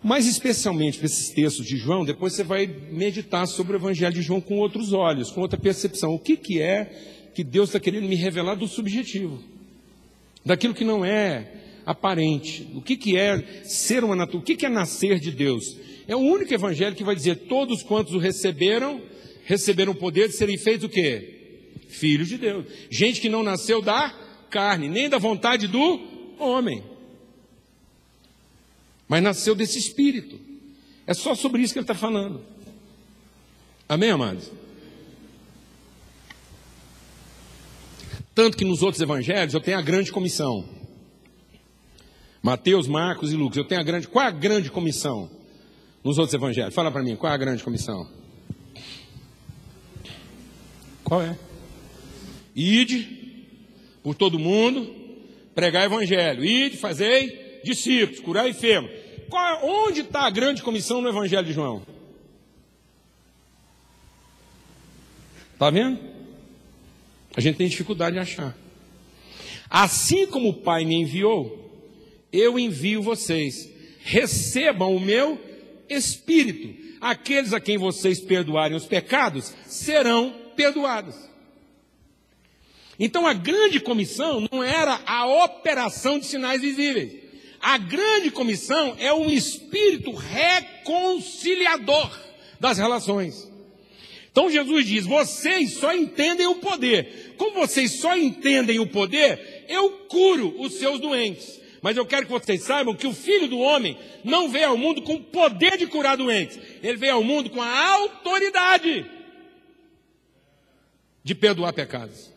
Mas 0.00 0.28
especialmente 0.28 0.98
para 0.98 1.06
esses 1.06 1.30
textos 1.30 1.66
de 1.66 1.76
João, 1.76 2.04
depois 2.04 2.34
você 2.34 2.44
vai 2.44 2.68
meditar 2.92 3.48
sobre 3.48 3.72
o 3.72 3.78
Evangelho 3.78 4.14
de 4.14 4.22
João 4.22 4.40
com 4.40 4.58
outros 4.58 4.92
olhos, 4.92 5.32
com 5.32 5.40
outra 5.40 5.58
percepção. 5.58 6.14
O 6.14 6.20
que, 6.20 6.36
que 6.36 6.62
é 6.62 6.84
que 7.34 7.42
Deus 7.42 7.70
está 7.70 7.80
querendo 7.80 8.06
me 8.06 8.14
revelar 8.14 8.54
do 8.54 8.68
subjetivo? 8.68 9.42
Daquilo 10.46 10.72
que 10.72 10.84
não 10.84 11.04
é 11.04 11.52
aparente. 11.84 12.68
O 12.76 12.80
que, 12.80 12.96
que 12.96 13.18
é 13.18 13.64
ser 13.64 14.04
uma 14.04 14.14
natureza? 14.14 14.40
O 14.40 14.46
que, 14.46 14.54
que 14.54 14.66
é 14.66 14.68
nascer 14.68 15.18
de 15.18 15.32
Deus? 15.32 15.76
É 16.06 16.14
o 16.14 16.20
único 16.20 16.54
evangelho 16.54 16.94
que 16.94 17.02
vai 17.02 17.16
dizer: 17.16 17.48
todos 17.48 17.82
quantos 17.82 18.14
o 18.14 18.18
receberam, 18.18 19.02
receberam 19.48 19.92
o 19.92 19.96
poder 19.96 20.28
de 20.28 20.34
serem 20.34 20.58
feitos 20.58 20.84
o 20.84 20.88
quê? 20.90 21.70
Filhos 21.88 22.28
de 22.28 22.36
Deus. 22.36 22.66
Gente 22.90 23.18
que 23.18 23.30
não 23.30 23.42
nasceu 23.42 23.80
da 23.80 24.14
carne, 24.50 24.90
nem 24.90 25.08
da 25.08 25.16
vontade 25.16 25.66
do 25.66 26.36
homem. 26.38 26.84
Mas 29.08 29.22
nasceu 29.22 29.54
desse 29.54 29.78
espírito. 29.78 30.38
É 31.06 31.14
só 31.14 31.34
sobre 31.34 31.62
isso 31.62 31.72
que 31.72 31.78
ele 31.78 31.84
está 31.84 31.94
falando. 31.94 32.44
Amém, 33.88 34.10
amados? 34.10 34.52
Tanto 38.34 38.54
que 38.54 38.66
nos 38.66 38.82
outros 38.82 39.00
evangelhos 39.00 39.54
eu 39.54 39.62
tenho 39.62 39.78
a 39.78 39.82
grande 39.82 40.12
comissão. 40.12 40.68
Mateus, 42.42 42.86
Marcos 42.86 43.32
e 43.32 43.34
Lucas. 43.34 43.56
Eu 43.56 43.64
tenho 43.64 43.80
a 43.80 43.84
grande. 43.84 44.08
Qual 44.08 44.26
a 44.26 44.30
grande 44.30 44.70
comissão 44.70 45.30
nos 46.04 46.18
outros 46.18 46.34
evangelhos? 46.34 46.74
Fala 46.74 46.92
para 46.92 47.02
mim, 47.02 47.16
qual 47.16 47.32
a 47.32 47.36
grande 47.38 47.64
comissão? 47.64 48.17
Qual 51.08 51.22
é? 51.22 51.34
Ide 52.54 53.46
por 54.02 54.14
todo 54.14 54.38
mundo, 54.38 54.94
pregar 55.54 55.86
evangelho. 55.86 56.44
Ide, 56.44 56.76
fazei 56.76 57.60
discípulos, 57.64 58.20
curar 58.20 58.46
enfermos. 58.46 58.90
Qual, 59.30 59.64
onde 59.64 60.02
está 60.02 60.26
a 60.26 60.30
grande 60.30 60.62
comissão 60.62 61.00
no 61.00 61.08
evangelho 61.08 61.46
de 61.46 61.54
João? 61.54 61.82
Está 65.54 65.70
vendo? 65.70 65.98
A 67.34 67.40
gente 67.40 67.56
tem 67.56 67.68
dificuldade 67.68 68.16
de 68.16 68.20
achar. 68.20 68.54
Assim 69.70 70.26
como 70.26 70.50
o 70.50 70.60
Pai 70.60 70.84
me 70.84 70.94
enviou, 70.94 71.72
eu 72.30 72.58
envio 72.58 73.00
vocês. 73.00 73.66
Recebam 74.00 74.94
o 74.94 75.00
meu 75.00 75.40
espírito. 75.88 76.98
Aqueles 77.00 77.54
a 77.54 77.60
quem 77.60 77.78
vocês 77.78 78.20
perdoarem 78.20 78.76
os 78.76 78.84
pecados 78.84 79.54
serão 79.64 80.47
perdoados. 80.58 81.14
Então 82.98 83.28
a 83.28 83.32
grande 83.32 83.78
comissão 83.78 84.44
não 84.50 84.64
era 84.64 85.00
a 85.06 85.24
operação 85.44 86.18
de 86.18 86.26
sinais 86.26 86.60
visíveis. 86.60 87.12
A 87.60 87.78
grande 87.78 88.32
comissão 88.32 88.96
é 88.98 89.14
um 89.14 89.30
espírito 89.30 90.10
reconciliador 90.10 92.10
das 92.58 92.76
relações. 92.76 93.48
Então 94.32 94.50
Jesus 94.50 94.84
diz: 94.84 95.06
vocês 95.06 95.74
só 95.74 95.94
entendem 95.94 96.48
o 96.48 96.56
poder. 96.56 97.34
Como 97.36 97.54
vocês 97.54 98.00
só 98.00 98.16
entendem 98.16 98.80
o 98.80 98.88
poder, 98.88 99.64
eu 99.68 99.90
curo 100.08 100.60
os 100.60 100.74
seus 100.74 100.98
doentes. 100.98 101.56
Mas 101.80 101.96
eu 101.96 102.04
quero 102.04 102.26
que 102.26 102.32
vocês 102.32 102.64
saibam 102.64 102.96
que 102.96 103.06
o 103.06 103.12
Filho 103.12 103.46
do 103.46 103.60
Homem 103.60 103.96
não 104.24 104.48
veio 104.48 104.70
ao 104.70 104.76
mundo 104.76 105.02
com 105.02 105.14
o 105.14 105.22
poder 105.22 105.78
de 105.78 105.86
curar 105.86 106.16
doentes. 106.16 106.58
Ele 106.82 106.96
veio 106.96 107.14
ao 107.14 107.22
mundo 107.22 107.48
com 107.48 107.62
a 107.62 107.90
autoridade 107.92 109.17
de 111.28 111.34
perdoar 111.34 111.74
pecados. 111.74 112.30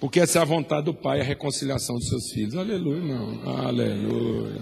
Porque 0.00 0.18
essa 0.18 0.40
é 0.40 0.42
a 0.42 0.44
vontade 0.44 0.86
do 0.86 0.92
Pai, 0.92 1.20
a 1.20 1.22
reconciliação 1.24 1.94
dos 1.94 2.08
seus 2.08 2.32
filhos. 2.32 2.56
Aleluia, 2.56 3.00
não. 3.00 3.56
Aleluia. 3.56 4.60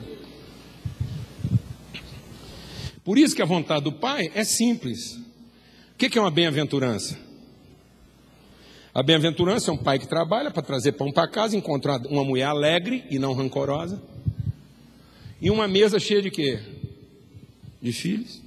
Por 3.03 3.17
isso 3.17 3.35
que 3.35 3.41
a 3.41 3.47
vontade 3.47 3.85
do 3.85 3.93
Pai 3.93 4.31
é 4.35 4.45
simples. 4.45 5.17
O 5.95 5.97
que 5.97 6.19
é 6.19 6.21
uma 6.21 6.31
bem-aventurança? 6.31 7.19
A 8.93 9.03
bem-aventurança 9.03 9.71
é 9.71 9.75
um 9.75 9.79
pai 9.79 9.99
que 9.99 10.07
trabalha 10.07 10.51
para 10.51 10.61
trazer 10.61 10.93
pão 10.93 11.11
para 11.11 11.27
casa, 11.27 11.57
encontrar 11.57 11.99
uma 12.07 12.23
mulher 12.23 12.49
alegre 12.49 13.03
e 13.09 13.19
não 13.19 13.33
rancorosa. 13.33 14.03
E 15.41 15.51
uma 15.51 15.67
mesa 15.67 15.99
cheia 15.99 16.21
de 16.21 16.31
quê? 16.31 16.61
De 17.81 17.95
filhos. 17.95 18.43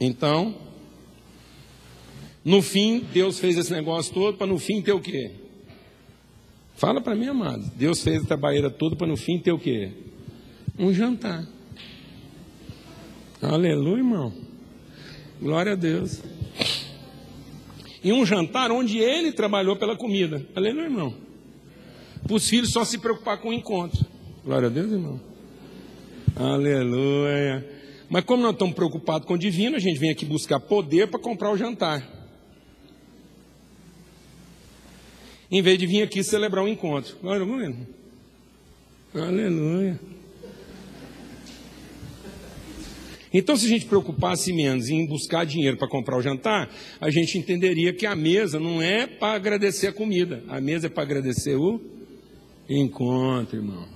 Então, 0.00 0.71
no 2.44 2.62
fim, 2.62 3.04
Deus 3.12 3.38
fez 3.38 3.56
esse 3.56 3.72
negócio 3.72 4.12
todo 4.12 4.36
para 4.36 4.46
no 4.46 4.58
fim 4.58 4.80
ter 4.82 4.92
o 4.92 5.00
quê? 5.00 5.30
Fala 6.76 7.00
para 7.00 7.14
mim, 7.14 7.28
amado. 7.28 7.70
Deus 7.76 8.02
fez 8.02 8.22
a 8.22 8.26
trabalheira 8.26 8.70
toda 8.70 8.96
para 8.96 9.06
no 9.06 9.16
fim 9.16 9.38
ter 9.38 9.52
o 9.52 9.58
quê? 9.58 9.90
Um 10.78 10.92
jantar. 10.92 11.46
Aleluia, 13.40 13.98
irmão. 13.98 14.32
Glória 15.40 15.72
a 15.72 15.76
Deus 15.76 16.20
em 18.04 18.12
um 18.12 18.26
jantar 18.26 18.70
onde 18.72 18.98
ele 18.98 19.32
trabalhou 19.32 19.76
pela 19.76 19.96
comida. 19.96 20.44
Aleluia, 20.54 20.84
irmão. 20.84 21.14
Para 22.24 22.34
os 22.34 22.48
filhos 22.48 22.72
só 22.72 22.84
se 22.84 22.98
preocupar 22.98 23.38
com 23.38 23.50
o 23.50 23.52
encontro. 23.52 24.04
Glória 24.44 24.68
a 24.68 24.70
Deus, 24.70 24.90
irmão. 24.90 25.20
Aleluia. 26.34 27.68
Mas 28.08 28.24
como 28.24 28.42
nós 28.42 28.52
estamos 28.52 28.74
preocupados 28.74 29.26
com 29.26 29.34
o 29.34 29.38
divino, 29.38 29.76
a 29.76 29.78
gente 29.78 29.98
vem 29.98 30.10
aqui 30.10 30.24
buscar 30.24 30.58
poder 30.60 31.08
para 31.08 31.20
comprar 31.20 31.50
o 31.52 31.56
jantar. 31.56 32.21
Em 35.52 35.60
vez 35.60 35.78
de 35.78 35.86
vir 35.86 36.00
aqui 36.00 36.24
celebrar 36.24 36.64
o 36.64 36.66
um 36.66 36.70
encontro. 36.70 37.14
Glória 37.20 37.42
a 37.42 37.44
Deus. 37.44 37.76
Aleluia. 39.14 40.00
Então, 43.34 43.54
se 43.54 43.66
a 43.66 43.68
gente 43.68 43.84
preocupasse 43.84 44.50
menos 44.50 44.88
em 44.88 45.06
buscar 45.06 45.44
dinheiro 45.44 45.76
para 45.76 45.88
comprar 45.88 46.16
o 46.16 46.22
jantar, 46.22 46.70
a 46.98 47.10
gente 47.10 47.36
entenderia 47.36 47.92
que 47.92 48.06
a 48.06 48.16
mesa 48.16 48.58
não 48.58 48.80
é 48.80 49.06
para 49.06 49.34
agradecer 49.34 49.88
a 49.88 49.92
comida, 49.92 50.42
a 50.48 50.58
mesa 50.58 50.86
é 50.86 50.90
para 50.90 51.02
agradecer 51.02 51.54
o 51.54 51.78
encontro, 52.66 53.58
irmão. 53.58 53.86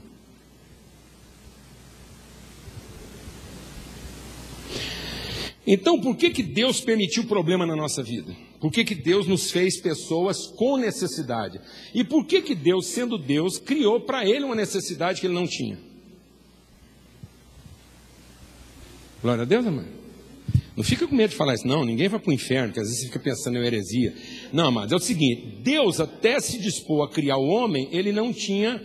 Então, 5.66 5.98
por 6.00 6.16
que, 6.16 6.28
que 6.28 6.42
Deus 6.42 6.82
permitiu 6.82 7.24
problema 7.24 7.64
na 7.64 7.74
nossa 7.74 8.02
vida? 8.02 8.45
Por 8.60 8.72
que, 8.72 8.84
que 8.84 8.94
Deus 8.94 9.26
nos 9.26 9.50
fez 9.50 9.78
pessoas 9.78 10.46
com 10.46 10.76
necessidade? 10.76 11.60
E 11.94 12.02
por 12.02 12.24
que, 12.26 12.40
que 12.40 12.54
Deus, 12.54 12.86
sendo 12.86 13.18
Deus, 13.18 13.58
criou 13.58 14.00
para 14.00 14.24
ele 14.24 14.44
uma 14.44 14.54
necessidade 14.54 15.20
que 15.20 15.26
ele 15.26 15.34
não 15.34 15.46
tinha? 15.46 15.78
Glória 19.22 19.42
a 19.42 19.46
Deus, 19.46 19.66
amado. 19.66 19.88
Não 20.76 20.84
fica 20.84 21.06
com 21.06 21.14
medo 21.14 21.30
de 21.30 21.36
falar 21.36 21.54
isso, 21.54 21.66
não. 21.66 21.84
Ninguém 21.84 22.08
vai 22.08 22.20
para 22.20 22.30
o 22.30 22.34
inferno, 22.34 22.72
que 22.72 22.78
às 22.78 22.86
vezes 22.86 23.00
você 23.00 23.06
fica 23.06 23.18
pensando 23.18 23.56
em 23.56 23.64
heresia. 23.64 24.14
Não, 24.52 24.70
mas 24.70 24.92
é 24.92 24.96
o 24.96 24.98
seguinte: 24.98 25.58
Deus 25.62 26.00
até 26.00 26.38
se 26.38 26.58
dispôs 26.58 27.08
a 27.08 27.12
criar 27.12 27.38
o 27.38 27.46
homem, 27.46 27.88
ele 27.92 28.12
não 28.12 28.32
tinha 28.32 28.82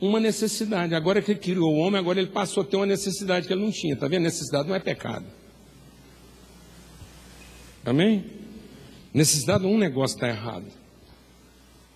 uma 0.00 0.20
necessidade. 0.20 0.94
Agora 0.94 1.20
que 1.20 1.32
ele 1.32 1.40
criou 1.40 1.74
o 1.74 1.78
homem, 1.78 1.98
agora 1.98 2.20
ele 2.20 2.30
passou 2.30 2.62
a 2.62 2.66
ter 2.66 2.76
uma 2.76 2.86
necessidade 2.86 3.46
que 3.46 3.52
ele 3.52 3.62
não 3.62 3.72
tinha. 3.72 3.94
Está 3.94 4.06
vendo? 4.06 4.22
Necessidade 4.22 4.68
não 4.68 4.74
é 4.74 4.78
pecado. 4.78 5.26
Amém? 7.84 8.39
Necessidade, 9.12 9.66
um 9.66 9.78
negócio 9.78 10.16
está 10.16 10.28
errado. 10.28 10.66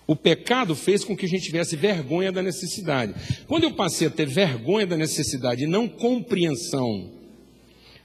O 0.07 0.15
pecado 0.15 0.75
fez 0.75 1.03
com 1.03 1.15
que 1.15 1.25
a 1.25 1.29
gente 1.29 1.43
tivesse 1.45 1.75
vergonha 1.75 2.31
da 2.31 2.43
necessidade. 2.43 3.13
Quando 3.47 3.63
eu 3.63 3.71
passei 3.71 4.07
a 4.07 4.11
ter 4.11 4.27
vergonha 4.27 4.85
da 4.85 4.95
necessidade 4.95 5.63
e 5.63 5.67
não 5.67 5.87
compreensão 5.87 7.15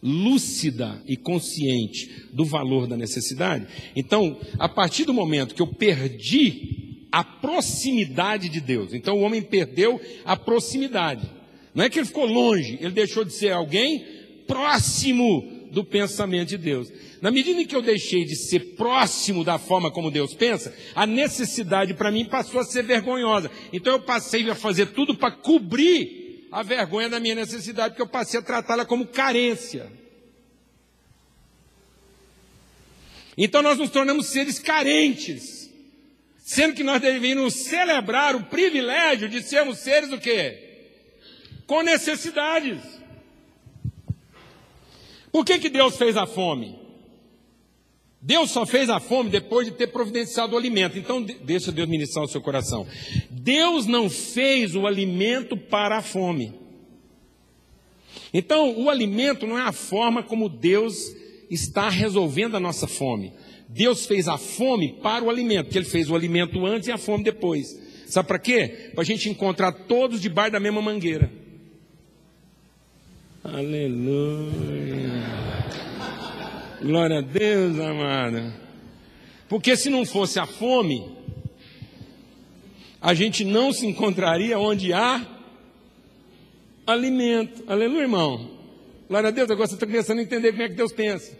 lúcida 0.02 1.00
e 1.06 1.16
consciente 1.16 2.26
do 2.32 2.44
valor 2.44 2.86
da 2.86 2.96
necessidade. 2.96 3.66
Então, 3.94 4.38
a 4.58 4.68
partir 4.68 5.04
do 5.04 5.12
momento 5.12 5.54
que 5.54 5.62
eu 5.62 5.66
perdi 5.66 7.06
a 7.12 7.22
proximidade 7.22 8.48
de 8.48 8.60
Deus, 8.60 8.94
então 8.94 9.18
o 9.18 9.22
homem 9.22 9.42
perdeu 9.42 10.00
a 10.24 10.36
proximidade. 10.36 11.28
Não 11.74 11.84
é 11.84 11.90
que 11.90 11.98
ele 11.98 12.06
ficou 12.06 12.24
longe, 12.24 12.78
ele 12.80 12.92
deixou 12.92 13.24
de 13.24 13.32
ser 13.32 13.52
alguém 13.52 14.04
próximo 14.46 15.49
do 15.70 15.84
pensamento 15.84 16.48
de 16.48 16.58
Deus. 16.58 16.92
Na 17.20 17.30
medida 17.30 17.60
em 17.60 17.66
que 17.66 17.76
eu 17.76 17.82
deixei 17.82 18.24
de 18.24 18.36
ser 18.36 18.76
próximo 18.76 19.44
da 19.44 19.58
forma 19.58 19.90
como 19.90 20.10
Deus 20.10 20.34
pensa, 20.34 20.74
a 20.94 21.06
necessidade 21.06 21.94
para 21.94 22.10
mim 22.10 22.24
passou 22.24 22.60
a 22.60 22.64
ser 22.64 22.82
vergonhosa. 22.82 23.50
Então 23.72 23.94
eu 23.94 24.00
passei 24.00 24.48
a 24.50 24.54
fazer 24.54 24.86
tudo 24.86 25.16
para 25.16 25.30
cobrir 25.30 26.48
a 26.50 26.62
vergonha 26.62 27.08
da 27.08 27.20
minha 27.20 27.34
necessidade, 27.34 27.90
porque 27.90 28.02
eu 28.02 28.08
passei 28.08 28.40
a 28.40 28.42
tratá-la 28.42 28.84
como 28.84 29.06
carência. 29.06 29.90
Então 33.38 33.62
nós 33.62 33.78
nos 33.78 33.90
tornamos 33.90 34.26
seres 34.26 34.58
carentes, 34.58 35.70
sendo 36.38 36.74
que 36.74 36.82
nós 36.82 37.00
deveríamos 37.00 37.54
celebrar 37.54 38.34
o 38.34 38.44
privilégio 38.44 39.28
de 39.28 39.42
sermos 39.42 39.78
seres 39.78 40.12
o 40.12 40.18
quê? 40.18 40.70
com 41.70 41.82
necessidades. 41.84 42.82
Por 45.32 45.44
que, 45.44 45.58
que 45.58 45.68
Deus 45.68 45.96
fez 45.96 46.16
a 46.16 46.26
fome? 46.26 46.78
Deus 48.22 48.50
só 48.50 48.66
fez 48.66 48.90
a 48.90 49.00
fome 49.00 49.30
depois 49.30 49.66
de 49.66 49.72
ter 49.72 49.86
providenciado 49.86 50.54
o 50.54 50.58
alimento. 50.58 50.98
Então, 50.98 51.22
deixa 51.22 51.72
Deus 51.72 51.88
ministrar 51.88 52.24
o 52.24 52.28
seu 52.28 52.40
coração. 52.40 52.86
Deus 53.30 53.86
não 53.86 54.10
fez 54.10 54.74
o 54.74 54.86
alimento 54.86 55.56
para 55.56 55.98
a 55.98 56.02
fome. 56.02 56.52
Então, 58.32 58.78
o 58.78 58.90
alimento 58.90 59.46
não 59.46 59.58
é 59.58 59.62
a 59.62 59.72
forma 59.72 60.22
como 60.22 60.48
Deus 60.48 61.14
está 61.50 61.88
resolvendo 61.88 62.56
a 62.56 62.60
nossa 62.60 62.86
fome. 62.86 63.32
Deus 63.68 64.04
fez 64.04 64.28
a 64.28 64.36
fome 64.36 64.98
para 65.02 65.24
o 65.24 65.30
alimento, 65.30 65.66
porque 65.66 65.78
Ele 65.78 65.86
fez 65.86 66.10
o 66.10 66.14
alimento 66.14 66.64
antes 66.66 66.88
e 66.88 66.92
a 66.92 66.98
fome 66.98 67.24
depois. 67.24 67.78
Sabe 68.06 68.28
para 68.28 68.38
quê? 68.38 68.90
Para 68.92 69.02
a 69.02 69.04
gente 69.04 69.28
encontrar 69.30 69.72
todos 69.72 70.20
debaixo 70.20 70.52
da 70.52 70.60
mesma 70.60 70.82
mangueira. 70.82 71.30
Aleluia. 73.42 74.50
Glória 76.82 77.18
a 77.18 77.22
Deus, 77.22 77.78
amada. 77.80 78.54
Porque 79.48 79.74
se 79.78 79.88
não 79.88 80.04
fosse 80.04 80.38
a 80.38 80.44
fome, 80.44 81.10
a 83.00 83.14
gente 83.14 83.42
não 83.42 83.72
se 83.72 83.86
encontraria 83.86 84.58
onde 84.58 84.92
há 84.92 85.26
alimento. 86.86 87.64
Aleluia, 87.66 88.02
irmão. 88.02 88.50
Glória 89.08 89.28
a 89.28 89.32
Deus. 89.32 89.50
Agora 89.50 89.66
você 89.66 89.74
está 89.74 89.86
começando 89.86 90.18
a 90.18 90.22
entender 90.22 90.50
como 90.50 90.62
é 90.62 90.68
que 90.68 90.74
Deus 90.74 90.92
pensa. 90.92 91.34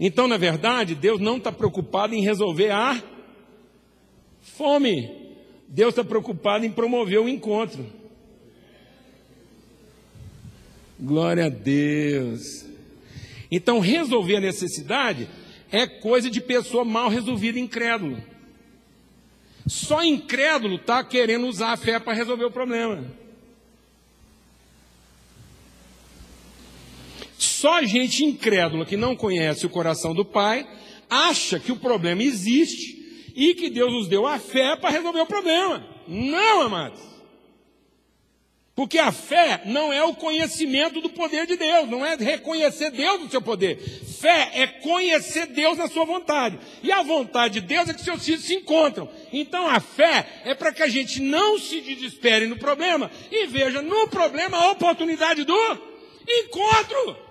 Então, 0.00 0.26
na 0.26 0.38
verdade, 0.38 0.94
Deus 0.94 1.20
não 1.20 1.36
está 1.36 1.52
preocupado 1.52 2.14
em 2.14 2.22
resolver 2.22 2.70
a 2.70 3.02
fome. 4.40 5.10
Deus 5.68 5.90
está 5.90 6.02
preocupado 6.02 6.64
em 6.64 6.70
promover 6.72 7.20
o 7.20 7.28
encontro. 7.28 8.05
Glória 10.98 11.46
a 11.46 11.48
Deus. 11.48 12.64
Então, 13.50 13.80
resolver 13.80 14.36
a 14.36 14.40
necessidade 14.40 15.28
é 15.70 15.86
coisa 15.86 16.30
de 16.30 16.40
pessoa 16.40 16.84
mal 16.84 17.08
resolvida, 17.08 17.58
incrédulo. 17.58 18.22
Só 19.66 20.04
incrédulo 20.04 20.76
está 20.76 21.02
querendo 21.02 21.46
usar 21.46 21.72
a 21.72 21.76
fé 21.76 21.98
para 21.98 22.12
resolver 22.12 22.44
o 22.44 22.50
problema. 22.50 23.04
Só 27.36 27.82
gente 27.82 28.24
incrédula 28.24 28.86
que 28.86 28.96
não 28.96 29.16
conhece 29.16 29.66
o 29.66 29.70
coração 29.70 30.14
do 30.14 30.24
Pai 30.24 30.66
acha 31.10 31.58
que 31.58 31.72
o 31.72 31.76
problema 31.76 32.22
existe 32.22 33.32
e 33.34 33.54
que 33.54 33.68
Deus 33.68 33.92
nos 33.92 34.08
deu 34.08 34.26
a 34.26 34.38
fé 34.38 34.76
para 34.76 34.90
resolver 34.90 35.20
o 35.20 35.26
problema. 35.26 35.84
Não, 36.06 36.62
amados. 36.62 37.15
Porque 38.76 38.98
a 38.98 39.10
fé 39.10 39.62
não 39.64 39.90
é 39.90 40.04
o 40.04 40.14
conhecimento 40.14 41.00
do 41.00 41.08
poder 41.08 41.46
de 41.46 41.56
Deus, 41.56 41.88
não 41.88 42.04
é 42.04 42.14
reconhecer 42.14 42.90
Deus 42.90 43.22
no 43.22 43.30
seu 43.30 43.40
poder. 43.40 43.78
Fé 44.20 44.50
é 44.52 44.66
conhecer 44.66 45.46
Deus 45.46 45.78
na 45.78 45.88
sua 45.88 46.04
vontade. 46.04 46.58
E 46.82 46.92
a 46.92 47.02
vontade 47.02 47.58
de 47.58 47.66
Deus 47.66 47.88
é 47.88 47.94
que 47.94 48.02
seus 48.02 48.22
filhos 48.22 48.44
se 48.44 48.54
encontram. 48.54 49.08
Então 49.32 49.66
a 49.66 49.80
fé 49.80 50.42
é 50.44 50.54
para 50.54 50.74
que 50.74 50.82
a 50.82 50.88
gente 50.88 51.22
não 51.22 51.58
se 51.58 51.80
desespere 51.80 52.46
no 52.46 52.58
problema 52.58 53.10
e 53.32 53.46
veja 53.46 53.80
no 53.80 54.08
problema 54.08 54.58
a 54.58 54.70
oportunidade 54.72 55.44
do 55.44 55.56
encontro. 56.28 57.25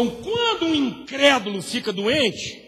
Então, 0.00 0.22
quando 0.22 0.66
um 0.66 0.74
incrédulo 0.76 1.60
fica 1.60 1.92
doente, 1.92 2.62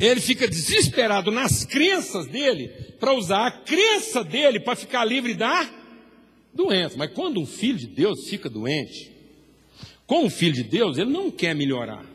ele 0.00 0.18
fica 0.18 0.48
desesperado 0.48 1.30
nas 1.30 1.62
crenças 1.66 2.26
dele 2.26 2.68
para 2.98 3.12
usar 3.12 3.46
a 3.46 3.50
crença 3.50 4.24
dele 4.24 4.58
para 4.58 4.74
ficar 4.74 5.04
livre 5.04 5.34
da 5.34 5.70
doença. 6.54 6.96
Mas 6.96 7.12
quando 7.12 7.38
um 7.38 7.44
filho 7.44 7.76
de 7.76 7.86
Deus 7.86 8.30
fica 8.30 8.48
doente, 8.48 9.12
com 10.06 10.24
o 10.24 10.30
filho 10.30 10.54
de 10.54 10.62
Deus, 10.62 10.96
ele 10.96 11.10
não 11.10 11.30
quer 11.30 11.54
melhorar. 11.54 12.06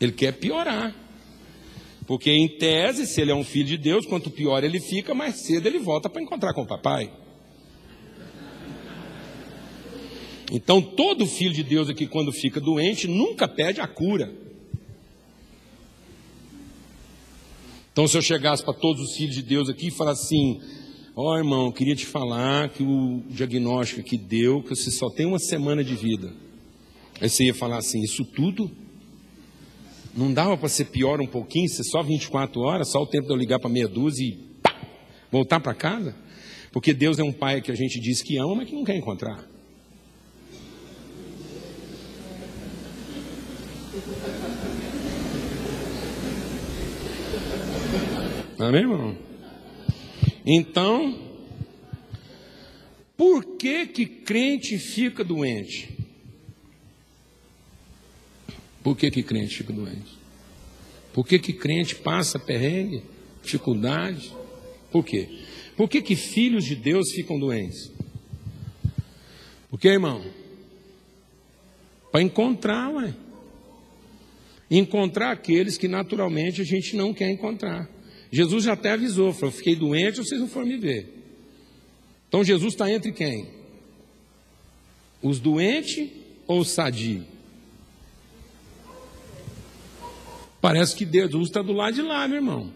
Ele 0.00 0.12
quer 0.12 0.32
piorar. 0.32 0.94
Porque, 2.06 2.30
em 2.30 2.48
tese, 2.48 3.06
se 3.06 3.20
ele 3.20 3.30
é 3.30 3.34
um 3.34 3.44
filho 3.44 3.68
de 3.68 3.76
Deus, 3.76 4.06
quanto 4.06 4.30
pior 4.30 4.64
ele 4.64 4.80
fica, 4.80 5.14
mais 5.14 5.36
cedo 5.36 5.66
ele 5.66 5.78
volta 5.78 6.08
para 6.08 6.22
encontrar 6.22 6.54
com 6.54 6.62
o 6.62 6.66
papai. 6.66 7.12
Então, 10.50 10.82
todo 10.82 11.26
filho 11.26 11.54
de 11.54 11.62
Deus 11.62 11.88
aqui, 11.88 12.06
quando 12.06 12.32
fica 12.32 12.60
doente, 12.60 13.06
nunca 13.06 13.46
pede 13.46 13.80
a 13.80 13.86
cura. 13.86 14.34
Então, 17.92 18.08
se 18.08 18.16
eu 18.16 18.22
chegasse 18.22 18.64
para 18.64 18.74
todos 18.74 19.02
os 19.02 19.16
filhos 19.16 19.34
de 19.34 19.42
Deus 19.42 19.68
aqui 19.68 19.88
e 19.88 19.90
falasse 19.92 20.24
assim: 20.24 20.60
Ó 21.14 21.32
oh, 21.32 21.36
irmão, 21.36 21.70
queria 21.70 21.94
te 21.94 22.06
falar 22.06 22.68
que 22.70 22.82
o 22.82 23.22
diagnóstico 23.28 24.02
que 24.02 24.16
deu, 24.16 24.62
que 24.62 24.70
você 24.70 24.90
só 24.90 25.08
tem 25.08 25.26
uma 25.26 25.38
semana 25.38 25.84
de 25.84 25.94
vida. 25.94 26.32
Aí 27.20 27.28
você 27.28 27.44
ia 27.44 27.54
falar 27.54 27.78
assim: 27.78 28.00
Isso 28.02 28.24
tudo? 28.24 28.70
Não 30.16 30.32
dava 30.32 30.56
para 30.56 30.68
ser 30.68 30.86
pior 30.86 31.20
um 31.20 31.26
pouquinho, 31.26 31.68
ser 31.68 31.84
só 31.84 32.02
24 32.02 32.60
horas, 32.60 32.88
só 32.88 33.00
o 33.00 33.06
tempo 33.06 33.26
de 33.26 33.32
eu 33.32 33.36
ligar 33.36 33.60
para 33.60 33.70
meia 33.70 33.86
dúzia 33.86 34.26
e 34.26 34.32
pá, 34.60 34.74
voltar 35.30 35.60
para 35.60 35.74
casa? 35.74 36.16
Porque 36.72 36.92
Deus 36.92 37.18
é 37.18 37.22
um 37.22 37.32
pai 37.32 37.60
que 37.60 37.70
a 37.70 37.76
gente 37.76 38.00
diz 38.00 38.20
que 38.22 38.36
ama, 38.36 38.56
mas 38.56 38.68
que 38.68 38.74
não 38.74 38.82
quer 38.82 38.96
encontrar. 38.96 39.49
Amém, 48.60 48.82
irmão? 48.82 49.16
Então, 50.44 51.18
por 53.16 53.56
que 53.56 53.86
que 53.86 54.04
crente 54.04 54.78
fica 54.78 55.24
doente? 55.24 55.96
Por 58.82 58.94
que 58.96 59.10
que 59.10 59.22
crente 59.22 59.56
fica 59.56 59.72
doente? 59.72 60.18
Por 61.14 61.26
que 61.26 61.38
que 61.38 61.54
crente 61.54 61.94
passa 61.96 62.38
perrengue, 62.38 63.02
dificuldade? 63.42 64.30
Por 64.92 65.06
quê? 65.06 65.28
Por 65.74 65.88
que 65.88 66.02
que 66.02 66.14
filhos 66.14 66.64
de 66.66 66.76
Deus 66.76 67.12
ficam 67.12 67.38
doentes? 67.38 67.90
Porque, 69.70 69.88
irmão, 69.88 70.22
para 72.12 72.20
encontrar, 72.20 72.90
ué. 72.90 73.14
Encontrar 74.70 75.32
aqueles 75.32 75.78
que 75.78 75.88
naturalmente 75.88 76.60
a 76.60 76.64
gente 76.64 76.94
não 76.94 77.14
quer 77.14 77.30
encontrar. 77.30 77.88
Jesus 78.30 78.64
já 78.64 78.74
até 78.74 78.92
avisou, 78.92 79.32
falou, 79.32 79.52
fiquei 79.52 79.74
doente, 79.74 80.18
vocês 80.18 80.40
não 80.40 80.48
foram 80.48 80.66
me 80.66 80.76
ver. 80.76 81.12
Então 82.28 82.44
Jesus 82.44 82.74
está 82.74 82.90
entre 82.90 83.12
quem? 83.12 83.48
Os 85.22 85.40
doentes 85.40 86.08
ou 86.46 86.60
os 86.60 86.70
sadios? 86.70 87.24
Parece 90.60 90.94
que 90.94 91.10
Jesus 91.10 91.48
está 91.48 91.62
do 91.62 91.72
lado 91.72 91.94
de 91.94 92.02
lá, 92.02 92.28
meu 92.28 92.36
irmão. 92.36 92.72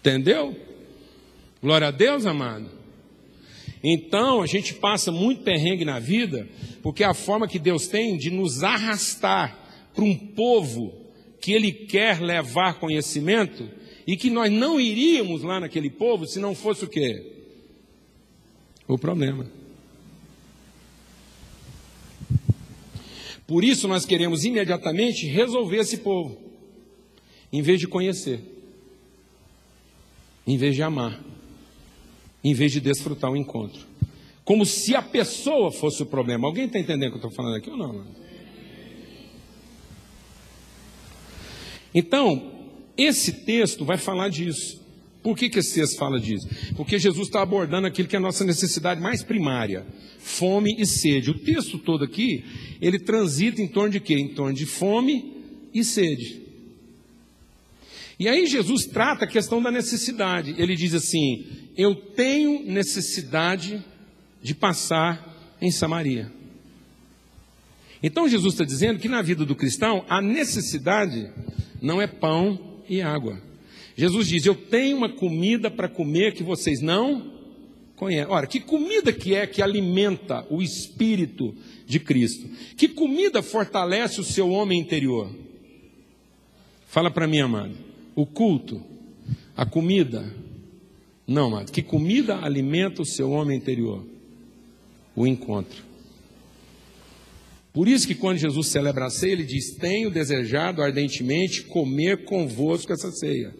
Entendeu? 0.00 0.56
Glória 1.62 1.88
a 1.88 1.90
Deus, 1.90 2.26
amado. 2.26 2.68
Então, 3.82 4.42
a 4.42 4.46
gente 4.46 4.74
passa 4.74 5.12
muito 5.12 5.42
perrengue 5.42 5.84
na 5.84 6.00
vida, 6.00 6.48
porque 6.82 7.04
a 7.04 7.14
forma 7.14 7.46
que 7.46 7.58
Deus 7.58 7.86
tem 7.86 8.16
de 8.16 8.30
nos 8.30 8.64
arrastar 8.64 9.56
para 9.94 10.04
um 10.04 10.16
povo 10.16 11.07
que 11.40 11.52
Ele 11.52 11.72
quer 11.72 12.20
levar 12.20 12.78
conhecimento 12.78 13.68
e 14.06 14.16
que 14.16 14.30
nós 14.30 14.50
não 14.50 14.80
iríamos 14.80 15.42
lá 15.42 15.60
naquele 15.60 15.90
povo 15.90 16.26
se 16.26 16.38
não 16.38 16.54
fosse 16.54 16.84
o 16.84 16.88
quê? 16.88 17.32
O 18.86 18.98
problema. 18.98 19.46
Por 23.46 23.64
isso 23.64 23.88
nós 23.88 24.04
queremos 24.04 24.44
imediatamente 24.44 25.26
resolver 25.26 25.78
esse 25.78 25.98
povo, 25.98 26.38
em 27.52 27.62
vez 27.62 27.80
de 27.80 27.88
conhecer, 27.88 28.40
em 30.46 30.56
vez 30.56 30.74
de 30.74 30.82
amar 30.82 31.22
em 32.42 32.54
vez 32.54 32.72
de 32.72 32.80
desfrutar 32.80 33.30
o 33.30 33.36
encontro. 33.36 33.86
Como 34.44 34.64
se 34.64 34.94
a 34.94 35.02
pessoa 35.02 35.70
fosse 35.70 36.02
o 36.02 36.06
problema. 36.06 36.46
Alguém 36.46 36.66
está 36.66 36.78
entendendo 36.78 37.08
o 37.08 37.18
que 37.18 37.24
eu 37.24 37.28
estou 37.28 37.30
falando 37.30 37.56
aqui 37.56 37.70
ou 37.70 37.76
não? 37.76 38.04
Então, 41.98 42.52
esse 42.96 43.44
texto 43.44 43.84
vai 43.84 43.98
falar 43.98 44.28
disso. 44.28 44.80
Por 45.20 45.36
que, 45.36 45.48
que 45.48 45.58
esse 45.58 45.74
texto 45.74 45.98
fala 45.98 46.20
disso? 46.20 46.48
Porque 46.76 46.96
Jesus 46.96 47.26
está 47.26 47.42
abordando 47.42 47.88
aquilo 47.88 48.06
que 48.06 48.14
é 48.14 48.20
a 48.20 48.22
nossa 48.22 48.44
necessidade 48.44 49.00
mais 49.00 49.24
primária: 49.24 49.84
fome 50.20 50.76
e 50.78 50.86
sede. 50.86 51.32
O 51.32 51.38
texto 51.40 51.76
todo 51.76 52.04
aqui, 52.04 52.44
ele 52.80 53.00
transita 53.00 53.60
em 53.60 53.66
torno 53.66 53.90
de 53.90 53.98
quê? 53.98 54.14
Em 54.14 54.28
torno 54.28 54.54
de 54.54 54.64
fome 54.64 55.42
e 55.74 55.82
sede. 55.82 56.40
E 58.16 58.28
aí 58.28 58.46
Jesus 58.46 58.86
trata 58.86 59.24
a 59.24 59.28
questão 59.28 59.60
da 59.60 59.72
necessidade. 59.72 60.54
Ele 60.56 60.76
diz 60.76 60.94
assim: 60.94 61.46
Eu 61.76 61.96
tenho 61.96 62.62
necessidade 62.64 63.84
de 64.40 64.54
passar 64.54 65.56
em 65.60 65.72
Samaria. 65.72 66.30
Então 68.02 68.28
Jesus 68.28 68.54
está 68.54 68.64
dizendo 68.64 68.98
que 68.98 69.08
na 69.08 69.22
vida 69.22 69.44
do 69.44 69.56
cristão 69.56 70.04
a 70.08 70.20
necessidade 70.20 71.30
não 71.80 72.00
é 72.00 72.06
pão 72.06 72.58
e 72.88 73.02
água. 73.02 73.40
Jesus 73.96 74.28
diz: 74.28 74.46
Eu 74.46 74.54
tenho 74.54 74.96
uma 74.96 75.08
comida 75.08 75.70
para 75.70 75.88
comer 75.88 76.32
que 76.32 76.42
vocês 76.42 76.80
não 76.80 77.32
conhecem. 77.96 78.32
Ora, 78.32 78.46
que 78.46 78.60
comida 78.60 79.12
que 79.12 79.34
é 79.34 79.46
que 79.46 79.60
alimenta 79.60 80.46
o 80.48 80.62
espírito 80.62 81.54
de 81.84 81.98
Cristo? 81.98 82.48
Que 82.76 82.88
comida 82.88 83.42
fortalece 83.42 84.20
o 84.20 84.24
seu 84.24 84.50
homem 84.50 84.80
interior? 84.80 85.28
Fala 86.86 87.10
para 87.10 87.26
mim, 87.26 87.40
amado. 87.40 87.74
O 88.14 88.24
culto, 88.24 88.82
a 89.56 89.66
comida. 89.66 90.32
Não, 91.26 91.48
amado. 91.48 91.72
Que 91.72 91.82
comida 91.82 92.38
alimenta 92.38 93.02
o 93.02 93.06
seu 93.06 93.30
homem 93.30 93.58
interior? 93.58 94.06
O 95.14 95.26
encontro. 95.26 95.87
Por 97.78 97.86
isso 97.86 98.08
que 98.08 98.14
quando 98.16 98.38
Jesus 98.38 98.66
celebra 98.66 99.06
a 99.06 99.08
ceia, 99.08 99.34
ele 99.34 99.44
diz: 99.44 99.70
Tenho 99.76 100.10
desejado 100.10 100.82
ardentemente 100.82 101.62
comer 101.62 102.24
convosco 102.24 102.92
essa 102.92 103.12
ceia. 103.12 103.54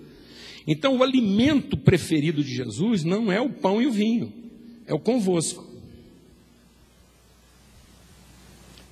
Então, 0.67 0.97
o 0.97 1.05
alimento 1.05 1.77
preferido 1.77 2.43
de 2.43 2.53
Jesus 2.53 3.05
não 3.05 3.31
é 3.31 3.41
o 3.41 3.49
pão 3.49 3.81
e 3.81 3.87
o 3.87 3.93
vinho, 3.93 4.33
é 4.89 4.93
o 4.93 4.99
convosco. 4.99 5.65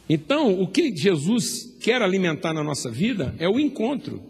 Então, 0.08 0.62
o 0.62 0.68
que 0.68 0.96
Jesus 0.96 1.76
quer 1.80 2.02
alimentar 2.02 2.54
na 2.54 2.62
nossa 2.62 2.88
vida 2.88 3.34
é 3.40 3.48
o 3.48 3.58
encontro 3.58 4.22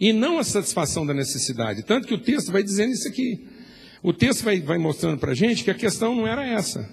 e 0.00 0.10
não 0.10 0.38
a 0.38 0.42
satisfação 0.42 1.04
da 1.04 1.12
necessidade. 1.12 1.82
Tanto 1.82 2.08
que 2.08 2.14
o 2.14 2.18
texto 2.18 2.50
vai 2.50 2.62
dizendo 2.62 2.94
isso 2.94 3.08
aqui. 3.08 3.46
O 4.02 4.14
texto 4.14 4.42
vai, 4.42 4.58
vai 4.58 4.78
mostrando 4.78 5.18
para 5.18 5.32
a 5.32 5.34
gente 5.34 5.62
que 5.62 5.70
a 5.70 5.74
questão 5.74 6.16
não 6.16 6.26
era 6.26 6.46
essa. 6.46 6.88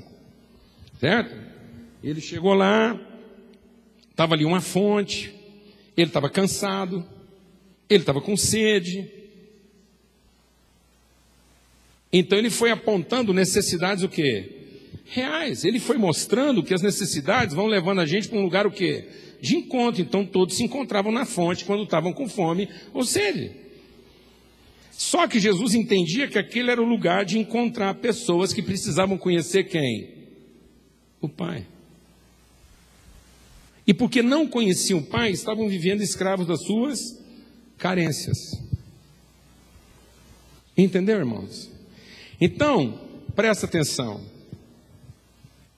Certo? 1.00 1.49
Ele 2.04 2.22
chegou 2.22 2.54
lá, 2.54 3.00
estava 4.10 4.36
ali 4.36 4.46
uma 4.46 4.62
fonte, 4.62 5.34
ele 5.98 6.08
estava 6.08 6.30
cansado, 6.30 7.06
ele 7.90 8.02
estava 8.02 8.22
com 8.22 8.38
sede. 8.38 9.10
Então 12.12 12.38
ele 12.38 12.50
foi 12.50 12.72
apontando 12.72 13.34
necessidades 13.34 14.04
o 14.04 14.10
quê? 14.10 14.58
Reais. 15.06 15.64
Ele 15.64 15.80
foi 15.80 15.98
mostrando 15.98 16.64
que 16.64 16.74
as 16.74 16.82
necessidades 16.82 17.54
vão 17.54 17.68
levando 17.68 18.00
a 18.00 18.06
gente 18.06 18.28
para 18.28 18.40
um 18.40 18.44
lugar 18.44 18.66
o 18.66 18.72
quê? 18.72 19.08
de 19.42 19.56
encontro. 19.56 20.02
Então 20.02 20.26
todos 20.26 20.56
se 20.56 20.64
encontravam 20.64 21.12
na 21.12 21.26
fonte 21.26 21.66
quando 21.66 21.84
estavam 21.84 22.14
com 22.14 22.28
fome 22.28 22.70
ou 22.94 23.04
sede. 23.04 23.52
Só 24.92 25.28
que 25.28 25.40
Jesus 25.40 25.74
entendia 25.74 26.28
que 26.28 26.38
aquele 26.38 26.72
era 26.72 26.82
o 26.82 26.86
lugar 26.86 27.24
de 27.24 27.38
encontrar 27.38 27.96
pessoas 27.96 28.52
que 28.52 28.62
precisavam 28.62 29.18
conhecer 29.18 29.64
quem? 29.66 30.10
O 31.22 31.30
Pai. 31.30 31.66
E 33.90 33.94
porque 33.94 34.22
não 34.22 34.46
conheciam 34.46 35.00
o 35.00 35.04
Pai, 35.04 35.32
estavam 35.32 35.68
vivendo 35.68 36.04
escravos 36.04 36.46
das 36.46 36.62
suas 36.62 37.20
carências. 37.76 38.38
Entendeu, 40.78 41.18
irmãos? 41.18 41.72
Então, 42.40 43.02
presta 43.36 43.66
atenção. 43.66 44.22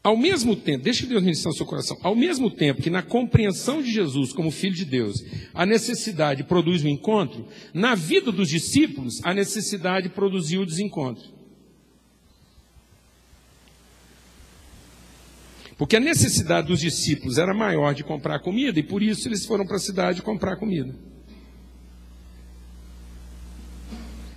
Ao 0.03 0.18
mesmo 0.18 0.57
tempo, 0.57 0.84
deixa 0.84 1.05
Deus 1.05 1.24
ministrar 1.24 1.53
o 1.53 1.55
seu 1.55 1.66
coração, 1.66 1.97
ao 2.03 2.14
mesmo 2.14 2.51
tempo 2.51 2.82
que 2.82 2.89
na 2.89 3.01
compreensão 3.01 3.82
de 3.82 3.89
Jesus 3.89 4.34
como 4.34 4.51
Filho 4.51 4.76
de 4.76 4.84
Deus, 4.84 5.24
a 5.53 5.66
necessidade 5.66 6.43
produz 6.43 6.84
o 6.84 6.89
encontro, 6.89 7.47
na 7.74 7.95
vida 7.95 8.30
dos 8.30 8.49
discípulos, 8.49 9.22
a 9.24 9.34
necessidade 9.34 10.09
produziu 10.09 10.64
o 10.64 10.66
desencontro. 10.66 11.31
Porque 15.82 15.96
a 15.96 16.00
necessidade 16.00 16.68
dos 16.68 16.80
discípulos 16.80 17.40
era 17.40 17.56
maior 17.56 17.96
de 17.96 18.04
comprar 18.04 18.38
comida 18.38 18.80
e 18.80 18.84
por 18.84 19.02
isso 19.02 19.28
eles 19.28 19.48
foram 19.48 19.66
para 19.66 19.78
a 19.78 19.80
cidade 19.80 20.22
comprar 20.22 20.56
comida. 20.58 20.94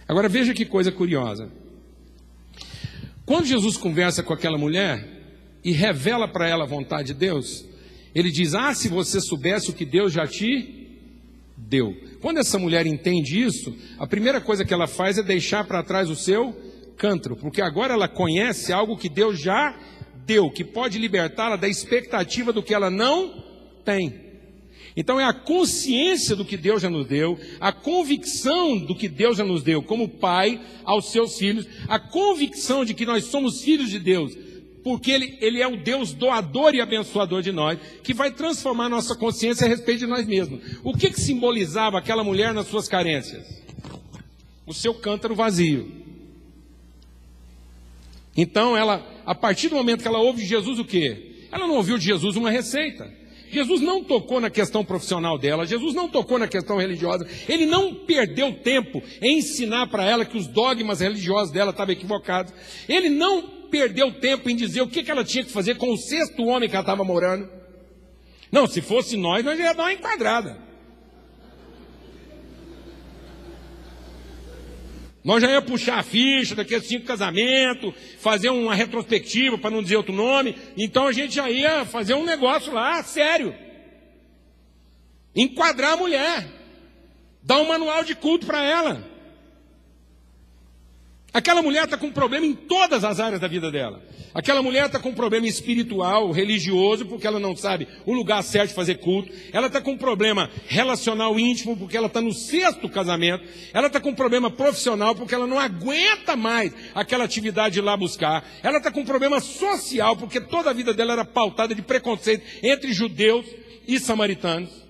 Agora 0.09 0.27
veja 0.27 0.55
que 0.55 0.65
coisa 0.65 0.91
curiosa. 0.91 1.53
Quando 3.27 3.45
Jesus 3.45 3.77
conversa 3.77 4.23
com 4.23 4.33
aquela 4.33 4.57
mulher, 4.57 5.07
e 5.63 5.71
revela 5.71 6.27
para 6.27 6.49
ela 6.49 6.65
a 6.65 6.67
vontade 6.67 7.09
de 7.09 7.15
Deus, 7.15 7.63
ele 8.15 8.31
diz: 8.31 8.55
Ah, 8.55 8.73
se 8.73 8.89
você 8.89 9.21
soubesse 9.21 9.69
o 9.69 9.75
que 9.75 9.85
Deus 9.85 10.15
já 10.15 10.27
te 10.27 10.99
deu. 11.59 11.95
Quando 12.23 12.39
essa 12.39 12.59
mulher 12.59 12.87
entende 12.87 13.43
isso, 13.43 13.77
a 13.99 14.07
primeira 14.07 14.41
coisa 14.41 14.65
que 14.65 14.73
ela 14.73 14.87
faz 14.87 15.19
é 15.19 15.23
deixar 15.23 15.67
para 15.67 15.83
trás 15.83 16.09
o 16.09 16.17
seu 16.17 16.57
cântaro, 16.97 17.37
porque 17.37 17.61
agora 17.61 17.93
ela 17.93 18.09
conhece 18.09 18.73
algo 18.73 18.97
que 18.97 19.11
Deus 19.11 19.39
já 19.39 19.79
deu, 20.27 20.51
que 20.51 20.65
pode 20.65 20.99
libertá-la 20.99 21.57
da 21.57 21.69
expectativa 21.69 22.53
do 22.53 22.63
que 22.63 22.75
ela 22.75 22.91
não 22.91 23.45
tem. 23.85 24.25
Então 24.97 25.19
é 25.19 25.25
a 25.25 25.33
consciência 25.33 26.37
do 26.37 26.45
que 26.45 26.57
Deus 26.57 26.83
já 26.83 26.89
nos 26.89 27.07
deu, 27.07 27.39
a 27.61 27.73
convicção 27.73 28.79
do 28.79 28.95
que 28.95 29.09
Deus 29.09 29.37
já 29.37 29.45
nos 29.45 29.63
deu 29.63 29.83
como 29.83 30.09
pai 30.09 30.61
aos 30.85 31.11
seus 31.11 31.37
filhos, 31.37 31.67
a 31.89 31.99
convicção 31.99 32.85
de 32.85 32.95
que 32.95 33.05
nós 33.05 33.25
somos 33.25 33.61
filhos 33.63 33.91
de 33.91 33.99
Deus, 33.99 34.37
porque 34.85 35.11
ele, 35.11 35.37
ele 35.41 35.61
é 35.61 35.67
o 35.67 35.77
Deus 35.77 36.13
doador 36.13 36.75
e 36.75 36.81
abençoador 36.81 37.43
de 37.43 37.51
nós, 37.51 37.79
que 38.05 38.15
vai 38.15 38.31
transformar 38.31 38.89
nossa 38.89 39.17
consciência 39.17 39.67
a 39.67 39.69
respeito 39.69 40.01
de 40.01 40.07
nós 40.07 40.27
mesmos. 40.27 40.61
O 40.85 40.93
que, 40.93 41.11
que 41.11 41.21
simbolizava 41.21 41.99
aquela 41.99 42.23
mulher 42.23 42.55
nas 42.55 42.69
suas 42.69 42.87
carências? 42.87 43.65
O 44.65 44.73
seu 44.73 44.95
cântaro 44.95 45.35
vazio. 45.35 46.04
Então, 48.37 48.77
ela, 48.77 49.07
a 49.25 49.35
partir 49.35 49.69
do 49.69 49.77
momento 49.77 50.03
que 50.03 50.09
ela 50.09 50.19
ouve 50.19 50.43
de 50.43 50.49
Jesus 50.49 50.79
o 50.79 50.85
quê? 50.85 51.47
Ela 51.53 51.67
não 51.67 51.77
ouviu 51.77 51.97
de 51.97 52.05
Jesus 52.05 52.37
uma 52.37 52.51
receita. 52.51 53.09
Jesus 53.51 53.81
não 53.81 54.03
tocou 54.03 54.41
na 54.41 54.51
questão 54.51 54.85
profissional 54.85 55.39
dela, 55.39 55.65
Jesus 55.65 55.95
não 55.95 56.09
tocou 56.09 56.41
na 56.41 56.49
questão 56.49 56.79
religiosa, 56.79 57.25
ele 57.49 57.67
não 57.67 57.95
perdeu 57.95 58.53
tempo 58.53 59.01
em 59.23 59.39
ensinar 59.39 59.87
para 59.87 60.05
ela 60.05 60.25
que 60.25 60.37
os 60.37 60.49
dogmas 60.49 60.99
religiosos 60.99 61.53
dela 61.53 61.71
estavam 61.71 61.93
equivocados, 61.93 62.53
ele 62.89 63.09
não 63.09 63.43
perdeu 63.71 64.11
tempo 64.13 64.51
em 64.51 64.57
dizer 64.57 64.83
o 64.83 64.89
que, 64.89 65.05
que 65.05 65.11
ela 65.11 65.23
tinha 65.23 65.45
que 65.45 65.53
fazer 65.53 65.77
com 65.77 65.93
o 65.93 65.97
sexto 65.97 66.45
homem 66.45 66.69
que 66.69 66.75
ela 66.75 66.83
estava 66.83 67.05
morando. 67.05 67.49
Não, 68.51 68.67
se 68.67 68.81
fosse 68.81 69.17
nós, 69.17 69.45
nós 69.45 69.59
ia 69.59 69.73
dar 69.73 69.85
uma 69.85 69.93
enquadrada. 69.93 70.64
Nós 75.25 75.43
já 75.43 75.51
ia 75.51 75.63
puxar 75.63 75.99
a 75.99 76.03
ficha 76.03 76.55
daqueles 76.55 76.87
cinco 76.87 77.07
casamentos, 77.07 77.95
fazer 78.19 78.51
uma 78.51 78.75
retrospectiva, 78.75 79.57
para 79.57 79.71
não 79.71 79.83
dizer 79.83 79.97
outro 79.97 80.13
nome. 80.13 80.55
Então 80.77 81.07
a 81.07 81.13
gente 81.13 81.35
já 81.35 81.51
ia 81.51 81.87
fazer 81.87 82.13
um 82.13 82.25
negócio 82.25 82.71
lá, 82.75 83.03
sério. 83.03 83.55
Enquadrar 85.35 85.95
a 85.95 85.97
mulher. 85.97 86.47
Dar 87.43 87.59
um 87.59 87.69
manual 87.69 88.05
de 88.05 88.15
culto 88.15 88.45
para 88.45 88.63
ela. 88.63 89.03
Aquela 91.33 91.63
mulher 91.63 91.85
está 91.85 91.97
com 91.97 92.13
problema 92.13 92.45
em 92.45 92.55
todas 92.55 93.03
as 93.03 93.19
áreas 93.19 93.41
da 93.41 93.49
vida 93.49 93.71
dela. 93.71 94.03
Aquela 94.35 94.61
mulher 94.61 94.87
está 94.87 94.99
com 94.99 95.15
problema 95.15 95.47
espiritual, 95.47 96.33
religioso, 96.33 97.07
porque 97.07 97.25
ela 97.25 97.39
não 97.39 97.55
sabe 97.55 97.87
o 98.05 98.13
lugar 98.13 98.43
certo 98.43 98.71
de 98.71 98.75
fazer 98.75 98.97
culto. 98.97 99.33
Ela 99.53 99.69
está 99.69 99.81
com 99.81 99.97
problema 99.97 100.51
relacional 100.67 101.39
íntimo, 101.39 101.77
porque 101.77 101.97
ela 101.97 102.09
está 102.09 102.21
no 102.21 102.33
sexto 102.33 102.89
casamento. 102.89 103.45
Ela 103.73 103.87
está 103.87 104.01
com 104.01 104.13
problema 104.13 104.51
profissional, 104.51 105.15
porque 105.15 105.37
ela 105.37 105.47
não 105.47 105.57
aguenta 105.57 106.35
mais 106.35 106.75
aquela 106.97 107.23
atividade 107.23 107.81
lá 107.81 107.97
buscar. 107.97 108.45
Ela 108.61 108.79
está 108.79 108.91
com 108.91 109.05
problema 109.05 109.39
social, 109.41 110.17
porque 110.17 110.41
toda 110.41 110.71
a 110.71 110.73
vida 110.73 110.93
dela 110.93 111.13
era 111.13 111.25
pautada 111.25 111.73
de 111.73 111.83
preconceito 111.83 112.45
entre 112.61 112.93
judeus 112.93 113.47
e 113.87 114.01
samaritanos. 114.01 114.85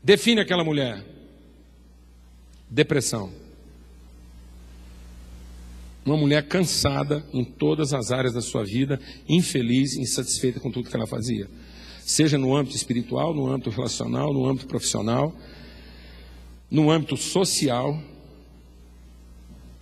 Define 0.00 0.42
aquela 0.42 0.62
mulher. 0.62 1.04
Depressão. 2.70 3.45
Uma 6.06 6.16
mulher 6.16 6.46
cansada 6.46 7.26
em 7.32 7.44
todas 7.44 7.92
as 7.92 8.12
áreas 8.12 8.32
da 8.32 8.40
sua 8.40 8.64
vida, 8.64 9.00
infeliz, 9.28 9.96
insatisfeita 9.96 10.60
com 10.60 10.70
tudo 10.70 10.88
que 10.88 10.94
ela 10.94 11.06
fazia. 11.06 11.48
Seja 11.98 12.38
no 12.38 12.54
âmbito 12.54 12.76
espiritual, 12.76 13.34
no 13.34 13.50
âmbito 13.52 13.70
relacional, 13.70 14.32
no 14.32 14.46
âmbito 14.46 14.68
profissional, 14.68 15.34
no 16.70 16.92
âmbito 16.92 17.16
social, 17.16 18.00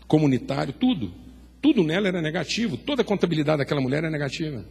comunitário, 0.09 0.72
tudo. 0.72 1.12
Tudo 1.61 1.85
nela 1.85 2.09
era 2.09 2.22
negativo, 2.22 2.79
toda 2.79 3.03
a 3.03 3.05
contabilidade 3.05 3.59
daquela 3.59 3.83
mulher 3.83 3.99
era 3.99 4.11
negativa. 4.11 4.64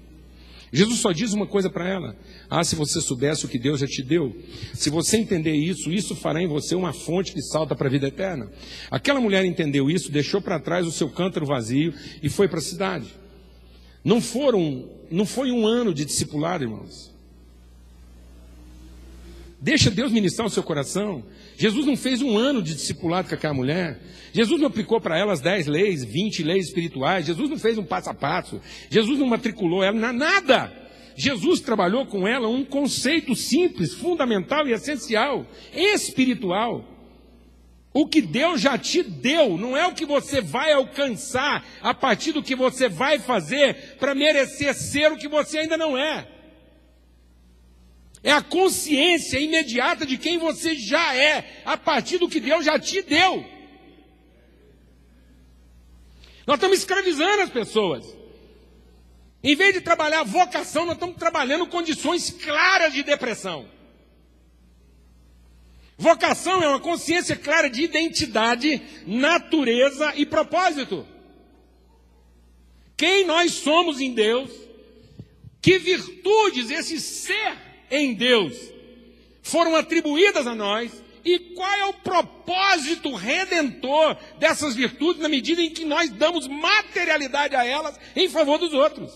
Jesus 0.73 1.01
só 1.01 1.11
diz 1.11 1.33
uma 1.33 1.45
coisa 1.45 1.69
para 1.69 1.87
ela: 1.87 2.15
Ah, 2.49 2.63
se 2.63 2.75
você 2.75 2.99
soubesse 2.99 3.45
o 3.45 3.47
que 3.47 3.59
Deus 3.59 3.79
já 3.79 3.85
te 3.85 4.01
deu, 4.01 4.35
se 4.73 4.89
você 4.89 5.17
entender 5.17 5.53
isso, 5.53 5.91
isso 5.91 6.15
fará 6.15 6.41
em 6.41 6.47
você 6.47 6.73
uma 6.73 6.91
fonte 6.91 7.31
que 7.31 7.43
salta 7.43 7.75
para 7.75 7.87
a 7.87 7.91
vida 7.91 8.07
eterna. 8.07 8.51
Aquela 8.89 9.21
mulher 9.21 9.45
entendeu 9.45 9.87
isso, 9.87 10.11
deixou 10.11 10.41
para 10.41 10.59
trás 10.59 10.87
o 10.87 10.91
seu 10.91 11.07
cântaro 11.07 11.45
vazio 11.45 11.93
e 12.23 12.27
foi 12.27 12.47
para 12.47 12.57
a 12.57 12.61
cidade. 12.61 13.05
Não 14.03 14.19
foram, 14.19 14.89
não 15.11 15.27
foi 15.27 15.51
um 15.51 15.67
ano 15.67 15.93
de 15.93 16.03
discipulado, 16.05 16.63
irmãos. 16.63 17.13
Deixa 19.61 19.91
Deus 19.91 20.11
ministrar 20.11 20.47
o 20.47 20.51
seu 20.51 20.63
coração. 20.63 21.23
Jesus 21.57 21.85
não 21.85 21.95
fez 21.95 22.21
um 22.21 22.37
ano 22.37 22.61
de 22.61 22.73
discipulado 22.73 23.29
com 23.29 23.35
aquela 23.35 23.53
mulher. 23.53 23.99
Jesus 24.33 24.59
não 24.59 24.67
aplicou 24.67 24.99
para 24.99 25.17
ela 25.17 25.33
as 25.33 25.41
10 25.41 25.67
leis, 25.67 26.03
20 26.03 26.43
leis 26.43 26.67
espirituais. 26.67 27.25
Jesus 27.25 27.49
não 27.49 27.57
fez 27.57 27.77
um 27.77 27.83
passo 27.83 28.09
a 28.09 28.13
passo. 28.13 28.59
Jesus 28.89 29.19
não 29.19 29.27
matriculou 29.27 29.83
ela, 29.83 29.97
na 29.97 30.11
nada. 30.11 30.71
Jesus 31.15 31.59
trabalhou 31.59 32.05
com 32.05 32.27
ela 32.27 32.47
um 32.47 32.65
conceito 32.65 33.35
simples, 33.35 33.93
fundamental 33.93 34.67
e 34.67 34.71
essencial, 34.71 35.45
espiritual. 35.73 36.89
O 37.93 38.07
que 38.07 38.21
Deus 38.21 38.59
já 38.59 38.75
te 38.75 39.03
deu, 39.03 39.55
não 39.55 39.77
é 39.77 39.85
o 39.85 39.93
que 39.93 40.05
você 40.05 40.41
vai 40.41 40.73
alcançar 40.73 41.63
a 41.79 41.93
partir 41.93 42.31
do 42.31 42.41
que 42.41 42.55
você 42.55 42.89
vai 42.89 43.19
fazer 43.19 43.97
para 43.99 44.15
merecer 44.15 44.73
ser 44.73 45.11
o 45.11 45.17
que 45.17 45.27
você 45.27 45.59
ainda 45.59 45.77
não 45.77 45.95
é. 45.95 46.27
É 48.23 48.31
a 48.31 48.41
consciência 48.41 49.37
imediata 49.37 50.05
de 50.05 50.17
quem 50.17 50.37
você 50.37 50.75
já 50.75 51.13
é, 51.13 51.61
a 51.65 51.75
partir 51.75 52.17
do 52.17 52.29
que 52.29 52.39
Deus 52.39 52.63
já 52.63 52.79
te 52.79 53.01
deu. 53.01 53.45
Nós 56.47 56.55
estamos 56.55 56.79
escravizando 56.79 57.41
as 57.41 57.49
pessoas. 57.49 58.05
Em 59.43 59.55
vez 59.57 59.73
de 59.73 59.81
trabalhar 59.81 60.23
vocação, 60.23 60.85
nós 60.85 60.95
estamos 60.95 61.17
trabalhando 61.17 61.67
condições 61.67 62.29
claras 62.29 62.93
de 62.93 63.03
depressão. 63.03 63.67
Vocação 65.97 66.63
é 66.63 66.67
uma 66.69 66.79
consciência 66.79 67.35
clara 67.35 67.69
de 67.69 67.83
identidade, 67.83 68.81
natureza 69.05 70.13
e 70.15 70.25
propósito. 70.25 71.05
Quem 72.95 73.25
nós 73.25 73.51
somos 73.51 73.99
em 73.99 74.13
Deus, 74.13 74.49
que 75.61 75.77
virtudes 75.77 76.69
esse 76.69 76.99
ser 77.01 77.72
em 77.93 78.15
Deus 78.15 78.57
foram 79.43 79.75
atribuídas 79.75 80.47
a 80.47 80.55
nós 80.55 80.91
e 81.23 81.37
qual 81.39 81.71
é 81.71 81.85
o 81.85 81.93
propósito 81.93 83.13
redentor 83.13 84.17
dessas 84.39 84.75
virtudes 84.75 85.21
na 85.21 85.29
medida 85.29 85.61
em 85.61 85.69
que 85.69 85.85
nós 85.85 86.09
damos 86.09 86.47
materialidade 86.47 87.55
a 87.55 87.63
elas 87.63 87.97
em 88.15 88.27
favor 88.27 88.57
dos 88.57 88.73
outros. 88.73 89.13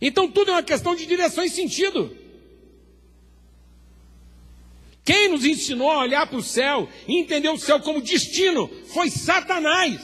Então 0.00 0.28
tudo 0.30 0.50
é 0.50 0.54
uma 0.54 0.62
questão 0.62 0.94
de 0.94 1.06
direção 1.06 1.44
e 1.44 1.48
sentido. 1.48 2.14
Quem 5.04 5.28
nos 5.28 5.44
ensinou 5.44 5.90
a 5.90 6.00
olhar 6.00 6.26
para 6.26 6.38
o 6.38 6.42
céu 6.42 6.88
e 7.06 7.18
entender 7.18 7.48
o 7.48 7.58
céu 7.58 7.78
como 7.80 8.02
destino 8.02 8.68
foi 8.92 9.08
Satanás. 9.08 10.00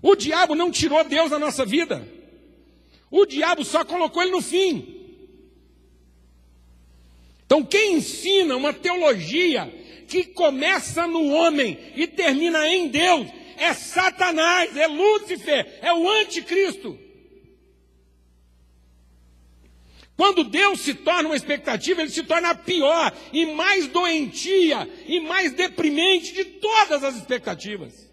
O 0.00 0.16
diabo 0.16 0.54
não 0.54 0.70
tirou 0.70 1.04
Deus 1.04 1.30
da 1.30 1.38
nossa 1.38 1.64
vida. 1.66 2.15
O 3.10 3.24
diabo 3.24 3.64
só 3.64 3.84
colocou 3.84 4.22
ele 4.22 4.32
no 4.32 4.42
fim. 4.42 4.96
Então, 7.44 7.64
quem 7.64 7.94
ensina 7.94 8.56
uma 8.56 8.72
teologia 8.72 9.72
que 10.08 10.24
começa 10.24 11.06
no 11.06 11.28
homem 11.28 11.78
e 11.94 12.06
termina 12.06 12.68
em 12.68 12.88
Deus 12.88 13.28
é 13.56 13.72
Satanás, 13.72 14.76
é 14.76 14.86
Lúcifer, 14.86 15.78
é 15.80 15.92
o 15.92 16.08
anticristo. 16.08 16.98
Quando 20.16 20.44
Deus 20.44 20.80
se 20.80 20.94
torna 20.94 21.28
uma 21.28 21.36
expectativa, 21.36 22.00
ele 22.00 22.10
se 22.10 22.22
torna 22.22 22.50
a 22.50 22.54
pior 22.54 23.12
e 23.32 23.46
mais 23.46 23.86
doentia 23.86 24.88
e 25.06 25.20
mais 25.20 25.52
deprimente 25.52 26.32
de 26.32 26.44
todas 26.44 27.04
as 27.04 27.16
expectativas. 27.16 28.05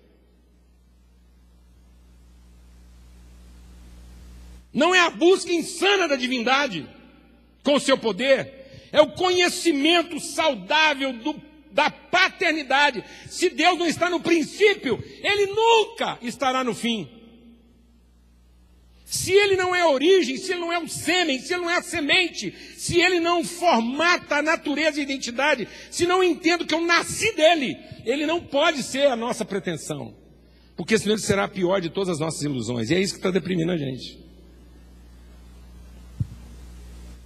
Não 4.73 4.93
é 4.93 4.99
a 4.99 5.09
busca 5.09 5.53
insana 5.53 6.07
da 6.07 6.15
divindade 6.15 6.87
com 7.63 7.75
o 7.75 7.79
seu 7.79 7.97
poder, 7.97 8.89
é 8.91 9.01
o 9.01 9.11
conhecimento 9.11 10.19
saudável 10.19 11.13
do, 11.13 11.35
da 11.71 11.89
paternidade. 11.89 13.03
Se 13.27 13.49
Deus 13.49 13.77
não 13.77 13.87
está 13.87 14.09
no 14.09 14.19
princípio, 14.19 15.03
Ele 15.21 15.47
nunca 15.47 16.17
estará 16.21 16.63
no 16.63 16.73
fim. 16.73 17.07
Se 19.05 19.31
Ele 19.31 19.55
não 19.55 19.75
é 19.75 19.81
a 19.81 19.89
origem, 19.89 20.37
se 20.37 20.51
Ele 20.51 20.61
não 20.61 20.73
é 20.73 20.79
o 20.79 20.89
sêmen, 20.89 21.39
se 21.39 21.53
Ele 21.53 21.61
não 21.61 21.69
é 21.69 21.77
a 21.77 21.83
semente, 21.83 22.51
se 22.75 22.99
Ele 22.99 23.19
não 23.19 23.43
formata 23.43 24.37
a 24.37 24.41
natureza 24.41 24.99
e 24.99 25.03
identidade, 25.03 25.67
se 25.91 26.07
não 26.07 26.23
entendo 26.23 26.65
que 26.65 26.73
eu 26.73 26.81
nasci 26.81 27.31
dele, 27.35 27.77
Ele 28.03 28.25
não 28.25 28.41
pode 28.41 28.81
ser 28.81 29.05
a 29.07 29.15
nossa 29.15 29.45
pretensão. 29.45 30.15
Porque 30.75 30.97
senão 30.97 31.13
Ele 31.13 31.21
será 31.21 31.43
a 31.43 31.47
pior 31.47 31.79
de 31.79 31.91
todas 31.91 32.09
as 32.09 32.19
nossas 32.19 32.41
ilusões. 32.41 32.89
E 32.89 32.95
é 32.95 32.99
isso 32.99 33.13
que 33.13 33.19
está 33.19 33.29
deprimindo 33.29 33.71
a 33.71 33.77
gente. 33.77 34.22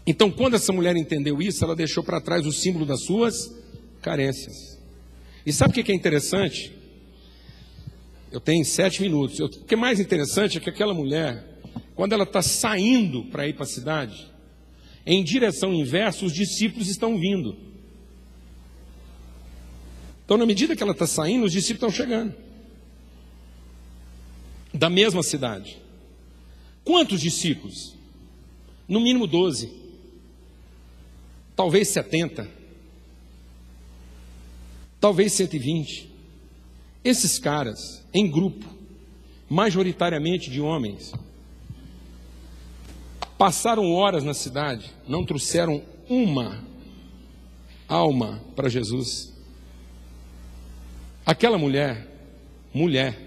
Então, 0.08 0.32
quando 0.32 0.54
essa 0.54 0.72
mulher 0.72 0.96
entendeu 0.96 1.42
isso, 1.42 1.66
ela 1.66 1.76
deixou 1.76 2.02
para 2.02 2.22
trás 2.22 2.46
o 2.46 2.52
símbolo 2.54 2.86
das 2.86 3.04
suas 3.04 3.54
carências. 4.02 4.80
E 5.46 5.52
sabe 5.52 5.72
o 5.72 5.84
que 5.84 5.92
é 5.92 5.96
interessante? 5.96 6.72
Eu 8.32 8.40
tenho 8.40 8.64
sete 8.64 9.02
minutos. 9.02 9.38
o 9.42 9.50
que 9.50 9.74
é 9.74 9.78
mais 9.78 10.00
interessante 10.00 10.58
é 10.58 10.62
que 10.62 10.70
aquela 10.70 10.94
mulher, 10.94 11.60
quando 11.94 12.14
ela 12.14 12.24
está 12.24 12.42
saindo 12.42 13.26
para 13.26 13.50
ir 13.50 13.54
para 13.54 13.64
a 13.64 13.68
cidade, 13.68 14.32
em 15.06 15.22
direção 15.22 15.74
inversa, 15.74 16.24
os 16.24 16.34
discípulos 16.34 16.88
estão 16.88 17.20
vindo. 17.20 17.58
Então, 20.24 20.38
na 20.38 20.46
medida 20.46 20.74
que 20.74 20.84
ela 20.84 20.94
está 20.94 21.06
saindo, 21.06 21.46
os 21.46 21.52
discípulos 21.52 21.94
estão 21.94 22.06
chegando. 22.06 22.34
Da 24.74 24.90
mesma 24.90 25.22
cidade. 25.22 25.78
Quantos 26.86 27.20
discípulos? 27.20 27.94
No 28.88 29.02
mínimo 29.02 29.28
doze 29.28 29.87
talvez 31.58 31.88
70, 31.88 32.48
talvez 35.02 35.34
120. 35.34 36.08
Esses 37.04 37.40
caras, 37.40 38.06
em 38.14 38.30
grupo, 38.30 38.66
majoritariamente 39.50 40.52
de 40.52 40.62
homens, 40.62 41.12
passaram 43.40 43.92
horas 43.92 44.24
na 44.24 44.36
cidade, 44.36 44.94
não 45.08 45.26
trouxeram 45.26 45.84
uma 46.08 46.64
alma 47.88 48.40
para 48.56 48.70
Jesus. 48.70 49.34
Aquela 51.26 51.58
mulher, 51.58 52.08
mulher, 52.72 53.18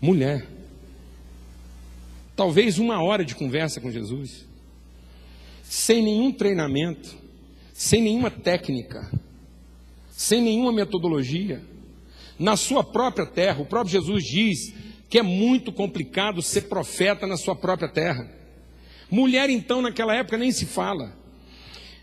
mulher, 0.00 0.46
talvez 2.36 2.78
uma 2.78 3.02
hora 3.02 3.24
de 3.24 3.34
conversa 3.34 3.80
com 3.80 3.90
Jesus 3.90 4.51
sem 5.72 6.02
nenhum 6.02 6.30
treinamento, 6.30 7.16
sem 7.72 8.02
nenhuma 8.02 8.30
técnica, 8.30 9.10
sem 10.10 10.42
nenhuma 10.42 10.70
metodologia, 10.70 11.62
na 12.38 12.58
sua 12.58 12.84
própria 12.84 13.24
terra. 13.24 13.62
O 13.62 13.64
próprio 13.64 13.90
Jesus 13.90 14.22
diz 14.22 14.74
que 15.08 15.18
é 15.18 15.22
muito 15.22 15.72
complicado 15.72 16.42
ser 16.42 16.68
profeta 16.68 17.26
na 17.26 17.38
sua 17.38 17.56
própria 17.56 17.88
terra. 17.88 18.30
Mulher, 19.10 19.48
então, 19.48 19.80
naquela 19.80 20.14
época 20.14 20.36
nem 20.36 20.52
se 20.52 20.66
fala. 20.66 21.16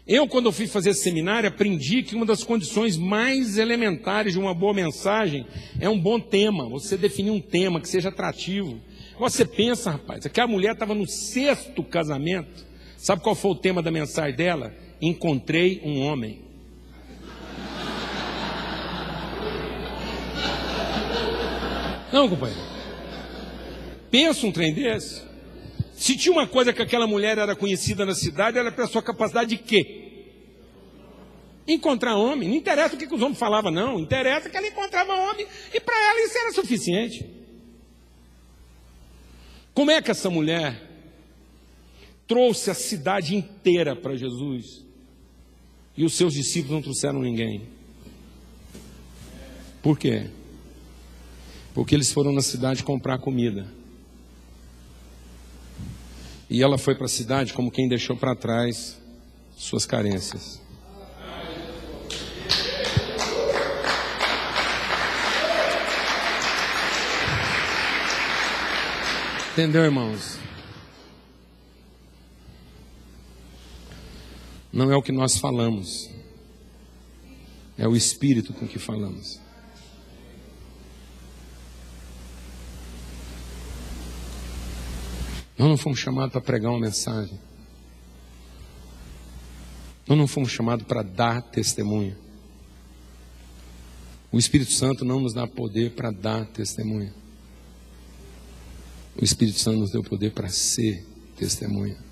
Eu, 0.08 0.28
quando 0.28 0.48
eu 0.48 0.52
fui 0.52 0.66
fazer 0.66 0.96
seminário, 0.96 1.48
aprendi 1.48 2.02
que 2.02 2.16
uma 2.16 2.26
das 2.26 2.44
condições 2.44 2.98
mais 2.98 3.60
elementares 3.60 4.34
de 4.34 4.40
uma 4.40 4.56
boa 4.56 4.74
mensagem 4.74 5.46
é 5.80 5.88
um 5.88 6.00
bom 6.00 6.20
tema. 6.20 6.68
Você 6.70 6.98
definir 6.98 7.30
um 7.30 7.40
tema 7.40 7.80
que 7.80 7.88
seja 7.88 8.10
atrativo. 8.10 8.82
Você 9.20 9.46
pensa, 9.46 9.92
rapaz, 9.92 10.26
aquela 10.26 10.48
mulher 10.48 10.74
estava 10.74 10.96
no 10.96 11.08
sexto 11.08 11.84
casamento. 11.84 12.69
Sabe 13.00 13.24
qual 13.24 13.34
foi 13.34 13.52
o 13.52 13.56
tema 13.56 13.82
da 13.82 13.90
mensagem 13.90 14.36
dela? 14.36 14.76
Encontrei 15.02 15.82
um 15.86 16.02
homem. 16.02 16.42
Não, 22.12 22.28
companheiro. 22.28 22.62
Pensa 24.12 24.46
um 24.46 24.52
trem 24.52 24.74
desse. 24.74 25.24
Se 25.94 26.18
tinha 26.18 26.34
uma 26.34 26.46
coisa 26.46 26.74
que 26.74 26.82
aquela 26.82 27.08
mulher 27.08 27.38
era 27.38 27.56
conhecida 27.56 28.06
na 28.06 28.14
cidade, 28.14 28.58
era 28.58 28.70
pela 28.70 28.88
sua 28.88 29.02
capacidade 29.02 29.52
de 29.52 29.58
quê? 29.58 30.26
Encontrar 31.66 32.18
homem. 32.18 32.50
Não 32.50 32.56
interessa 32.58 32.96
o 32.96 32.98
que, 32.98 33.08
que 33.08 33.16
os 33.16 33.22
homens 33.22 33.40
falavam, 33.40 33.72
não. 33.72 33.98
Interessa 33.98 34.50
que 34.50 34.58
ela 34.58 34.68
encontrava 34.68 35.14
homem 35.14 35.48
e 35.74 35.80
para 35.80 35.96
ela 35.96 36.26
isso 36.26 36.38
era 36.38 36.52
suficiente. 36.52 37.26
Como 39.74 39.90
é 39.90 40.02
que 40.02 40.12
essa 40.12 40.30
mulher 40.30 40.89
trouxe 42.30 42.70
a 42.70 42.76
cidade 42.76 43.36
inteira 43.36 43.96
para 43.96 44.16
Jesus. 44.16 44.86
E 45.98 46.06
os 46.06 46.14
seus 46.14 46.36
discípulos 46.36 46.76
não 46.76 46.82
trouxeram 46.82 47.20
ninguém. 47.20 47.64
Por 49.82 49.98
quê? 49.98 50.30
Porque 51.74 51.96
eles 51.96 52.12
foram 52.12 52.32
na 52.32 52.44
cidade 52.44 52.84
comprar 52.84 53.18
comida. 53.18 53.68
E 56.48 56.62
ela 56.62 56.78
foi 56.78 56.94
para 56.96 57.06
a 57.06 57.10
cidade 57.10 57.52
como 57.52 57.72
quem 57.72 57.90
deixou 57.90 58.16
para 58.16 58.36
trás 58.36 59.02
suas 59.58 59.86
carências. 59.86 60.62
Entendeu, 69.52 69.84
irmãos? 69.84 70.39
Não 74.72 74.92
é 74.92 74.96
o 74.96 75.02
que 75.02 75.12
nós 75.12 75.38
falamos, 75.38 76.10
é 77.78 77.88
o 77.88 77.96
Espírito 77.96 78.54
com 78.54 78.68
que 78.68 78.78
falamos. 78.78 79.40
Nós 85.58 85.68
não 85.68 85.78
fomos 85.78 86.00
chamados 86.00 86.32
para 86.32 86.40
pregar 86.40 86.72
uma 86.72 86.80
mensagem. 86.80 87.38
Nós 90.08 90.18
não 90.18 90.26
fomos 90.26 90.52
chamados 90.52 90.88
para 90.88 91.04
dar 91.04 91.42
testemunho. 91.42 92.16
O 94.32 94.40
Espírito 94.40 94.72
Santo 94.72 95.04
não 95.04 95.20
nos 95.20 95.34
dá 95.34 95.46
poder 95.46 95.92
para 95.92 96.12
dar 96.12 96.46
testemunho. 96.46 97.14
O 99.20 99.24
Espírito 99.24 99.60
Santo 99.60 99.80
nos 99.80 99.92
deu 99.92 100.02
poder 100.02 100.32
para 100.32 100.48
ser 100.48 101.06
testemunha. 101.36 102.09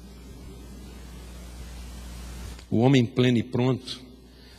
O 2.69 2.79
homem 2.79 3.05
pleno 3.05 3.37
e 3.37 3.43
pronto 3.43 4.07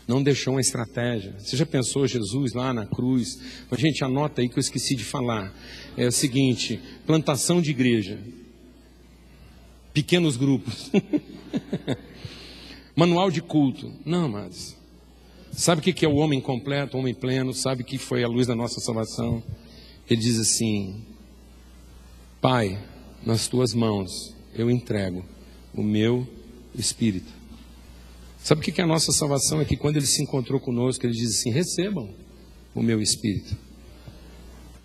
não 0.08 0.22
deixou 0.22 0.54
uma 0.54 0.60
estratégia. 0.60 1.34
Você 1.38 1.54
já 1.54 1.66
pensou 1.66 2.06
Jesus 2.06 2.54
lá 2.54 2.72
na 2.72 2.86
cruz? 2.86 3.38
Mas, 3.70 3.78
gente, 3.78 4.02
anota 4.02 4.40
aí 4.40 4.48
que 4.48 4.56
eu 4.56 4.60
esqueci 4.60 4.96
de 4.96 5.04
falar. 5.04 5.54
É 5.98 6.06
o 6.06 6.12
seguinte: 6.12 6.80
plantação 7.06 7.60
de 7.60 7.70
igreja, 7.70 8.18
pequenos 9.92 10.38
grupos, 10.38 10.90
manual 12.96 13.30
de 13.30 13.42
culto. 13.42 13.92
Não, 14.02 14.30
mas 14.30 14.74
sabe 15.52 15.80
o 15.80 15.94
que 15.94 16.06
é 16.06 16.08
o 16.08 16.16
homem 16.16 16.40
completo, 16.40 16.96
o 16.96 17.00
homem 17.00 17.14
pleno? 17.14 17.52
Sabe 17.52 17.84
que 17.84 17.98
foi 17.98 18.24
a 18.24 18.28
luz 18.28 18.46
da 18.46 18.54
nossa 18.54 18.80
salvação? 18.80 19.42
Ele 20.08 20.20
diz 20.22 20.38
assim: 20.38 21.04
Pai, 22.40 22.82
nas 23.26 23.46
tuas 23.46 23.74
mãos 23.74 24.34
eu 24.54 24.70
entrego 24.70 25.22
o 25.74 25.82
meu 25.82 26.26
espírito. 26.74 27.37
Sabe 28.48 28.62
o 28.62 28.64
que 28.64 28.80
é 28.80 28.84
a 28.84 28.86
nossa 28.86 29.12
salvação? 29.12 29.60
É 29.60 29.64
que 29.66 29.76
quando 29.76 29.98
ele 29.98 30.06
se 30.06 30.22
encontrou 30.22 30.58
conosco, 30.58 31.04
ele 31.04 31.12
diz 31.12 31.38
assim: 31.38 31.50
recebam 31.50 32.08
o 32.74 32.82
meu 32.82 32.98
espírito. 32.98 33.54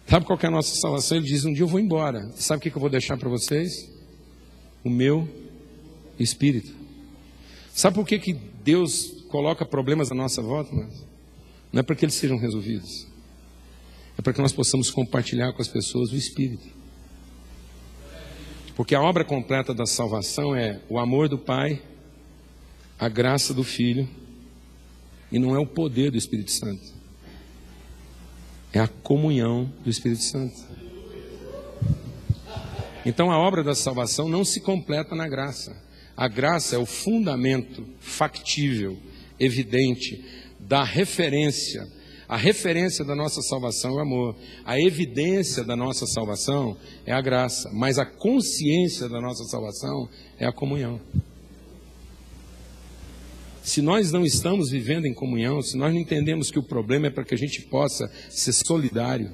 Sabe 0.06 0.26
qual 0.26 0.38
é 0.38 0.48
a 0.48 0.52
nossa 0.52 0.76
salvação? 0.76 1.16
Ele 1.16 1.26
diz: 1.26 1.46
um 1.46 1.54
dia 1.54 1.64
eu 1.64 1.68
vou 1.68 1.80
embora. 1.80 2.30
Sabe 2.36 2.58
o 2.58 2.62
que 2.62 2.76
eu 2.76 2.82
vou 2.82 2.90
deixar 2.90 3.16
para 3.16 3.30
vocês? 3.30 3.90
O 4.84 4.90
meu 4.90 5.30
espírito. 6.20 6.74
Sabe 7.74 7.96
por 7.96 8.06
que, 8.06 8.20
que 8.20 8.34
Deus 8.34 9.24
coloca 9.30 9.66
problemas 9.66 10.12
à 10.12 10.14
nossa 10.14 10.42
volta? 10.42 10.70
Mas 10.76 11.06
não 11.72 11.80
é 11.80 11.84
para 11.84 11.96
que 11.96 12.04
eles 12.04 12.16
sejam 12.16 12.38
resolvidos. 12.38 13.08
É 14.18 14.22
para 14.22 14.34
que 14.34 14.42
nós 14.42 14.52
possamos 14.52 14.92
compartilhar 14.92 15.54
com 15.54 15.62
as 15.62 15.70
pessoas 15.70 16.12
o 16.12 16.18
espírito. 16.18 16.68
Porque 18.76 18.94
a 18.94 19.02
obra 19.02 19.24
completa 19.24 19.74
da 19.74 19.86
salvação 19.86 20.54
é 20.54 20.82
o 20.90 21.00
amor 21.00 21.30
do 21.30 21.38
Pai 21.38 21.82
a 23.00 23.10
graça 23.10 23.54
do 23.54 23.64
Filho 23.64 24.08
e 25.32 25.40
não 25.40 25.56
é 25.56 25.60
o 25.60 25.66
poder 25.66 26.12
do 26.12 26.18
Espírito 26.18 26.52
Santo, 26.52 26.84
é 28.72 28.80
a 28.80 28.88
comunhão 28.88 29.72
do 29.84 29.90
Espírito 29.90 30.24
Santo. 30.24 30.56
Então 33.06 33.32
a 33.32 33.38
obra 33.38 33.64
da 33.64 33.76
salvação 33.76 34.30
não 34.30 34.46
se 34.46 34.62
completa 34.62 35.16
na 35.16 35.28
graça. 35.28 35.76
A 36.16 36.28
graça 36.28 36.76
é 36.76 36.80
o 36.80 36.86
fundamento 36.86 37.86
factível, 38.00 38.98
evidente, 39.40 40.24
da 40.60 40.84
referência. 40.84 41.88
A 42.30 42.38
referência 42.38 43.04
da 43.04 43.16
nossa 43.16 43.42
salvação 43.42 43.92
é 43.92 43.96
o 43.96 44.00
amor. 44.00 44.36
A 44.64 44.80
evidência 44.80 45.64
da 45.64 45.76
nossa 45.76 46.06
salvação 46.06 46.78
é 47.06 47.12
a 47.12 47.22
graça. 47.22 47.70
Mas 47.74 48.00
a 48.00 48.06
consciência 48.06 49.10
da 49.10 49.20
nossa 49.20 49.44
salvação 49.46 50.08
é 50.40 50.46
a 50.46 50.54
comunhão. 50.54 51.02
Se 53.64 53.82
nós 53.82 54.12
não 54.12 54.26
estamos 54.26 54.70
vivendo 54.70 55.06
em 55.06 55.14
comunhão, 55.14 55.62
se 55.62 55.78
nós 55.78 55.94
não 55.94 56.00
entendemos 56.02 56.52
que 56.52 56.60
o 56.60 56.64
problema 56.64 57.08
é 57.08 57.10
para 57.10 57.24
que 57.24 57.34
a 57.34 57.38
gente 57.38 57.62
possa 57.62 58.12
ser 58.30 58.52
solidário, 58.52 59.32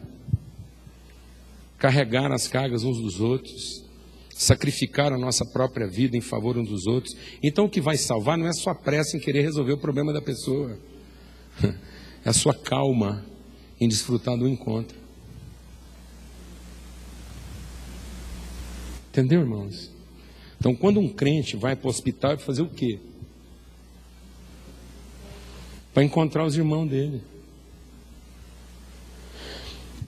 carregar 1.80 2.32
as 2.32 2.47
cargas 2.47 2.84
uns 2.84 3.01
dos 3.01 3.19
outros, 3.19 3.84
sacrificar 4.30 5.11
a 5.11 5.17
nossa 5.17 5.43
própria 5.43 5.88
vida 5.88 6.15
em 6.15 6.21
favor 6.21 6.55
uns 6.59 6.69
dos 6.69 6.86
outros, 6.86 7.17
então 7.41 7.65
o 7.65 7.69
que 7.69 7.82
vai 7.82 7.97
salvar 7.97 8.38
não 8.38 8.45
é 8.45 8.49
a 8.49 8.53
sua 8.53 8.75
pressa 8.75 9.17
em 9.17 9.19
querer 9.19 9.41
resolver 9.41 9.73
o 9.73 9.80
problema 9.80 10.13
da 10.13 10.21
pessoa, 10.21 10.77
é 12.23 12.30
a 12.30 12.34
sua 12.34 12.53
calma 12.53 13.25
em 13.82 13.88
desfrutar 13.88 14.38
do 14.38 14.47
encontro. 14.47 14.95
Entendeu, 19.09 19.41
irmãos? 19.41 19.91
Então, 20.59 20.75
quando 20.75 20.99
um 20.99 21.09
crente 21.09 21.57
vai 21.57 21.75
para 21.75 21.88
o 21.88 21.89
hospital, 21.89 22.36
vai 22.36 22.45
fazer 22.45 22.61
o 22.61 22.69
quê? 22.69 22.99
Para 25.99 26.05
encontrar 26.05 26.45
os 26.45 26.55
irmãos 26.55 26.87
dele. 26.87 27.21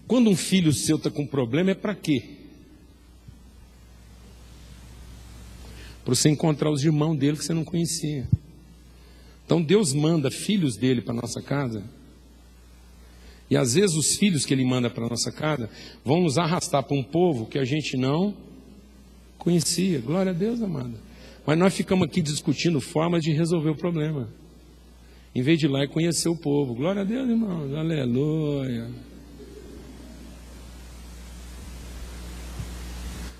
Quando 0.07 0.29
um 0.29 0.37
filho 0.37 0.71
seu 0.71 0.95
está 0.95 1.11
com 1.11 1.27
problema, 1.27 1.71
é 1.71 1.73
para 1.73 1.93
quê? 1.93 2.29
Para 6.05 6.15
você 6.15 6.29
encontrar 6.29 6.71
os 6.71 6.81
irmãos 6.85 7.17
dele 7.17 7.35
que 7.35 7.43
você 7.43 7.53
não 7.53 7.65
conhecia. 7.65 8.25
Então 9.45 9.61
Deus 9.61 9.91
manda 9.91 10.31
filhos 10.31 10.77
dele 10.77 11.01
para 11.01 11.13
nossa 11.13 11.41
casa. 11.41 11.83
E 13.49 13.57
às 13.57 13.73
vezes 13.73 13.97
os 13.97 14.15
filhos 14.15 14.45
que 14.45 14.53
ele 14.53 14.63
manda 14.63 14.89
para 14.89 15.09
nossa 15.09 15.29
casa 15.29 15.69
vão 16.05 16.21
nos 16.21 16.37
arrastar 16.37 16.83
para 16.83 16.95
um 16.95 17.03
povo 17.03 17.47
que 17.47 17.59
a 17.59 17.65
gente 17.65 17.97
não 17.97 18.33
conhecia. 19.37 19.99
Glória 19.99 20.31
a 20.31 20.33
Deus, 20.33 20.61
amada. 20.61 20.97
Mas 21.45 21.59
nós 21.59 21.75
ficamos 21.75 22.07
aqui 22.07 22.21
discutindo 22.21 22.79
formas 22.79 23.21
de 23.21 23.33
resolver 23.33 23.71
o 23.71 23.75
problema. 23.75 24.39
Em 25.33 25.41
vez 25.41 25.57
de 25.57 25.65
ir 25.65 25.69
lá 25.69 25.83
e 25.83 25.87
conhecer 25.87 26.27
o 26.27 26.35
povo. 26.35 26.75
Glória 26.75 27.01
a 27.01 27.05
Deus, 27.05 27.29
irmãos. 27.29 27.73
Aleluia. 27.73 28.89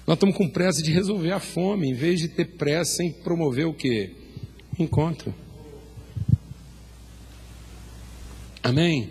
Nós 0.07 0.15
estamos 0.15 0.35
com 0.35 0.49
pressa 0.49 0.81
de 0.81 0.91
resolver 0.91 1.31
a 1.31 1.39
fome, 1.39 1.89
em 1.89 1.93
vez 1.93 2.19
de 2.19 2.29
ter 2.29 2.45
pressa 2.57 3.03
em 3.03 3.11
promover 3.11 3.65
o 3.65 3.73
que? 3.73 4.15
Encontro. 4.79 5.33
Amém? 8.63 9.09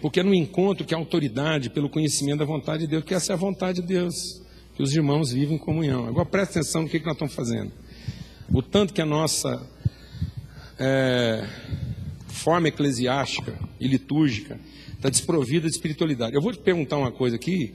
Porque 0.00 0.20
é 0.20 0.22
no 0.22 0.34
encontro 0.34 0.84
que 0.84 0.94
a 0.94 0.98
autoridade, 0.98 1.70
pelo 1.70 1.88
conhecimento 1.88 2.38
da 2.38 2.44
vontade 2.44 2.84
de 2.84 2.88
Deus, 2.88 3.04
que 3.04 3.14
essa 3.14 3.32
é 3.32 3.34
a 3.34 3.38
vontade 3.38 3.80
de 3.80 3.86
Deus, 3.86 4.42
que 4.74 4.82
os 4.82 4.92
irmãos 4.92 5.32
vivem 5.32 5.56
em 5.56 5.58
comunhão. 5.58 6.06
Agora 6.06 6.26
presta 6.26 6.58
atenção 6.60 6.82
no 6.82 6.88
que, 6.88 6.98
que 6.98 7.06
nós 7.06 7.14
estamos 7.14 7.34
fazendo. 7.34 7.72
O 8.52 8.62
tanto 8.62 8.94
que 8.94 9.02
a 9.02 9.06
nossa 9.06 9.66
é, 10.78 11.44
forma 12.48 12.68
eclesiástica 12.68 13.58
e 13.78 13.86
litúrgica 13.86 14.58
está 14.94 15.10
desprovida 15.10 15.68
de 15.68 15.74
espiritualidade. 15.74 16.34
Eu 16.34 16.40
vou 16.40 16.50
te 16.50 16.58
perguntar 16.58 16.96
uma 16.96 17.12
coisa 17.12 17.36
aqui, 17.36 17.74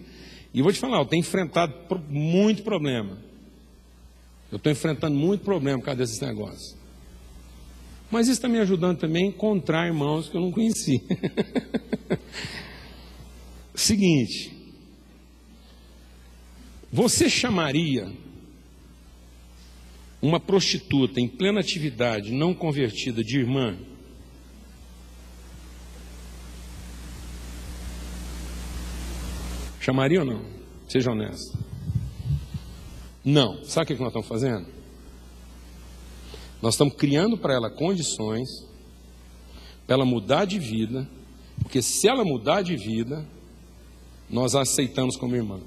e 0.51 0.63
vou 0.63 0.73
te 0.73 0.79
falar, 0.79 0.97
eu 0.97 1.05
tenho 1.05 1.19
enfrentado 1.19 1.75
muito 2.09 2.63
problema. 2.63 3.19
Eu 4.51 4.57
estou 4.57 4.71
enfrentando 4.71 5.15
muito 5.15 5.41
problema 5.43 5.77
por 5.77 5.85
causa 5.85 5.99
desses 5.99 6.19
negócios. 6.19 6.75
Mas 8.09 8.25
isso 8.25 8.37
está 8.37 8.49
me 8.49 8.57
ajudando 8.57 8.97
também 8.97 9.25
a 9.25 9.27
encontrar 9.27 9.85
irmãos 9.85 10.27
que 10.27 10.35
eu 10.35 10.41
não 10.41 10.51
conheci. 10.51 11.03
Seguinte, 13.75 14.57
você 16.91 17.29
chamaria 17.29 18.11
uma 20.19 20.39
prostituta 20.39 21.21
em 21.21 21.27
plena 21.27 21.59
atividade, 21.59 22.31
não 22.31 22.55
convertida, 22.55 23.23
de 23.23 23.37
irmã? 23.37 23.77
Chamaria 29.83 30.21
ou 30.21 30.25
não? 30.25 30.41
Seja 30.87 31.11
honesto. 31.11 31.57
Não. 33.23 33.63
Sabe 33.65 33.83
o 33.83 33.97
que 33.97 34.01
nós 34.01 34.07
estamos 34.07 34.27
fazendo? 34.29 34.65
Nós 36.61 36.75
estamos 36.75 36.93
criando 36.93 37.37
para 37.37 37.53
ela 37.53 37.69
condições 37.69 38.47
para 39.85 39.95
ela 39.95 40.05
mudar 40.05 40.45
de 40.45 40.59
vida, 40.59 41.05
porque 41.61 41.81
se 41.81 42.07
ela 42.07 42.23
mudar 42.23 42.61
de 42.61 42.77
vida, 42.77 43.25
nós 44.29 44.55
a 44.55 44.61
aceitamos 44.61 45.17
como 45.17 45.35
irmã. 45.35 45.59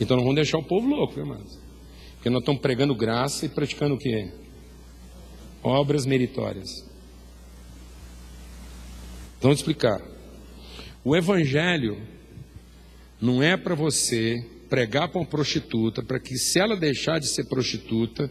Então 0.00 0.16
não 0.16 0.22
vamos 0.22 0.36
deixar 0.36 0.58
o 0.58 0.64
povo 0.64 0.86
louco, 0.86 1.18
irmãos. 1.18 1.58
Porque 2.14 2.30
nós 2.30 2.40
estamos 2.40 2.60
pregando 2.62 2.94
graça 2.94 3.44
e 3.44 3.48
praticando 3.48 3.96
o 3.96 3.98
quê? 3.98 4.32
Obras 5.62 6.06
meritórias. 6.06 6.88
Então, 9.40 9.48
vou 9.48 9.54
explicar. 9.54 9.98
O 11.02 11.16
Evangelho 11.16 11.96
não 13.18 13.42
é 13.42 13.56
para 13.56 13.74
você 13.74 14.46
pregar 14.68 15.08
para 15.08 15.18
uma 15.18 15.26
prostituta, 15.26 16.02
para 16.02 16.20
que 16.20 16.36
se 16.36 16.58
ela 16.58 16.76
deixar 16.76 17.18
de 17.18 17.26
ser 17.26 17.48
prostituta, 17.48 18.30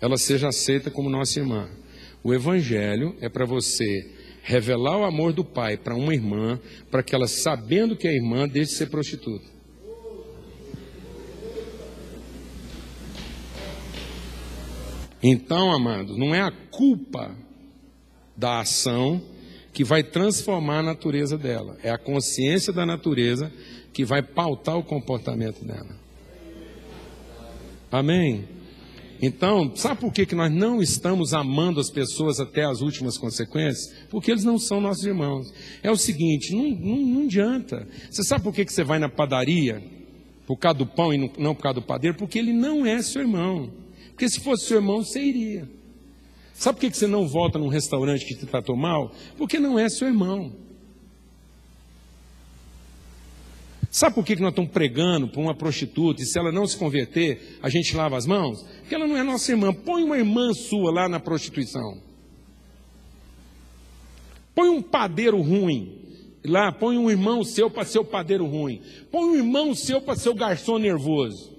ela 0.00 0.16
seja 0.16 0.48
aceita 0.48 0.90
como 0.90 1.08
nossa 1.08 1.38
irmã. 1.38 1.70
O 2.24 2.34
Evangelho 2.34 3.16
é 3.20 3.28
para 3.28 3.44
você 3.44 4.10
revelar 4.42 4.98
o 4.98 5.04
amor 5.04 5.32
do 5.32 5.44
Pai 5.44 5.76
para 5.76 5.94
uma 5.94 6.12
irmã, 6.12 6.58
para 6.90 7.04
que 7.04 7.14
ela, 7.14 7.28
sabendo 7.28 7.96
que 7.96 8.08
é 8.08 8.12
irmã, 8.12 8.48
deixe 8.48 8.72
de 8.72 8.78
ser 8.78 8.86
prostituta. 8.90 9.46
Então, 15.22 15.70
amado, 15.70 16.18
não 16.18 16.34
é 16.34 16.40
a 16.40 16.50
culpa 16.50 17.32
da 18.36 18.58
ação 18.58 19.22
que 19.72 19.84
vai 19.84 20.02
transformar 20.02 20.80
a 20.80 20.82
natureza 20.82 21.38
dela, 21.38 21.76
é 21.82 21.90
a 21.90 21.98
consciência 21.98 22.72
da 22.72 22.84
natureza 22.84 23.50
que 23.92 24.04
vai 24.04 24.22
pautar 24.22 24.76
o 24.76 24.84
comportamento 24.84 25.64
dela. 25.64 25.96
Amém? 27.90 28.48
Então, 29.20 29.70
sabe 29.76 30.00
por 30.00 30.12
que, 30.12 30.26
que 30.26 30.34
nós 30.34 30.50
não 30.50 30.82
estamos 30.82 31.32
amando 31.32 31.78
as 31.78 31.90
pessoas 31.90 32.40
até 32.40 32.64
as 32.64 32.80
últimas 32.80 33.16
consequências? 33.16 33.94
Porque 34.10 34.32
eles 34.32 34.42
não 34.42 34.58
são 34.58 34.80
nossos 34.80 35.04
irmãos. 35.04 35.52
É 35.80 35.90
o 35.90 35.96
seguinte, 35.96 36.52
não, 36.52 36.70
não, 36.70 36.96
não 36.96 37.24
adianta. 37.26 37.86
Você 38.10 38.24
sabe 38.24 38.42
por 38.42 38.52
que, 38.52 38.64
que 38.64 38.72
você 38.72 38.82
vai 38.82 38.98
na 38.98 39.08
padaria? 39.08 39.80
Por 40.44 40.56
causa 40.56 40.78
do 40.78 40.86
pão 40.86 41.14
e 41.14 41.30
não 41.38 41.54
por 41.54 41.62
causa 41.62 41.80
do 41.80 41.86
padeiro? 41.86 42.16
Porque 42.16 42.36
ele 42.36 42.52
não 42.52 42.84
é 42.84 43.00
seu 43.00 43.22
irmão. 43.22 43.70
Porque 44.08 44.28
se 44.28 44.40
fosse 44.40 44.66
seu 44.66 44.78
irmão, 44.78 45.04
você 45.04 45.22
iria. 45.22 45.68
Sabe 46.54 46.78
por 46.78 46.88
que, 46.88 46.96
você 46.96 47.06
não 47.06 47.26
volta 47.26 47.58
num 47.58 47.68
restaurante 47.68 48.24
que 48.26 48.34
te 48.34 48.46
tratou 48.46 48.76
mal? 48.76 49.12
Porque 49.36 49.58
não 49.58 49.78
é 49.78 49.88
seu 49.88 50.06
irmão. 50.06 50.52
Sabe 53.90 54.14
por 54.14 54.24
que 54.24 54.36
nós 54.36 54.50
estamos 54.50 54.70
pregando 54.70 55.28
para 55.28 55.40
uma 55.40 55.54
prostituta 55.54 56.22
e 56.22 56.24
se 56.24 56.38
ela 56.38 56.50
não 56.50 56.66
se 56.66 56.76
converter, 56.78 57.58
a 57.62 57.68
gente 57.68 57.94
lava 57.94 58.16
as 58.16 58.26
mãos? 58.26 58.62
Porque 58.80 58.94
ela 58.94 59.06
não 59.06 59.16
é 59.16 59.22
nossa 59.22 59.50
irmã. 59.50 59.72
Põe 59.72 60.02
uma 60.02 60.16
irmã 60.16 60.52
sua 60.54 60.90
lá 60.90 61.08
na 61.08 61.20
prostituição. 61.20 62.00
Põe 64.54 64.68
um 64.68 64.80
padeiro 64.80 65.40
ruim 65.40 66.00
lá, 66.44 66.72
põe 66.72 66.98
um 66.98 67.10
irmão 67.10 67.44
seu 67.44 67.70
para 67.70 67.84
ser 67.84 67.98
o 67.98 68.04
padeiro 68.04 68.46
ruim. 68.46 68.82
Põe 69.10 69.24
um 69.24 69.36
irmão 69.36 69.74
seu 69.74 70.00
para 70.00 70.16
ser 70.16 70.30
o 70.30 70.34
garçom 70.34 70.78
nervoso. 70.78 71.52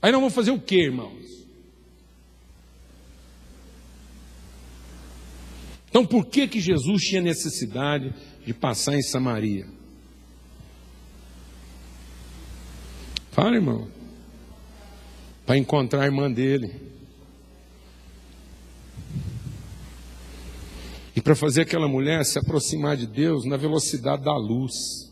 Aí 0.00 0.10
nós 0.12 0.20
vamos 0.20 0.34
fazer 0.34 0.50
o 0.50 0.60
que, 0.60 0.76
irmãos? 0.76 1.35
Então 5.96 6.04
por 6.04 6.26
que 6.26 6.46
que 6.46 6.60
Jesus 6.60 7.04
tinha 7.04 7.22
necessidade 7.22 8.12
de 8.44 8.52
passar 8.52 8.96
em 8.96 9.02
Samaria. 9.02 9.66
Fala, 13.30 13.56
irmão. 13.56 13.88
Para 15.46 15.56
encontrar 15.56 16.02
a 16.02 16.04
irmã 16.04 16.30
dele. 16.30 16.70
E 21.14 21.22
para 21.22 21.34
fazer 21.34 21.62
aquela 21.62 21.88
mulher 21.88 22.26
se 22.26 22.38
aproximar 22.38 22.94
de 22.98 23.06
Deus 23.06 23.46
na 23.46 23.56
velocidade 23.56 24.22
da 24.22 24.36
luz. 24.36 25.10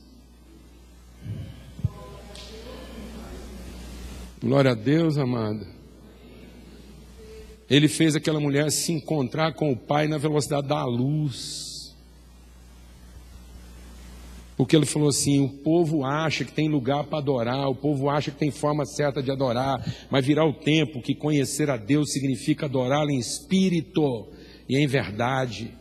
Glória 4.39 4.73
a 4.73 4.75
Deus, 4.75 5.17
amada. 5.17 5.74
Ele 7.69 7.89
fez 7.89 8.15
aquela 8.15 8.39
mulher 8.39 8.71
se 8.71 8.93
encontrar 8.93 9.55
com 9.55 9.73
o 9.73 9.77
Pai 9.77 10.07
na 10.07 10.19
velocidade 10.19 10.69
da 10.69 10.85
luz. 10.85 11.95
Porque 14.57 14.77
ele 14.77 14.87
falou 14.87 15.09
assim: 15.09 15.41
o 15.41 15.49
povo 15.49 16.05
acha 16.05 16.45
que 16.45 16.53
tem 16.53 16.69
lugar 16.69 17.05
para 17.05 17.19
adorar, 17.19 17.69
o 17.69 17.75
povo 17.75 18.09
acha 18.09 18.31
que 18.31 18.39
tem 18.39 18.51
forma 18.51 18.85
certa 18.85 19.23
de 19.23 19.31
adorar, 19.31 19.85
mas 20.11 20.25
virá 20.25 20.45
o 20.45 20.53
tempo 20.53 21.03
que 21.03 21.15
conhecer 21.15 21.71
a 21.71 21.77
Deus 21.77 22.13
significa 22.13 22.67
adorá-lo 22.67 23.11
em 23.11 23.19
espírito 23.19 24.29
e 24.69 24.77
em 24.77 24.87
verdade. 24.87 25.73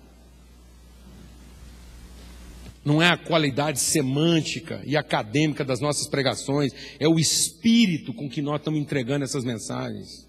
Não 2.83 3.01
é 3.01 3.07
a 3.07 3.17
qualidade 3.17 3.79
semântica 3.79 4.81
e 4.85 4.97
acadêmica 4.97 5.63
das 5.63 5.79
nossas 5.79 6.07
pregações, 6.07 6.73
é 6.99 7.07
o 7.07 7.17
espírito 7.17 8.13
com 8.13 8.29
que 8.29 8.41
nós 8.41 8.59
estamos 8.59 8.79
entregando 8.79 9.23
essas 9.23 9.45
mensagens. 9.45 10.27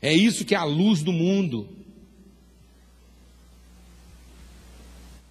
É 0.00 0.12
isso 0.12 0.44
que 0.44 0.54
é 0.54 0.58
a 0.58 0.64
luz 0.64 1.02
do 1.02 1.12
mundo. 1.12 1.68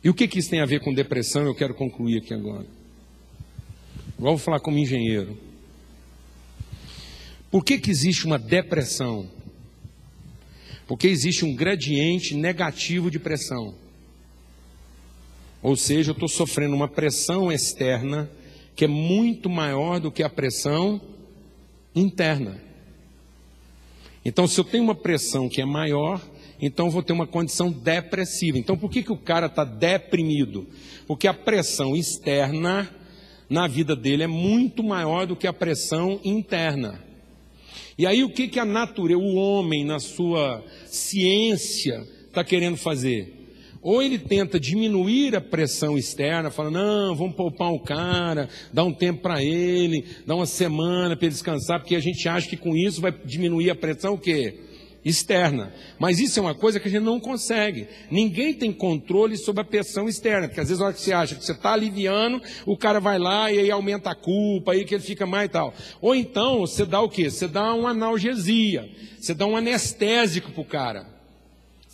E 0.03 0.09
o 0.09 0.13
que, 0.13 0.28
que 0.28 0.39
isso 0.39 0.49
tem 0.49 0.61
a 0.61 0.66
ver 0.66 0.82
com 0.82 0.93
depressão? 0.93 1.43
Eu 1.43 1.55
quero 1.55 1.74
concluir 1.74 2.20
aqui 2.20 2.34
agora. 2.34 2.66
Agora 4.18 4.32
vou 4.32 4.38
falar 4.38 4.59
como 4.59 4.78
engenheiro. 4.78 5.38
Por 7.49 7.63
que, 7.63 7.80
que 7.80 7.89
existe 7.89 8.26
uma 8.26 8.38
depressão? 8.38 9.30
Porque 10.88 11.07
existe 11.07 11.43
um 11.43 11.55
gradiente 11.55 12.36
negativo 12.36 13.09
de 13.09 13.18
pressão. 13.18 13.76
Ou 15.61 15.76
seja, 15.76 16.11
eu 16.11 16.13
estou 16.13 16.30
sofrendo 16.30 16.76
uma 16.76 16.88
pressão 16.88 17.51
externa 17.51 18.30
que 18.76 18.86
é 18.86 18.88
muito 18.88 19.49
maior 19.49 19.99
do 19.99 20.11
que 20.11 20.22
a 20.22 20.30
pressão 20.30 21.01
interna. 21.95 22.61
Então, 24.26 24.47
se 24.47 24.59
eu 24.59 24.63
tenho 24.63 24.84
uma 24.84 24.95
pressão 24.95 25.47
que 25.47 25.61
é 25.61 25.65
maior, 25.65 26.19
então 26.61 26.89
vou 26.89 27.03
ter 27.03 27.13
uma 27.13 27.28
condição 27.28 27.71
depressiva. 27.71 28.57
Então 28.57 28.78
por 28.78 28.89
que, 28.89 29.03
que 29.03 29.11
o 29.11 29.17
cara 29.17 29.47
está 29.47 29.63
deprimido? 29.63 30.67
Porque 31.07 31.28
a 31.28 31.34
pressão 31.34 31.95
externa 31.95 32.89
na 33.49 33.67
vida 33.67 33.95
dele 33.95 34.23
é 34.23 34.28
muito 34.28 34.84
maior 34.84 35.28
do 35.28 35.36
que 35.36 35.47
a 35.47 35.53
pressão 35.53 36.19
interna. 36.23 37.03
E 37.97 38.05
aí 38.05 38.23
o 38.23 38.30
que, 38.30 38.47
que 38.47 38.59
a 38.59 38.65
natureza, 38.65 39.19
o 39.19 39.36
homem, 39.36 39.86
na 39.86 39.99
sua 39.99 40.63
ciência, 40.88 42.05
está 42.28 42.43
querendo 42.43 42.78
fazer? 42.78 43.44
Ou 43.86 44.01
ele 44.01 44.17
tenta 44.17 44.59
diminuir 44.59 45.36
a 45.36 45.39
pressão 45.39 45.95
externa, 45.95 46.49
fala, 46.49 46.71
não, 46.71 47.15
vamos 47.15 47.36
poupar 47.36 47.71
o 47.71 47.79
cara, 47.79 48.49
dá 48.73 48.83
um 48.83 48.91
tempo 48.91 49.21
para 49.21 49.43
ele, 49.43 50.03
dá 50.25 50.36
uma 50.36 50.47
semana 50.47 51.15
para 51.15 51.27
ele 51.27 51.33
descansar, 51.36 51.79
porque 51.79 51.95
a 51.95 51.99
gente 51.99 52.27
acha 52.27 52.49
que 52.49 52.57
com 52.57 52.75
isso 52.75 52.99
vai 52.99 53.11
diminuir 53.11 53.69
a 53.69 53.75
pressão 53.75 54.15
o 54.15 54.17
quê? 54.17 54.59
externa. 55.05 55.71
Mas 55.99 56.19
isso 56.19 56.39
é 56.39 56.41
uma 56.41 56.55
coisa 56.55 56.79
que 56.79 56.88
a 56.88 56.91
gente 56.91 57.03
não 57.03 57.19
consegue. 57.19 57.88
Ninguém 58.09 58.55
tem 58.55 58.73
controle 58.73 59.38
sobre 59.38 59.61
a 59.61 59.63
pressão 59.63 60.09
externa, 60.09 60.47
porque 60.47 60.61
às 60.61 60.67
vezes 60.69 60.81
a 60.81 60.86
hora 60.86 60.93
que 60.95 61.01
você 61.01 61.13
acha 61.13 61.36
que 61.36 61.45
você 61.45 61.51
está 61.51 61.73
aliviando, 61.73 62.41
o 62.65 62.75
cara 62.75 62.99
vai 62.99 63.19
lá 63.19 63.51
e 63.51 63.59
aí 63.59 63.69
aumenta 63.69 64.09
a 64.09 64.15
culpa, 64.15 64.71
aí 64.71 64.83
que 64.83 64.95
ele 64.95 65.03
fica 65.03 65.27
mais 65.27 65.45
e 65.45 65.49
tal. 65.49 65.75
Ou 66.01 66.15
então 66.15 66.61
você 66.61 66.88
dá 66.88 67.01
o 67.01 67.07
quê? 67.07 67.29
Você 67.29 67.47
dá 67.47 67.71
uma 67.75 67.91
analgesia, 67.91 68.89
você 69.19 69.36
dá 69.36 69.45
um 69.45 69.55
anestésico 69.55 70.51
para 70.51 70.61
o 70.61 70.65
cara. 70.65 71.14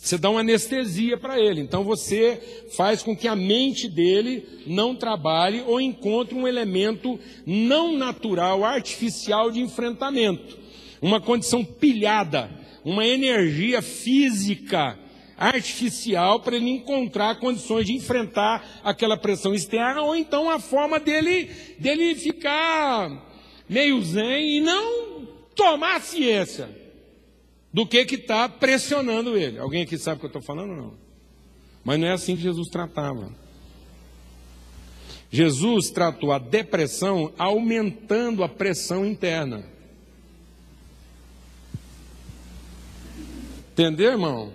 Você 0.02 0.18
dá 0.18 0.28
uma 0.28 0.40
anestesia 0.40 1.16
para 1.16 1.38
ele. 1.38 1.60
Então 1.60 1.84
você 1.84 2.66
faz 2.76 3.04
com 3.04 3.16
que 3.16 3.28
a 3.28 3.36
mente 3.36 3.88
dele 3.88 4.44
não 4.66 4.96
trabalhe 4.96 5.62
ou 5.64 5.80
encontre 5.80 6.34
um 6.34 6.48
elemento 6.48 7.20
não 7.46 7.96
natural, 7.96 8.64
artificial 8.64 9.52
de 9.52 9.60
enfrentamento. 9.60 10.58
Uma 11.00 11.20
condição 11.20 11.64
pilhada 11.64 12.50
uma 12.84 13.06
energia 13.06 13.80
física 13.80 14.98
artificial 15.36 16.40
para 16.40 16.56
ele 16.56 16.68
encontrar 16.68 17.38
condições 17.38 17.86
de 17.86 17.92
enfrentar 17.92 18.80
aquela 18.82 19.16
pressão 19.16 19.54
externa, 19.54 20.02
ou 20.02 20.16
então 20.16 20.50
a 20.50 20.58
forma 20.58 20.98
dele, 20.98 21.48
dele 21.78 22.16
ficar 22.16 23.24
meio 23.68 24.02
zen 24.02 24.56
e 24.56 24.60
não 24.60 25.28
tomar 25.54 26.00
ciência 26.00 26.81
do 27.72 27.86
que 27.86 27.98
está 27.98 28.48
pressionando 28.48 29.36
ele. 29.36 29.58
Alguém 29.58 29.82
aqui 29.82 29.96
sabe 29.96 30.16
o 30.16 30.20
que 30.20 30.26
eu 30.26 30.28
estou 30.28 30.42
falando? 30.42 30.76
Não. 30.76 30.94
Mas 31.84 31.98
não 31.98 32.06
é 32.06 32.12
assim 32.12 32.36
que 32.36 32.42
Jesus 32.42 32.68
tratava. 32.68 33.32
Jesus 35.30 35.90
tratou 35.90 36.30
a 36.30 36.38
depressão 36.38 37.32
aumentando 37.38 38.44
a 38.44 38.48
pressão 38.48 39.06
interna. 39.06 39.64
Entendeu, 43.72 44.12
irmão? 44.12 44.52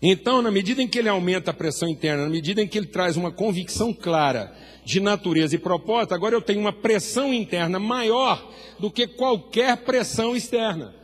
Então, 0.00 0.40
na 0.40 0.50
medida 0.50 0.80
em 0.80 0.86
que 0.86 0.98
ele 0.98 1.08
aumenta 1.08 1.50
a 1.50 1.54
pressão 1.54 1.88
interna, 1.88 2.24
na 2.24 2.30
medida 2.30 2.62
em 2.62 2.68
que 2.68 2.78
ele 2.78 2.86
traz 2.86 3.16
uma 3.16 3.32
convicção 3.32 3.92
clara 3.92 4.54
de 4.84 5.00
natureza 5.00 5.56
e 5.56 5.58
propósito, 5.58 6.14
agora 6.14 6.36
eu 6.36 6.42
tenho 6.42 6.60
uma 6.60 6.72
pressão 6.72 7.34
interna 7.34 7.80
maior 7.80 8.52
do 8.78 8.90
que 8.90 9.06
qualquer 9.08 9.78
pressão 9.78 10.36
externa. 10.36 10.94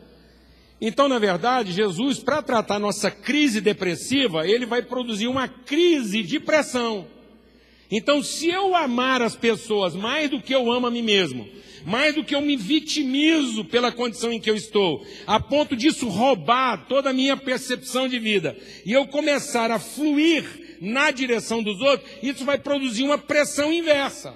Então, 0.80 1.08
na 1.08 1.18
verdade, 1.18 1.72
Jesus, 1.72 2.18
para 2.20 2.40
tratar 2.40 2.78
nossa 2.78 3.10
crise 3.10 3.60
depressiva, 3.60 4.48
ele 4.48 4.64
vai 4.64 4.80
produzir 4.80 5.26
uma 5.26 5.46
crise 5.46 6.22
de 6.22 6.40
pressão. 6.40 7.06
Então, 7.90 8.22
se 8.22 8.48
eu 8.48 8.74
amar 8.74 9.20
as 9.20 9.36
pessoas 9.36 9.94
mais 9.94 10.30
do 10.30 10.40
que 10.40 10.54
eu 10.54 10.70
amo 10.70 10.86
a 10.86 10.90
mim 10.90 11.02
mesmo, 11.02 11.46
mais 11.84 12.14
do 12.14 12.24
que 12.24 12.34
eu 12.34 12.40
me 12.40 12.56
vitimizo 12.56 13.64
pela 13.64 13.92
condição 13.92 14.32
em 14.32 14.40
que 14.40 14.50
eu 14.50 14.54
estou, 14.54 15.04
a 15.26 15.40
ponto 15.40 15.76
disso 15.76 16.08
roubar 16.08 16.86
toda 16.86 17.10
a 17.10 17.12
minha 17.12 17.36
percepção 17.36 18.08
de 18.08 18.18
vida, 18.18 18.56
e 18.86 18.92
eu 18.92 19.06
começar 19.06 19.70
a 19.70 19.78
fluir 19.78 20.78
na 20.80 21.10
direção 21.10 21.62
dos 21.62 21.80
outros, 21.80 22.08
isso 22.22 22.44
vai 22.44 22.58
produzir 22.58 23.02
uma 23.02 23.18
pressão 23.18 23.72
inversa. 23.72 24.34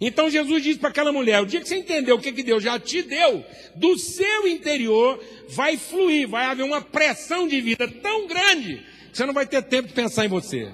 Então 0.00 0.28
Jesus 0.28 0.62
diz 0.62 0.76
para 0.76 0.88
aquela 0.88 1.12
mulher: 1.12 1.40
o 1.40 1.46
dia 1.46 1.60
que 1.60 1.68
você 1.68 1.76
entendeu 1.76 2.16
o 2.16 2.20
que, 2.20 2.32
que 2.32 2.42
Deus 2.42 2.62
já 2.62 2.78
te 2.78 3.02
deu, 3.02 3.44
do 3.74 3.96
seu 3.98 4.46
interior 4.46 5.22
vai 5.48 5.76
fluir, 5.76 6.28
vai 6.28 6.46
haver 6.46 6.64
uma 6.64 6.80
pressão 6.80 7.46
de 7.46 7.60
vida 7.60 7.86
tão 7.88 8.26
grande 8.26 8.84
que 9.10 9.16
você 9.16 9.26
não 9.26 9.34
vai 9.34 9.46
ter 9.46 9.62
tempo 9.62 9.88
de 9.88 9.94
pensar 9.94 10.24
em 10.24 10.28
você. 10.28 10.72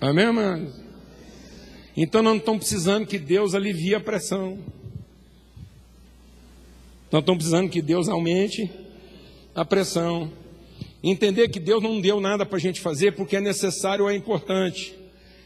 Amém, 0.00 0.26
irmãos? 0.26 0.74
Então 1.96 2.22
nós 2.22 2.32
não 2.32 2.38
estamos 2.38 2.58
precisando 2.58 3.06
que 3.06 3.18
Deus 3.18 3.54
alivie 3.54 3.94
a 3.94 4.00
pressão. 4.00 4.58
Nós 7.10 7.20
estamos 7.20 7.38
precisando 7.38 7.70
que 7.70 7.80
Deus 7.80 8.08
aumente 8.08 8.68
a 9.54 9.64
pressão. 9.64 10.30
Entender 11.06 11.50
que 11.50 11.60
Deus 11.60 11.82
não 11.82 12.00
deu 12.00 12.18
nada 12.18 12.46
para 12.46 12.56
a 12.56 12.60
gente 12.60 12.80
fazer 12.80 13.12
porque 13.12 13.36
é 13.36 13.40
necessário 13.40 14.06
ou 14.06 14.10
é 14.10 14.16
importante. 14.16 14.94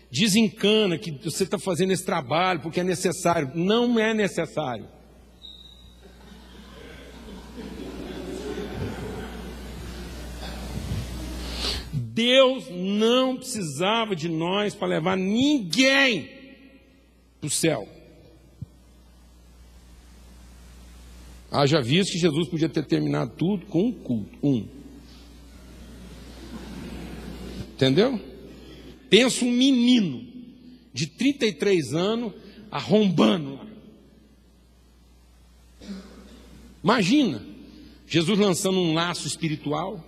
Desencana 0.09 0.97
que 0.97 1.11
você 1.11 1.43
está 1.43 1.59
fazendo 1.59 1.93
esse 1.93 2.05
trabalho 2.05 2.61
porque 2.61 2.79
é 2.79 2.85
necessário. 2.85 3.51
Não 3.57 3.99
é 3.99 4.15
necessário. 4.15 4.87
Deus 11.93 12.71
não 12.71 13.37
precisava 13.37 14.15
de 14.15 14.29
nós 14.29 14.77
para 14.77 14.87
levar 14.87 15.17
ninguém 15.17 16.31
para 17.41 17.49
o 17.49 17.51
céu. 17.51 17.89
Haja 21.51 21.81
visto 21.81 22.13
que 22.13 22.19
Jesus 22.19 22.49
podia 22.49 22.69
ter 22.69 22.87
terminado 22.87 23.33
tudo 23.37 23.67
com 23.67 23.87
um 23.87 23.93
culto, 23.93 24.39
um. 24.41 24.78
Entendeu? 27.79 28.21
Pensa 29.09 29.45
um 29.45 29.53
menino 29.53 30.27
de 30.93 31.07
33 31.07 31.95
anos 31.95 32.33
arrombando. 32.73 33.61
Imagina, 36.83 37.41
Jesus 38.05 38.37
lançando 38.37 38.81
um 38.81 38.95
laço 38.95 39.29
espiritual. 39.29 40.05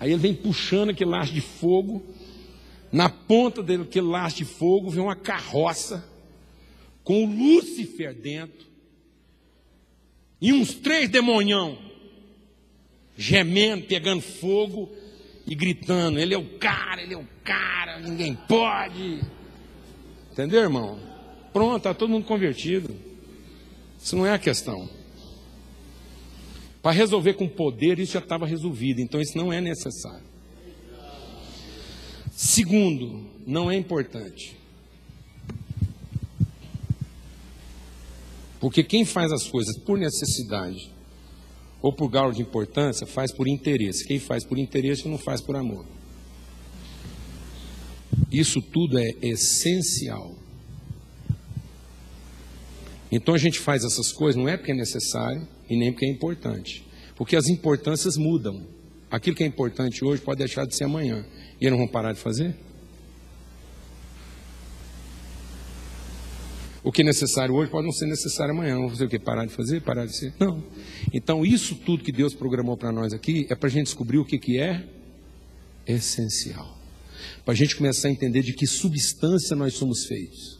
Aí 0.00 0.10
ele 0.10 0.20
vem 0.20 0.34
puxando 0.34 0.90
aquele 0.90 1.10
laço 1.10 1.32
de 1.32 1.40
fogo. 1.40 2.04
Na 2.90 3.08
ponta 3.08 3.62
daquele 3.62 4.08
laço 4.08 4.38
de 4.38 4.44
fogo 4.44 4.90
vem 4.90 5.00
uma 5.00 5.14
carroça 5.14 6.04
com 7.04 7.24
o 7.24 7.32
Lúcifer 7.32 8.12
dentro 8.12 8.66
e 10.40 10.52
uns 10.52 10.74
três 10.74 11.08
demonhão 11.08 11.78
gemendo, 13.16 13.86
pegando 13.86 14.22
fogo 14.22 14.90
e 15.50 15.54
gritando: 15.56 16.20
Ele 16.20 16.32
é 16.32 16.38
o 16.38 16.58
cara, 16.58 17.02
ele 17.02 17.12
é 17.12 17.18
o 17.18 17.26
cara, 17.44 17.98
ninguém 17.98 18.36
pode. 18.48 19.20
Entendeu, 20.30 20.62
irmão? 20.62 20.98
Pronto, 21.52 21.78
está 21.78 21.92
todo 21.92 22.08
mundo 22.08 22.24
convertido. 22.24 22.94
Isso 24.00 24.16
não 24.16 24.24
é 24.24 24.32
a 24.32 24.38
questão. 24.38 24.88
Para 26.80 26.92
resolver 26.92 27.34
com 27.34 27.48
poder, 27.48 27.98
isso 27.98 28.12
já 28.12 28.20
estava 28.20 28.46
resolvido, 28.46 29.00
então 29.00 29.20
isso 29.20 29.36
não 29.36 29.52
é 29.52 29.60
necessário. 29.60 30.24
Segundo, 32.32 33.28
não 33.44 33.70
é 33.70 33.76
importante. 33.76 34.56
Porque 38.60 38.84
quem 38.84 39.04
faz 39.04 39.32
as 39.32 39.48
coisas 39.48 39.76
por 39.78 39.98
necessidade 39.98 40.90
ou 41.82 41.92
por 41.92 42.08
grau 42.08 42.32
de 42.32 42.42
importância, 42.42 43.06
faz 43.06 43.32
por 43.32 43.48
interesse. 43.48 44.06
Quem 44.06 44.18
faz 44.18 44.44
por 44.44 44.58
interesse 44.58 45.08
não 45.08 45.18
faz 45.18 45.40
por 45.40 45.56
amor. 45.56 45.84
Isso 48.30 48.60
tudo 48.60 48.98
é 48.98 49.14
essencial. 49.22 50.34
Então 53.10 53.34
a 53.34 53.38
gente 53.38 53.58
faz 53.58 53.84
essas 53.84 54.12
coisas 54.12 54.40
não 54.40 54.48
é 54.48 54.56
porque 54.56 54.72
é 54.72 54.74
necessário 54.74 55.46
e 55.68 55.76
nem 55.76 55.90
porque 55.90 56.06
é 56.06 56.10
importante. 56.10 56.86
Porque 57.16 57.34
as 57.34 57.48
importâncias 57.48 58.16
mudam. 58.16 58.66
Aquilo 59.10 59.34
que 59.34 59.42
é 59.42 59.46
importante 59.46 60.04
hoje 60.04 60.22
pode 60.22 60.38
deixar 60.38 60.64
de 60.66 60.76
ser 60.76 60.84
amanhã. 60.84 61.26
E 61.60 61.64
eles 61.64 61.72
não 61.72 61.78
vão 61.78 61.88
parar 61.88 62.12
de 62.12 62.20
fazer? 62.20 62.54
O 66.82 66.90
que 66.90 67.02
é 67.02 67.04
necessário 67.04 67.54
hoje 67.54 67.70
pode 67.70 67.84
não 67.84 67.92
ser 67.92 68.06
necessário 68.06 68.54
amanhã. 68.54 68.76
Vamos 68.76 68.92
fazer 68.92 69.04
o 69.04 69.08
que? 69.08 69.18
Parar 69.18 69.44
de 69.44 69.52
fazer? 69.52 69.82
Parar 69.82 70.06
de 70.06 70.16
ser? 70.16 70.32
Não. 70.38 70.64
Então, 71.12 71.44
isso 71.44 71.74
tudo 71.74 72.02
que 72.02 72.12
Deus 72.12 72.34
programou 72.34 72.76
para 72.76 72.90
nós 72.90 73.12
aqui 73.12 73.46
é 73.50 73.54
para 73.54 73.68
a 73.68 73.70
gente 73.70 73.84
descobrir 73.84 74.18
o 74.18 74.24
que, 74.24 74.38
que 74.38 74.58
é 74.58 74.86
essencial. 75.86 76.78
Para 77.44 77.52
a 77.52 77.56
gente 77.56 77.76
começar 77.76 78.08
a 78.08 78.10
entender 78.10 78.42
de 78.42 78.54
que 78.54 78.66
substância 78.66 79.54
nós 79.54 79.74
somos 79.74 80.06
feitos. 80.06 80.58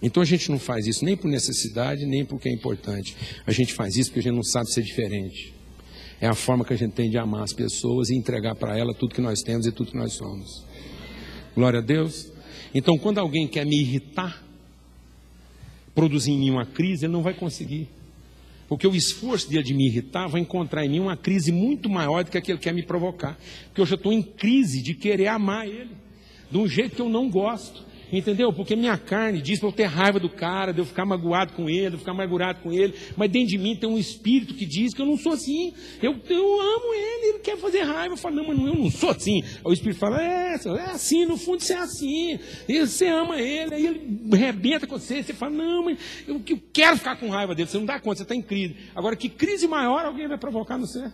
Então 0.00 0.22
a 0.22 0.26
gente 0.26 0.50
não 0.50 0.58
faz 0.58 0.86
isso 0.86 1.04
nem 1.04 1.16
por 1.16 1.28
necessidade, 1.28 2.04
nem 2.04 2.24
porque 2.24 2.48
é 2.48 2.52
importante. 2.52 3.16
A 3.46 3.52
gente 3.52 3.72
faz 3.72 3.96
isso 3.96 4.10
porque 4.10 4.20
a 4.20 4.22
gente 4.22 4.36
não 4.36 4.42
sabe 4.42 4.70
ser 4.70 4.82
diferente. 4.82 5.54
É 6.20 6.26
a 6.26 6.34
forma 6.34 6.64
que 6.64 6.72
a 6.72 6.76
gente 6.76 6.92
tem 6.92 7.10
de 7.10 7.18
amar 7.18 7.42
as 7.42 7.52
pessoas 7.52 8.10
e 8.10 8.14
entregar 8.14 8.54
para 8.54 8.78
elas 8.78 8.96
tudo 8.96 9.14
que 9.14 9.20
nós 9.20 9.40
temos 9.40 9.66
e 9.66 9.72
tudo 9.72 9.90
que 9.90 9.96
nós 9.96 10.12
somos. 10.12 10.64
Glória 11.54 11.80
a 11.80 11.82
Deus. 11.82 12.33
Então, 12.74 12.98
quando 12.98 13.18
alguém 13.18 13.46
quer 13.46 13.64
me 13.64 13.80
irritar, 13.80 14.42
produzir 15.94 16.32
em 16.32 16.38
mim 16.38 16.50
uma 16.50 16.66
crise, 16.66 17.06
ele 17.06 17.12
não 17.12 17.22
vai 17.22 17.32
conseguir. 17.32 17.88
Porque 18.68 18.86
o 18.86 18.94
esforço 18.94 19.48
dele 19.48 19.62
de 19.62 19.74
me 19.74 19.86
irritar 19.86 20.26
vai 20.26 20.40
encontrar 20.40 20.84
em 20.84 20.88
mim 20.88 21.00
uma 21.00 21.16
crise 21.16 21.52
muito 21.52 21.88
maior 21.88 22.24
do 22.24 22.30
que 22.30 22.38
aquele 22.38 22.58
que 22.58 22.64
quer 22.64 22.74
me 22.74 22.82
provocar. 22.82 23.38
Porque 23.66 23.80
eu 23.80 23.86
já 23.86 23.94
estou 23.94 24.12
em 24.12 24.22
crise 24.22 24.82
de 24.82 24.94
querer 24.94 25.28
amar 25.28 25.68
ele, 25.68 25.90
de 26.50 26.58
um 26.58 26.66
jeito 26.66 26.96
que 26.96 27.02
eu 27.02 27.08
não 27.08 27.30
gosto. 27.30 27.84
Entendeu? 28.18 28.52
Porque 28.52 28.76
minha 28.76 28.96
carne 28.96 29.42
diz 29.42 29.58
para 29.58 29.68
eu 29.68 29.72
ter 29.72 29.84
raiva 29.84 30.20
do 30.20 30.28
cara, 30.28 30.72
de 30.72 30.78
eu 30.78 30.84
ficar 30.84 31.04
magoado 31.04 31.52
com 31.52 31.68
ele, 31.68 31.90
de 31.90 31.94
eu 31.94 31.98
ficar 31.98 32.12
amargurado 32.12 32.60
com 32.60 32.72
ele, 32.72 32.94
mas 33.16 33.30
dentro 33.30 33.48
de 33.48 33.58
mim 33.58 33.74
tem 33.74 33.88
um 33.88 33.98
espírito 33.98 34.54
que 34.54 34.64
diz 34.64 34.94
que 34.94 35.02
eu 35.02 35.06
não 35.06 35.16
sou 35.16 35.32
assim. 35.32 35.72
Eu, 36.00 36.14
eu 36.28 36.60
amo 36.60 36.94
ele, 36.94 37.28
ele 37.30 37.38
quer 37.40 37.56
fazer 37.56 37.82
raiva. 37.82 38.14
Eu 38.14 38.18
falo, 38.18 38.36
não, 38.36 38.46
mas 38.46 38.58
eu 38.58 38.74
não 38.74 38.90
sou 38.90 39.10
assim. 39.10 39.42
Aí 39.42 39.60
o 39.64 39.72
espírito 39.72 39.98
fala, 39.98 40.22
é, 40.22 40.54
é 40.54 40.90
assim, 40.90 41.26
no 41.26 41.36
fundo 41.36 41.62
você 41.62 41.72
é 41.72 41.78
assim. 41.78 42.38
E 42.68 42.86
você 42.86 43.08
ama 43.08 43.40
ele, 43.40 43.74
aí 43.74 43.86
ele 43.86 44.36
rebenta 44.36 44.86
com 44.86 44.98
você, 44.98 45.22
você 45.22 45.32
fala, 45.32 45.52
não, 45.52 45.84
mas 45.84 45.98
eu, 46.28 46.40
eu 46.48 46.62
quero 46.72 46.96
ficar 46.96 47.16
com 47.16 47.28
raiva 47.28 47.54
dele. 47.54 47.68
Você 47.68 47.78
não 47.78 47.86
dá 47.86 47.98
conta, 47.98 48.18
você 48.18 48.22
está 48.22 48.34
em 48.34 48.42
crise. 48.42 48.76
Agora, 48.94 49.16
que 49.16 49.28
crise 49.28 49.66
maior 49.66 50.04
alguém 50.04 50.28
vai 50.28 50.38
provocar 50.38 50.78
no 50.78 50.86
você? 50.86 51.10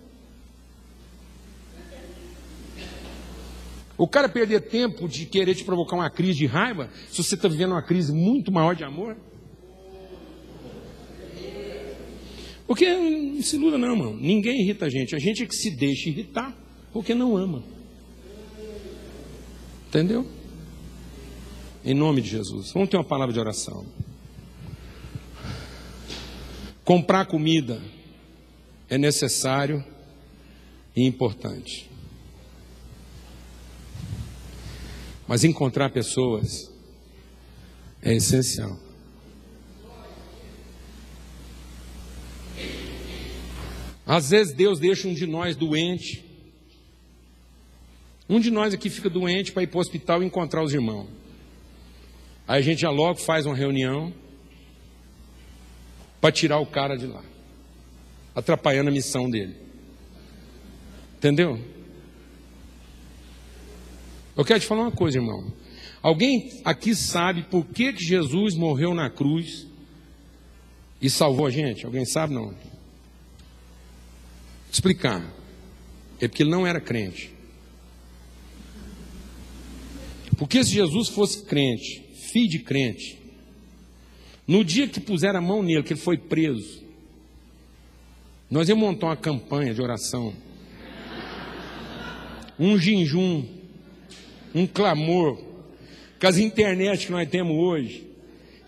O 4.01 4.09
cara 4.09 4.31
perder 4.31 4.63
tempo 4.63 5.07
de 5.07 5.27
querer 5.27 5.55
te 5.55 5.63
provocar 5.63 5.95
uma 5.95 6.09
crise 6.09 6.39
de 6.39 6.47
raiva, 6.47 6.89
se 7.11 7.23
você 7.23 7.35
está 7.35 7.47
vivendo 7.47 7.73
uma 7.73 7.83
crise 7.83 8.15
muito 8.15 8.51
maior 8.51 8.75
de 8.75 8.83
amor. 8.83 9.15
Porque 12.67 12.89
não 12.89 13.43
se 13.43 13.57
iluda 13.57 13.77
não, 13.77 13.91
irmão. 13.93 14.17
Ninguém 14.17 14.63
irrita 14.63 14.87
a 14.87 14.89
gente. 14.89 15.15
A 15.15 15.19
gente 15.19 15.43
é 15.43 15.47
que 15.47 15.55
se 15.55 15.77
deixa 15.77 16.09
irritar 16.09 16.57
porque 16.95 17.15
não 17.15 17.37
ama. 17.37 17.63
Entendeu? 19.89 20.27
Em 21.85 21.93
nome 21.93 22.23
de 22.23 22.31
Jesus. 22.31 22.73
Vamos 22.73 22.89
ter 22.89 22.97
uma 22.97 23.05
palavra 23.05 23.35
de 23.35 23.39
oração. 23.39 23.85
Comprar 26.87 27.27
comida 27.27 27.83
é 28.89 28.97
necessário 28.97 29.85
e 30.97 31.07
importante. 31.07 31.90
Mas 35.31 35.45
encontrar 35.45 35.91
pessoas 35.91 36.69
é 38.03 38.13
essencial. 38.13 38.77
Às 44.05 44.31
vezes 44.31 44.53
Deus 44.53 44.81
deixa 44.81 45.07
um 45.07 45.15
de 45.15 45.29
nós 45.29 45.55
doente. 45.55 46.25
Um 48.29 48.41
de 48.41 48.51
nós 48.51 48.75
aqui 48.75 48.91
fica 48.91 49.09
doente 49.09 49.53
para 49.53 49.63
ir 49.63 49.69
para 49.69 49.79
o 49.79 49.81
hospital 49.81 50.21
e 50.21 50.27
encontrar 50.27 50.65
os 50.65 50.75
irmãos. 50.75 51.09
Aí 52.49 52.59
a 52.59 52.63
gente 52.63 52.81
já 52.81 52.91
logo 52.91 53.21
faz 53.21 53.47
uma 53.47 53.55
reunião 53.55 54.13
para 56.21 56.33
tirar 56.33 56.59
o 56.59 56.67
cara 56.67 56.97
de 56.97 57.07
lá, 57.07 57.23
atrapalhando 58.35 58.89
a 58.89 58.93
missão 58.93 59.31
dele. 59.31 59.55
Entendeu? 61.19 61.80
Eu 64.37 64.45
quero 64.45 64.61
te 64.61 64.67
falar 64.67 64.83
uma 64.83 64.93
coisa, 64.93 65.19
irmão. 65.19 65.53
Alguém 66.03 66.61
aqui 66.65 66.95
sabe 66.95 67.43
por 67.45 67.65
que, 67.67 67.93
que 67.93 68.03
Jesus 68.03 68.55
morreu 68.55 68.95
na 68.95 69.11
cruz 69.11 69.67
e 71.01 71.11
salvou 71.11 71.47
a 71.47 71.51
gente? 71.51 71.85
Alguém 71.85 72.05
sabe 72.05 72.35
não? 72.35 72.55
Explicar. 74.73 75.23
É 76.21 76.29
porque 76.29 76.43
ele 76.43 76.51
não 76.51 76.67
era 76.67 76.81
crente. 76.81 77.33
Porque 80.39 80.65
se 80.65 80.71
Jesus 80.71 81.09
fosse 81.09 81.45
crente, 81.45 82.03
filho 82.33 82.49
de 82.49 82.61
crente, 82.61 83.19
no 84.47 84.65
dia 84.65 84.89
que 84.89 85.01
puseram 85.01 85.39
a 85.39 85.43
mão 85.43 85.63
nele, 85.63 85.83
que 85.83 85.93
ele 85.93 86.01
foi 86.01 86.17
preso, 86.17 86.83
nós 88.51 88.69
íamos 88.69 88.83
montar 88.83 89.09
uma 89.09 89.17
campanha 89.17 89.75
de 89.75 89.83
oração, 89.83 90.35
um 92.59 92.79
jejum 92.79 93.60
um 94.55 94.67
clamor, 94.67 95.39
com 96.21 96.27
as 96.27 96.39
internet 96.39 97.07
que 97.07 97.13
nós 97.13 97.29
temos 97.29 97.57
hoje, 97.57 98.11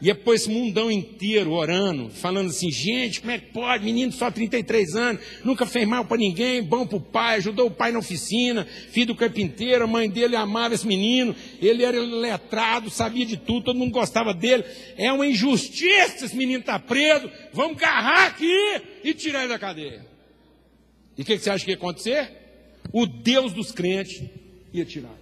Ia 0.02 0.16
pôr 0.16 0.34
esse 0.34 0.50
mundão 0.50 0.90
inteiro 0.90 1.52
orando, 1.52 2.10
falando 2.10 2.48
assim: 2.48 2.72
gente, 2.72 3.20
como 3.20 3.30
é 3.30 3.38
que 3.38 3.52
pode? 3.52 3.84
Menino 3.84 4.10
só 4.10 4.32
33 4.32 4.96
anos, 4.96 5.22
nunca 5.44 5.64
fez 5.64 5.86
mal 5.86 6.04
para 6.04 6.16
ninguém, 6.16 6.60
bom 6.60 6.84
para 6.84 6.96
o 6.96 7.00
pai, 7.00 7.36
ajudou 7.36 7.68
o 7.68 7.70
pai 7.70 7.92
na 7.92 8.00
oficina, 8.00 8.64
filho 8.90 9.06
do 9.06 9.14
carpinteiro, 9.14 9.84
a 9.84 9.86
mãe 9.86 10.10
dele 10.10 10.34
amava 10.34 10.74
esse 10.74 10.84
menino, 10.84 11.36
ele 11.60 11.84
era 11.84 12.00
letrado, 12.00 12.90
sabia 12.90 13.24
de 13.24 13.36
tudo, 13.36 13.66
todo 13.66 13.78
mundo 13.78 13.92
gostava 13.92 14.34
dele. 14.34 14.64
É 14.96 15.12
uma 15.12 15.24
injustiça 15.24 16.26
esse 16.26 16.36
menino 16.36 16.58
estar 16.58 16.80
tá 16.80 16.84
preso, 16.84 17.30
vamos 17.52 17.76
agarrar 17.76 18.26
aqui 18.26 18.82
e 19.04 19.14
tirar 19.14 19.42
ele 19.42 19.50
da 19.50 19.58
cadeia. 19.58 20.04
E 21.16 21.22
o 21.22 21.24
que, 21.24 21.38
que 21.38 21.44
você 21.44 21.50
acha 21.50 21.64
que 21.64 21.70
ia 21.70 21.76
acontecer? 21.76 22.28
O 22.92 23.06
Deus 23.06 23.52
dos 23.52 23.70
crentes 23.70 24.20
ia 24.72 24.84
tirar. 24.84 25.21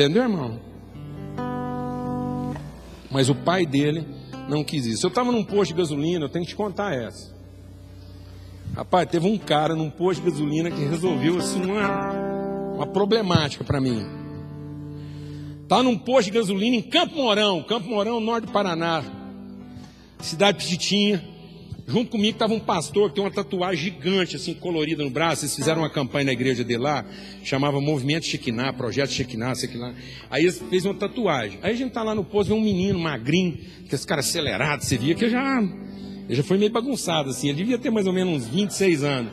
Entendeu, 0.00 0.22
irmão? 0.22 0.58
Mas 3.10 3.28
o 3.28 3.34
pai 3.34 3.66
dele 3.66 4.06
não 4.48 4.64
quis 4.64 4.86
isso. 4.86 5.04
Eu 5.04 5.08
estava 5.08 5.30
num 5.30 5.44
posto 5.44 5.74
de 5.74 5.78
gasolina, 5.78 6.24
eu 6.24 6.28
tenho 6.30 6.42
que 6.42 6.52
te 6.52 6.56
contar 6.56 6.94
essa. 6.94 7.34
Rapaz, 8.74 9.06
teve 9.10 9.28
um 9.28 9.36
cara 9.36 9.74
num 9.74 9.90
posto 9.90 10.22
de 10.22 10.30
gasolina 10.30 10.70
que 10.70 10.82
resolveu 10.86 11.36
assim 11.36 11.62
uma, 11.62 12.12
uma 12.76 12.86
problemática 12.86 13.62
para 13.62 13.78
mim. 13.78 14.06
Tá 15.68 15.82
num 15.82 15.98
posto 15.98 16.30
de 16.30 16.38
gasolina 16.38 16.76
em 16.76 16.82
Campo 16.82 17.16
Mourão, 17.16 17.62
Campo 17.62 17.86
Mourão, 17.86 18.20
norte 18.20 18.46
do 18.46 18.52
Paraná. 18.52 19.04
Cidade 20.20 20.56
petitinha. 20.56 21.22
Junto 21.90 22.12
comigo 22.12 22.36
estava 22.36 22.54
um 22.54 22.60
pastor 22.60 23.08
que 23.08 23.16
tem 23.16 23.24
uma 23.24 23.32
tatuagem 23.32 23.82
gigante, 23.82 24.36
assim, 24.36 24.54
colorida 24.54 25.02
no 25.02 25.10
braço. 25.10 25.42
Eles 25.42 25.56
fizeram 25.56 25.82
uma 25.82 25.90
campanha 25.90 26.26
na 26.26 26.32
igreja 26.32 26.62
dele 26.62 26.84
lá, 26.84 27.04
chamava 27.42 27.80
Movimento 27.80 28.26
Shekinah, 28.26 28.72
Projeto 28.74 29.10
Shekinah, 29.10 29.56
sei 29.56 29.74
lá. 29.74 29.92
Aí 30.30 30.44
eles 30.44 30.62
fez 30.70 30.84
uma 30.84 30.94
tatuagem. 30.94 31.58
Aí 31.60 31.72
a 31.72 31.74
gente 31.74 31.90
tá 31.90 32.04
lá 32.04 32.14
no 32.14 32.22
posto, 32.22 32.50
vê 32.50 32.54
um 32.54 32.60
menino 32.60 32.96
magrinho, 32.96 33.58
que 33.88 33.92
esse 33.92 34.06
cara 34.06 34.20
acelerado, 34.20 34.82
você 34.84 34.96
via 34.96 35.16
que 35.16 35.28
já, 35.28 35.60
já 36.28 36.44
foi 36.44 36.58
meio 36.58 36.70
bagunçado, 36.70 37.30
assim. 37.30 37.48
Ele 37.48 37.58
devia 37.58 37.76
ter 37.76 37.90
mais 37.90 38.06
ou 38.06 38.12
menos 38.12 38.44
uns 38.44 38.48
26 38.48 39.02
anos. 39.02 39.32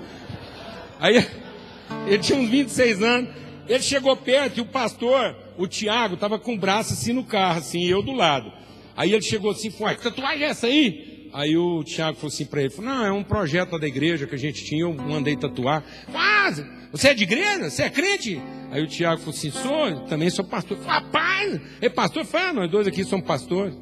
Aí 1.00 1.28
ele 2.10 2.18
tinha 2.18 2.40
uns 2.40 2.50
26 2.50 3.04
anos, 3.04 3.30
ele 3.68 3.84
chegou 3.84 4.18
perto 4.18 4.58
e 4.58 4.62
o 4.62 4.66
pastor, 4.66 5.36
o 5.60 5.68
Tiago, 5.68 6.16
estava 6.16 6.40
com 6.40 6.56
o 6.56 6.58
braço 6.58 6.94
assim 6.94 7.14
no 7.14 7.24
carro, 7.24 7.60
assim, 7.60 7.82
e 7.82 7.90
eu 7.92 8.02
do 8.02 8.14
lado. 8.14 8.52
Aí 8.96 9.14
ele 9.14 9.22
chegou 9.22 9.52
assim, 9.52 9.70
foi, 9.70 9.94
que 9.94 10.02
tatuagem 10.02 10.44
é 10.44 10.50
essa 10.50 10.66
aí? 10.66 11.07
Aí 11.34 11.58
o 11.58 11.84
Tiago 11.84 12.18
falou 12.18 12.30
assim 12.34 12.46
para 12.46 12.62
ele: 12.62 12.70
falou, 12.70 12.92
Não, 12.92 13.06
é 13.06 13.12
um 13.12 13.24
projeto 13.24 13.78
da 13.78 13.88
igreja 13.88 14.26
que 14.26 14.36
a 14.36 14.38
gente 14.38 14.64
tinha, 14.64 14.82
eu 14.82 14.94
mandei 14.94 15.36
tatuar. 15.36 15.84
Quase! 16.12 16.66
Você 16.92 17.10
é 17.10 17.14
de 17.14 17.24
igreja? 17.24 17.70
Você 17.70 17.84
é 17.84 17.90
crente? 17.90 18.42
Aí 18.72 18.82
o 18.82 18.88
Tiago 18.88 19.20
falou 19.20 19.36
assim: 19.36 19.52
Sou, 19.52 20.02
também 20.08 20.30
sou 20.30 20.46
pastor. 20.46 20.78
Falei, 20.78 20.92
Rapaz, 20.92 21.62
é 21.82 21.90
pastor? 21.90 22.26
Fala, 22.26 22.54
nós 22.54 22.72
dois 22.72 22.88
aqui 22.88 23.04
somos 23.04 23.26
pastores. 23.26 23.76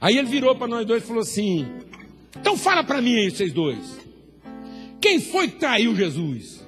Aí 0.00 0.18
ele 0.18 0.28
virou 0.28 0.54
para 0.54 0.66
nós 0.66 0.86
dois 0.86 1.02
e 1.02 1.06
falou 1.06 1.22
assim: 1.22 1.66
Então 2.38 2.56
fala 2.56 2.84
para 2.84 3.00
mim 3.00 3.16
aí, 3.16 3.30
vocês 3.30 3.52
dois. 3.52 3.98
Quem 5.00 5.20
foi 5.20 5.48
que 5.48 5.56
traiu 5.56 5.94
Jesus? 5.94 6.64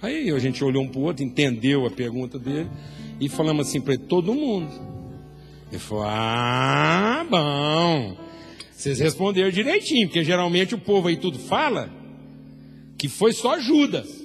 Aí 0.00 0.30
a 0.30 0.38
gente 0.38 0.62
olhou 0.64 0.82
um 0.82 0.88
para 0.88 1.00
o 1.00 1.04
outro, 1.04 1.24
entendeu 1.24 1.86
a 1.86 1.90
pergunta 1.90 2.38
dele 2.38 2.68
e 3.20 3.28
falamos 3.28 3.68
assim 3.68 3.80
para 3.80 3.94
ele: 3.94 4.02
Todo 4.02 4.34
mundo. 4.34 4.91
Ele 5.72 5.80
falou: 5.80 6.04
Ah, 6.06 7.26
bom. 7.28 8.16
Vocês 8.70 9.00
responderam 9.00 9.50
direitinho, 9.50 10.06
porque 10.06 10.22
geralmente 10.22 10.74
o 10.74 10.78
povo 10.78 11.08
aí 11.08 11.16
tudo 11.16 11.38
fala 11.38 11.90
que 12.98 13.08
foi 13.08 13.32
só 13.32 13.58
Judas. 13.58 14.22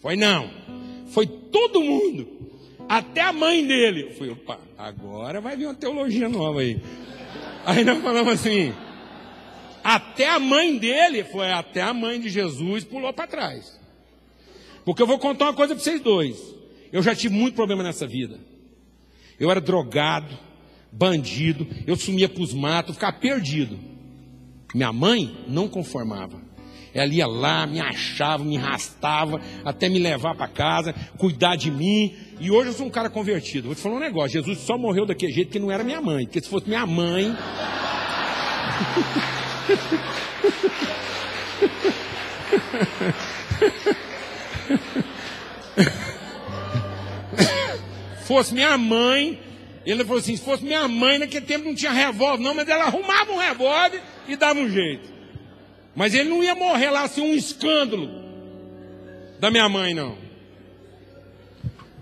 Foi 0.00 0.16
não. 0.16 0.50
Foi 1.08 1.26
todo 1.26 1.80
mundo. 1.80 2.26
Até 2.88 3.20
a 3.20 3.32
mãe 3.32 3.66
dele. 3.66 4.02
Eu 4.02 4.10
falei, 4.12 4.32
opa, 4.32 4.58
agora 4.78 5.40
vai 5.40 5.56
vir 5.56 5.66
uma 5.66 5.74
teologia 5.74 6.28
nova 6.28 6.60
aí. 6.60 6.80
Aí 7.64 7.84
nós 7.84 8.02
falamos 8.02 8.32
assim. 8.32 8.72
Até 9.82 10.28
a 10.28 10.40
mãe 10.40 10.76
dele, 10.76 11.22
foi 11.24 11.50
até 11.52 11.82
a 11.82 11.94
mãe 11.94 12.20
de 12.20 12.28
Jesus 12.28 12.82
pulou 12.82 13.12
para 13.12 13.28
trás. 13.28 13.78
Porque 14.84 15.02
eu 15.02 15.06
vou 15.06 15.18
contar 15.18 15.46
uma 15.46 15.54
coisa 15.54 15.74
para 15.74 15.82
vocês 15.82 16.00
dois. 16.00 16.36
Eu 16.92 17.02
já 17.02 17.14
tive 17.14 17.34
muito 17.34 17.54
problema 17.54 17.82
nessa 17.82 18.06
vida. 18.06 18.40
Eu 19.38 19.50
era 19.50 19.60
drogado, 19.60 20.36
bandido, 20.92 21.66
eu 21.86 21.96
sumia 21.96 22.28
para 22.28 22.42
os 22.42 22.52
matos, 22.54 22.94
ficava 22.94 23.16
perdido. 23.16 23.78
Minha 24.74 24.92
mãe 24.92 25.36
não 25.48 25.68
conformava. 25.68 26.44
Ela 26.92 27.12
ia 27.12 27.26
lá, 27.26 27.66
me 27.66 27.78
achava, 27.78 28.42
me 28.42 28.56
arrastava, 28.56 29.40
até 29.64 29.88
me 29.88 29.98
levar 29.98 30.34
para 30.34 30.48
casa, 30.48 30.94
cuidar 31.18 31.54
de 31.56 31.70
mim. 31.70 32.14
E 32.40 32.50
hoje 32.50 32.70
eu 32.70 32.72
sou 32.72 32.86
um 32.86 32.90
cara 32.90 33.10
convertido. 33.10 33.66
Vou 33.66 33.74
te 33.74 33.82
falar 33.82 33.96
um 33.96 34.00
negócio: 34.00 34.30
Jesus 34.30 34.60
só 34.60 34.78
morreu 34.78 35.04
daquele 35.04 35.32
jeito 35.32 35.50
que 35.50 35.58
não 35.58 35.70
era 35.70 35.84
minha 35.84 36.00
mãe. 36.00 36.24
Porque 36.24 36.40
se 36.40 36.48
fosse 36.48 36.66
minha 36.66 36.86
mãe. 36.86 37.36
fosse 48.24 48.52
minha 48.54 48.76
mãe, 48.76 49.38
ele 49.86 50.04
falou 50.04 50.18
assim: 50.18 50.36
se 50.36 50.42
fosse 50.42 50.64
minha 50.64 50.88
mãe, 50.88 51.18
naquele 51.18 51.46
tempo 51.46 51.64
não 51.64 51.74
tinha 51.74 51.92
revólver, 51.92 52.42
não, 52.42 52.54
mas 52.54 52.68
ela 52.68 52.84
arrumava 52.84 53.32
um 53.32 53.38
revólver 53.38 54.02
e 54.28 54.34
dava 54.34 54.58
um 54.58 54.68
jeito. 54.68 55.08
Mas 55.94 56.12
ele 56.12 56.28
não 56.28 56.42
ia 56.42 56.54
morrer 56.54 56.90
lá 56.90 57.04
assim, 57.04 57.22
um 57.22 57.34
escândalo 57.34 58.10
da 59.38 59.50
minha 59.50 59.68
mãe, 59.68 59.94
não. 59.94 60.18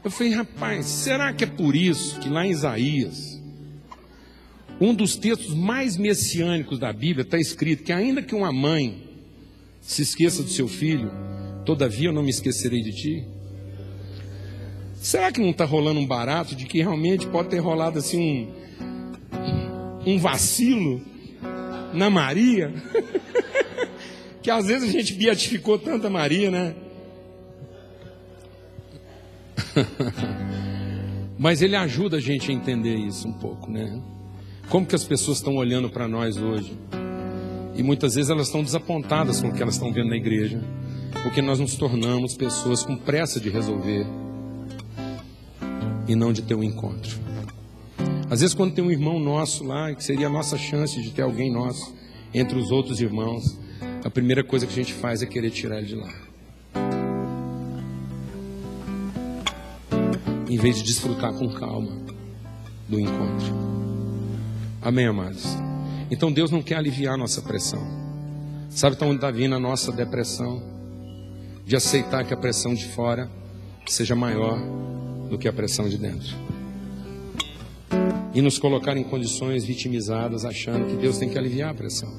Eu 0.02 0.11
falei, 0.11 0.32
rapaz, 0.32 0.86
será 0.86 1.32
que 1.32 1.44
é 1.44 1.47
por 1.47 1.77
isso 1.77 2.19
que 2.20 2.28
lá 2.28 2.47
em 2.47 2.51
Isaías, 2.51 3.40
um 4.81 4.94
dos 4.94 5.16
textos 5.16 5.55
mais 5.55 5.97
messiânicos 5.97 6.78
da 6.78 6.93
Bíblia, 6.93 7.23
está 7.23 7.39
escrito 7.39 7.85
que 7.85 7.93
ainda 7.93 8.23
que 8.23 8.35
uma 8.35 8.52
mãe 8.52 9.02
se 9.81 10.02
esqueça 10.02 10.43
do 10.43 10.51
seu 10.51 10.69
filho, 10.69 11.11
todavia 11.65 12.09
eu 12.09 12.12
não 12.12 12.23
me 12.23 12.31
esquecerei 12.31 12.82
de 12.82 12.93
ti? 12.93 13.34
Será 15.05 15.31
que 15.31 15.39
não 15.39 15.51
está 15.51 15.66
rolando 15.66 16.01
um 16.01 16.06
barato 16.06 16.56
de 16.56 16.64
que 16.64 16.78
realmente 16.78 17.26
pode 17.26 17.51
ter 17.51 17.59
rolado 17.59 17.98
assim 17.98 18.48
um, 20.06 20.12
um 20.12 20.18
vacilo 20.18 21.02
na 21.93 22.09
Maria? 22.09 22.72
que 24.40 24.51
às 24.51 24.64
vezes 24.66 24.89
a 24.89 24.90
gente 24.90 25.12
beatificou 25.12 25.78
tanta 25.78 26.09
Maria, 26.09 26.51
né? 26.51 26.74
Mas 31.39 31.60
ele 31.60 31.76
ajuda 31.76 32.16
a 32.16 32.20
gente 32.20 32.51
a 32.51 32.55
entender 32.55 32.94
isso 32.94 33.28
um 33.28 33.35
pouco, 33.35 33.70
né? 33.70 34.01
Como 34.70 34.86
que 34.86 34.94
as 34.94 35.05
pessoas 35.05 35.36
estão 35.36 35.56
olhando 35.56 35.90
para 35.90 36.09
nós 36.09 36.39
hoje? 36.39 36.72
E 37.76 37.82
muitas 37.82 38.14
vezes 38.14 38.31
elas 38.31 38.47
estão 38.47 38.62
desapontadas 38.62 39.43
com 39.43 39.48
o 39.48 39.52
que 39.55 39.60
elas 39.60 39.74
estão 39.74 39.93
vendo 39.93 40.09
na 40.09 40.16
igreja, 40.16 40.59
porque 41.22 41.43
nós 41.43 41.60
nos 41.60 41.76
tornamos 41.76 42.35
pessoas 42.35 42.82
com 42.82 42.97
pressa 42.97 43.39
de 43.39 43.51
resolver 43.51 44.23
e 46.06 46.14
não 46.14 46.32
de 46.32 46.43
ter 46.43 46.55
um 46.55 46.62
encontro. 46.62 47.18
Às 48.31 48.40
vezes, 48.40 48.55
quando 48.55 48.74
tem 48.74 48.82
um 48.82 48.90
irmão 48.90 49.18
nosso 49.20 49.64
lá, 49.64 49.94
que 49.94 50.02
seria 50.02 50.26
a 50.26 50.31
nossa 50.31 50.56
chance 50.56 51.01
de 51.01 51.10
ter 51.10 51.22
alguém 51.22 51.52
nosso 51.52 51.94
entre 52.32 52.59
os 52.59 52.70
outros 52.70 53.01
irmãos, 53.01 53.59
a 54.05 54.10
primeira 54.10 54.43
coisa 54.43 54.66
que 54.66 54.72
a 54.72 54.76
gente 54.76 54.93
faz 54.93 55.22
é 55.22 55.26
querer 55.26 55.51
tirar 55.51 55.78
ele 55.78 55.86
de 55.86 55.94
lá. 55.94 56.12
Em 60.48 60.56
vez 60.56 60.76
de 60.76 60.82
desfrutar 60.82 61.32
com 61.35 61.48
calma 61.52 61.93
do 62.89 62.98
encontro. 62.98 63.55
Amém, 64.82 65.06
amados? 65.06 65.47
Então 66.10 66.32
Deus 66.32 66.51
não 66.51 66.62
quer 66.62 66.76
aliviar 66.76 67.14
a 67.14 67.16
nossa 67.16 67.40
pressão. 67.40 67.82
Sabe 68.68 68.97
de 68.97 69.05
onde 69.05 69.16
está 69.16 69.31
vindo 69.31 69.55
a 69.55 69.60
nossa 69.60 69.93
depressão? 69.93 70.62
De 71.64 71.76
aceitar 71.76 72.24
que 72.24 72.35
a 72.35 72.36
pressão 72.36 72.74
de 72.74 72.86
fora 72.86 73.31
seja 73.86 74.14
maior 74.14 74.59
do 75.35 75.39
que 75.39 75.48
a 75.48 75.52
pressão 75.52 75.89
de 75.89 75.98
dentro. 75.98 76.35
E 78.32 78.40
nos 78.40 78.59
colocar 78.59 78.97
em 78.97 79.02
condições 79.02 79.65
vitimizadas, 79.65 80.44
achando 80.44 80.89
que 80.89 80.97
Deus 80.97 81.19
tem 81.19 81.28
que 81.28 81.36
aliviar 81.36 81.70
a 81.70 81.74
pressão. 81.74 82.12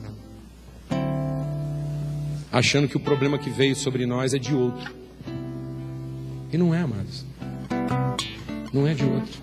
Achando 2.52 2.88
que 2.88 2.98
o 2.98 3.00
problema 3.00 3.38
que 3.38 3.50
veio 3.50 3.76
sobre 3.76 4.06
nós 4.06 4.34
é 4.34 4.38
de 4.38 4.54
outro. 4.54 4.94
E 6.52 6.58
não 6.58 6.74
é, 6.74 6.82
amados. 6.82 7.26
Não 8.74 8.88
é 8.88 8.94
de 8.94 9.04
outro. 9.04 9.42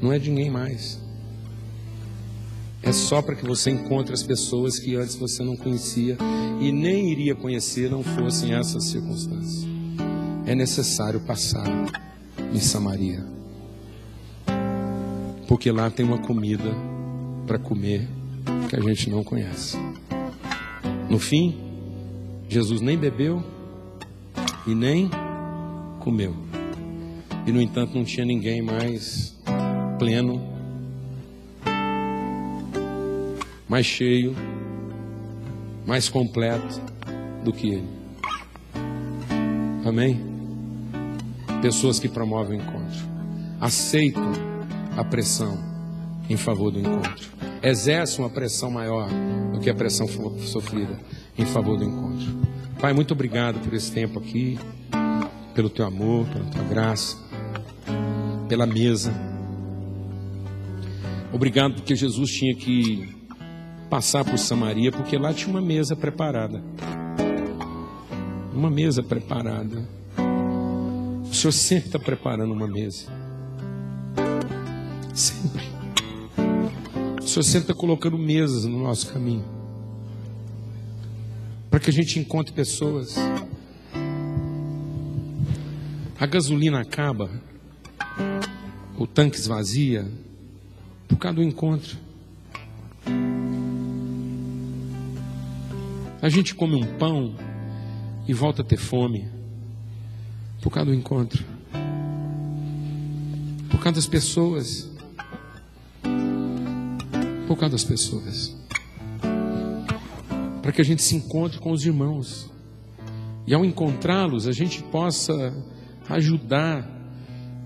Não 0.00 0.12
é 0.12 0.18
de 0.18 0.30
ninguém 0.30 0.50
mais. 0.50 0.98
É 2.82 2.92
só 2.92 3.22
para 3.22 3.34
que 3.34 3.46
você 3.46 3.70
encontre 3.70 4.12
as 4.12 4.22
pessoas 4.22 4.78
que 4.78 4.94
antes 4.94 5.16
você 5.16 5.42
não 5.42 5.56
conhecia 5.56 6.18
e 6.60 6.70
nem 6.70 7.10
iria 7.10 7.34
conhecer 7.34 7.90
não 7.90 8.02
fossem 8.02 8.54
essas 8.54 8.84
circunstâncias. 8.84 9.66
É 10.46 10.54
necessário 10.54 11.20
passar 11.20 11.66
em 12.54 12.60
Samaria. 12.60 13.24
Porque 15.48 15.70
lá 15.70 15.90
tem 15.90 16.06
uma 16.06 16.18
comida 16.18 16.72
para 17.46 17.58
comer 17.58 18.08
que 18.70 18.76
a 18.76 18.80
gente 18.80 19.10
não 19.10 19.24
conhece. 19.24 19.76
No 21.10 21.18
fim, 21.18 21.58
Jesus 22.48 22.80
nem 22.80 22.96
bebeu 22.96 23.42
e 24.66 24.74
nem 24.74 25.10
comeu. 25.98 26.34
E 27.46 27.52
no 27.52 27.60
entanto 27.60 27.94
não 27.94 28.04
tinha 28.04 28.24
ninguém 28.24 28.62
mais 28.62 29.36
pleno, 29.98 30.40
mais 33.68 33.84
cheio, 33.84 34.34
mais 35.86 36.08
completo 36.08 36.80
do 37.44 37.52
que 37.52 37.68
ele. 37.68 37.88
Amém? 39.84 40.33
Pessoas 41.64 41.98
que 41.98 42.10
promovem 42.10 42.58
o 42.58 42.62
encontro, 42.62 43.08
aceitam 43.58 44.30
a 44.98 45.02
pressão 45.02 45.58
em 46.28 46.36
favor 46.36 46.70
do 46.70 46.78
encontro, 46.78 47.30
exercem 47.62 48.22
uma 48.22 48.28
pressão 48.28 48.70
maior 48.70 49.08
do 49.50 49.58
que 49.60 49.70
a 49.70 49.74
pressão 49.74 50.06
sofrida 50.40 51.00
em 51.38 51.46
favor 51.46 51.78
do 51.78 51.84
encontro. 51.84 52.36
Pai, 52.78 52.92
muito 52.92 53.14
obrigado 53.14 53.60
por 53.60 53.72
esse 53.72 53.90
tempo 53.90 54.18
aqui, 54.18 54.58
pelo 55.54 55.70
teu 55.70 55.86
amor, 55.86 56.26
pela 56.26 56.44
tua 56.44 56.64
graça, 56.64 57.16
pela 58.46 58.66
mesa. 58.66 59.10
Obrigado 61.32 61.76
porque 61.76 61.96
Jesus 61.96 62.30
tinha 62.30 62.54
que 62.54 63.08
passar 63.88 64.22
por 64.22 64.36
Samaria, 64.36 64.92
porque 64.92 65.16
lá 65.16 65.32
tinha 65.32 65.48
uma 65.48 65.62
mesa 65.62 65.96
preparada. 65.96 66.62
Uma 68.52 68.68
mesa 68.68 69.02
preparada. 69.02 70.03
Senhor 71.44 71.52
sempre 71.52 71.86
está 71.88 71.98
preparando 71.98 72.54
uma 72.54 72.66
mesa. 72.66 73.06
Sempre. 75.12 75.62
O 77.22 77.26
Senhor 77.26 77.42
sempre 77.42 77.70
está 77.70 77.74
colocando 77.74 78.16
mesas 78.16 78.64
no 78.64 78.82
nosso 78.82 79.12
caminho. 79.12 79.44
Para 81.68 81.80
que 81.80 81.90
a 81.90 81.92
gente 81.92 82.18
encontre 82.18 82.54
pessoas. 82.54 83.16
A 86.18 86.24
gasolina 86.24 86.80
acaba, 86.80 87.28
o 88.96 89.06
tanque 89.06 89.36
esvazia, 89.36 90.10
por 91.06 91.18
causa 91.18 91.36
do 91.36 91.42
encontro. 91.42 91.98
A 96.22 96.28
gente 96.30 96.54
come 96.54 96.74
um 96.76 96.96
pão 96.96 97.34
e 98.26 98.32
volta 98.32 98.62
a 98.62 98.64
ter 98.64 98.78
fome 98.78 99.33
por 100.60 100.70
causa 100.70 100.90
do 100.90 100.96
encontro, 100.96 101.44
por 103.70 103.80
causa 103.80 103.96
das 103.96 104.06
pessoas, 104.06 104.90
por 107.46 107.56
causa 107.56 107.72
das 107.72 107.84
pessoas, 107.84 108.56
para 110.62 110.72
que 110.72 110.80
a 110.80 110.84
gente 110.84 111.02
se 111.02 111.14
encontre 111.14 111.58
com 111.58 111.70
os 111.70 111.84
irmãos 111.84 112.50
e 113.46 113.54
ao 113.54 113.64
encontrá-los 113.64 114.46
a 114.46 114.52
gente 114.52 114.82
possa 114.84 115.54
ajudar 116.08 116.90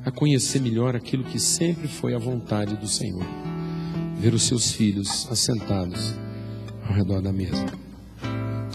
a 0.04 0.10
conhecer 0.10 0.60
melhor 0.60 0.96
aquilo 0.96 1.24
que 1.24 1.38
sempre 1.38 1.86
foi 1.86 2.14
a 2.14 2.18
vontade 2.18 2.76
do 2.76 2.88
Senhor, 2.88 3.24
ver 4.16 4.34
os 4.34 4.42
seus 4.42 4.72
filhos 4.72 5.28
assentados 5.30 6.14
ao 6.88 6.94
redor 6.94 7.20
da 7.20 7.32
mesa. 7.32 7.66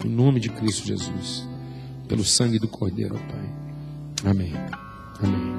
Em 0.05 0.09
nome 0.09 0.39
de 0.39 0.49
Cristo 0.49 0.85
Jesus. 0.85 1.47
Pelo 2.07 2.23
sangue 2.23 2.59
do 2.59 2.67
Cordeiro, 2.67 3.15
ó 3.15 3.31
Pai. 3.31 3.62
Amém. 4.25 4.53
Amém. 5.21 5.53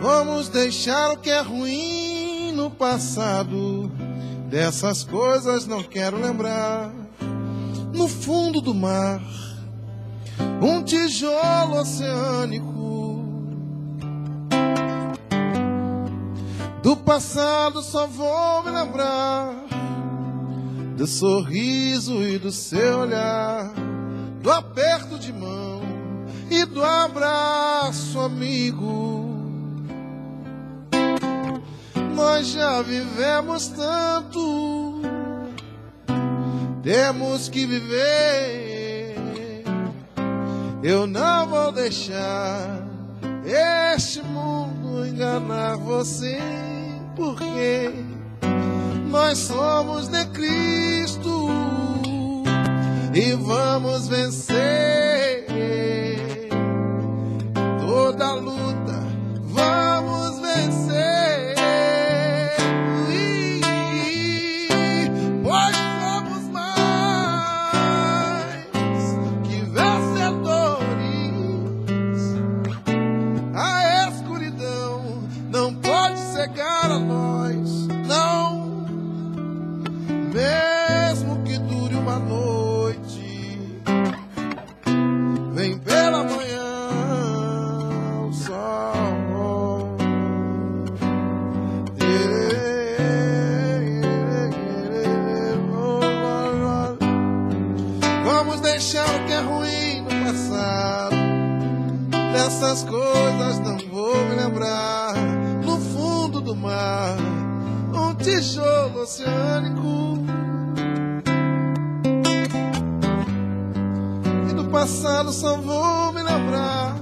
Vamos 0.00 0.48
deixar 0.48 1.12
o 1.12 1.16
que 1.18 1.30
é 1.30 1.40
ruim 1.40 2.52
no 2.52 2.70
passado 2.70 3.90
Dessas 4.52 5.02
coisas 5.02 5.66
não 5.66 5.82
quero 5.82 6.20
lembrar. 6.20 6.92
No 7.90 8.06
fundo 8.06 8.60
do 8.60 8.74
mar, 8.74 9.18
um 10.62 10.82
tijolo 10.82 11.80
oceânico. 11.80 13.24
Do 16.82 16.96
passado 16.96 17.82
só 17.82 18.06
vou 18.06 18.62
me 18.64 18.70
lembrar 18.70 19.54
do 20.96 21.06
sorriso 21.06 22.22
e 22.22 22.38
do 22.38 22.50
seu 22.52 23.00
olhar, 23.00 23.72
do 24.40 24.50
aperto 24.50 25.18
de 25.18 25.32
mão 25.32 25.80
e 26.50 26.64
do 26.64 26.84
abraço 26.84 28.20
amigo 28.20 29.22
nós 32.22 32.46
já 32.48 32.80
vivemos 32.82 33.68
tanto, 33.68 35.02
temos 36.82 37.48
que 37.48 37.66
viver. 37.66 38.71
Eu 40.82 41.06
não 41.06 41.46
vou 41.46 41.70
deixar 41.70 42.82
este 43.44 44.20
mundo 44.22 45.06
enganar 45.06 45.76
você, 45.76 46.40
porque 47.14 47.88
nós 49.08 49.38
somos 49.38 50.08
de 50.08 50.24
Cristo 50.26 51.48
e 53.14 53.32
vamos 53.34 54.08
vencer 54.08 55.01
oceânico. 109.22 110.18
E 114.50 114.54
do 114.54 114.64
passado 114.66 115.32
só 115.32 115.56
vou 115.56 116.12
me 116.12 116.22
lembrar 116.22 116.96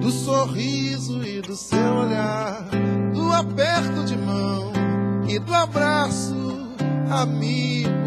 do 0.00 0.10
sorriso 0.10 1.24
e 1.24 1.40
do 1.40 1.56
seu 1.56 1.94
olhar, 1.94 2.68
do 3.12 3.32
aperto 3.32 4.04
de 4.04 4.16
mão 4.16 4.72
e 5.28 5.38
do 5.38 5.54
abraço 5.54 6.34
amigo. 7.10 8.00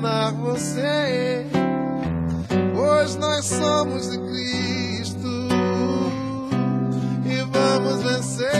Enganar 0.00 0.32
você, 0.32 1.46
pois 2.74 3.16
nós 3.16 3.44
somos 3.44 4.10
de 4.10 4.18
Cristo 4.18 5.48
e 7.26 7.36
vamos 7.52 8.02
vencer 8.02 8.50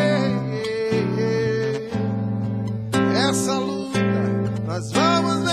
essa 3.29 3.55
luta. 3.55 3.99
Nós 4.67 4.93
vamos 4.93 5.35
vencer, 5.37 5.50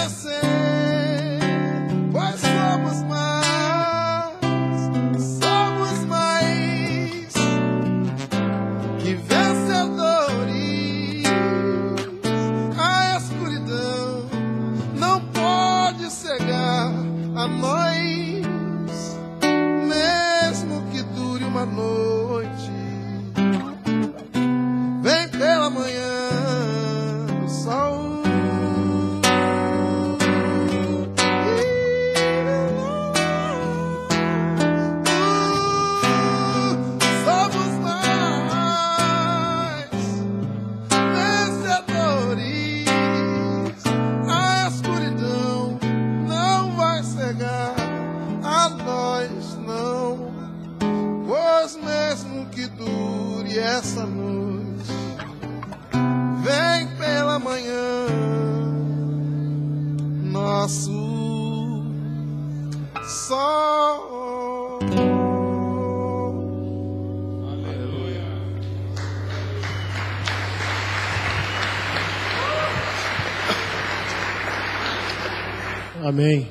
Amém. 76.08 76.48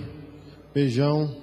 Beijão. 0.74 1.34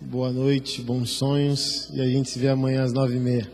Boa 0.00 0.32
noite, 0.32 0.82
bons 0.82 1.10
sonhos. 1.10 1.88
E 1.94 2.00
a 2.00 2.04
gente 2.04 2.28
se 2.28 2.36
vê 2.36 2.48
amanhã 2.48 2.82
às 2.82 2.92
nove 2.92 3.14
e 3.14 3.20
meia. 3.20 3.48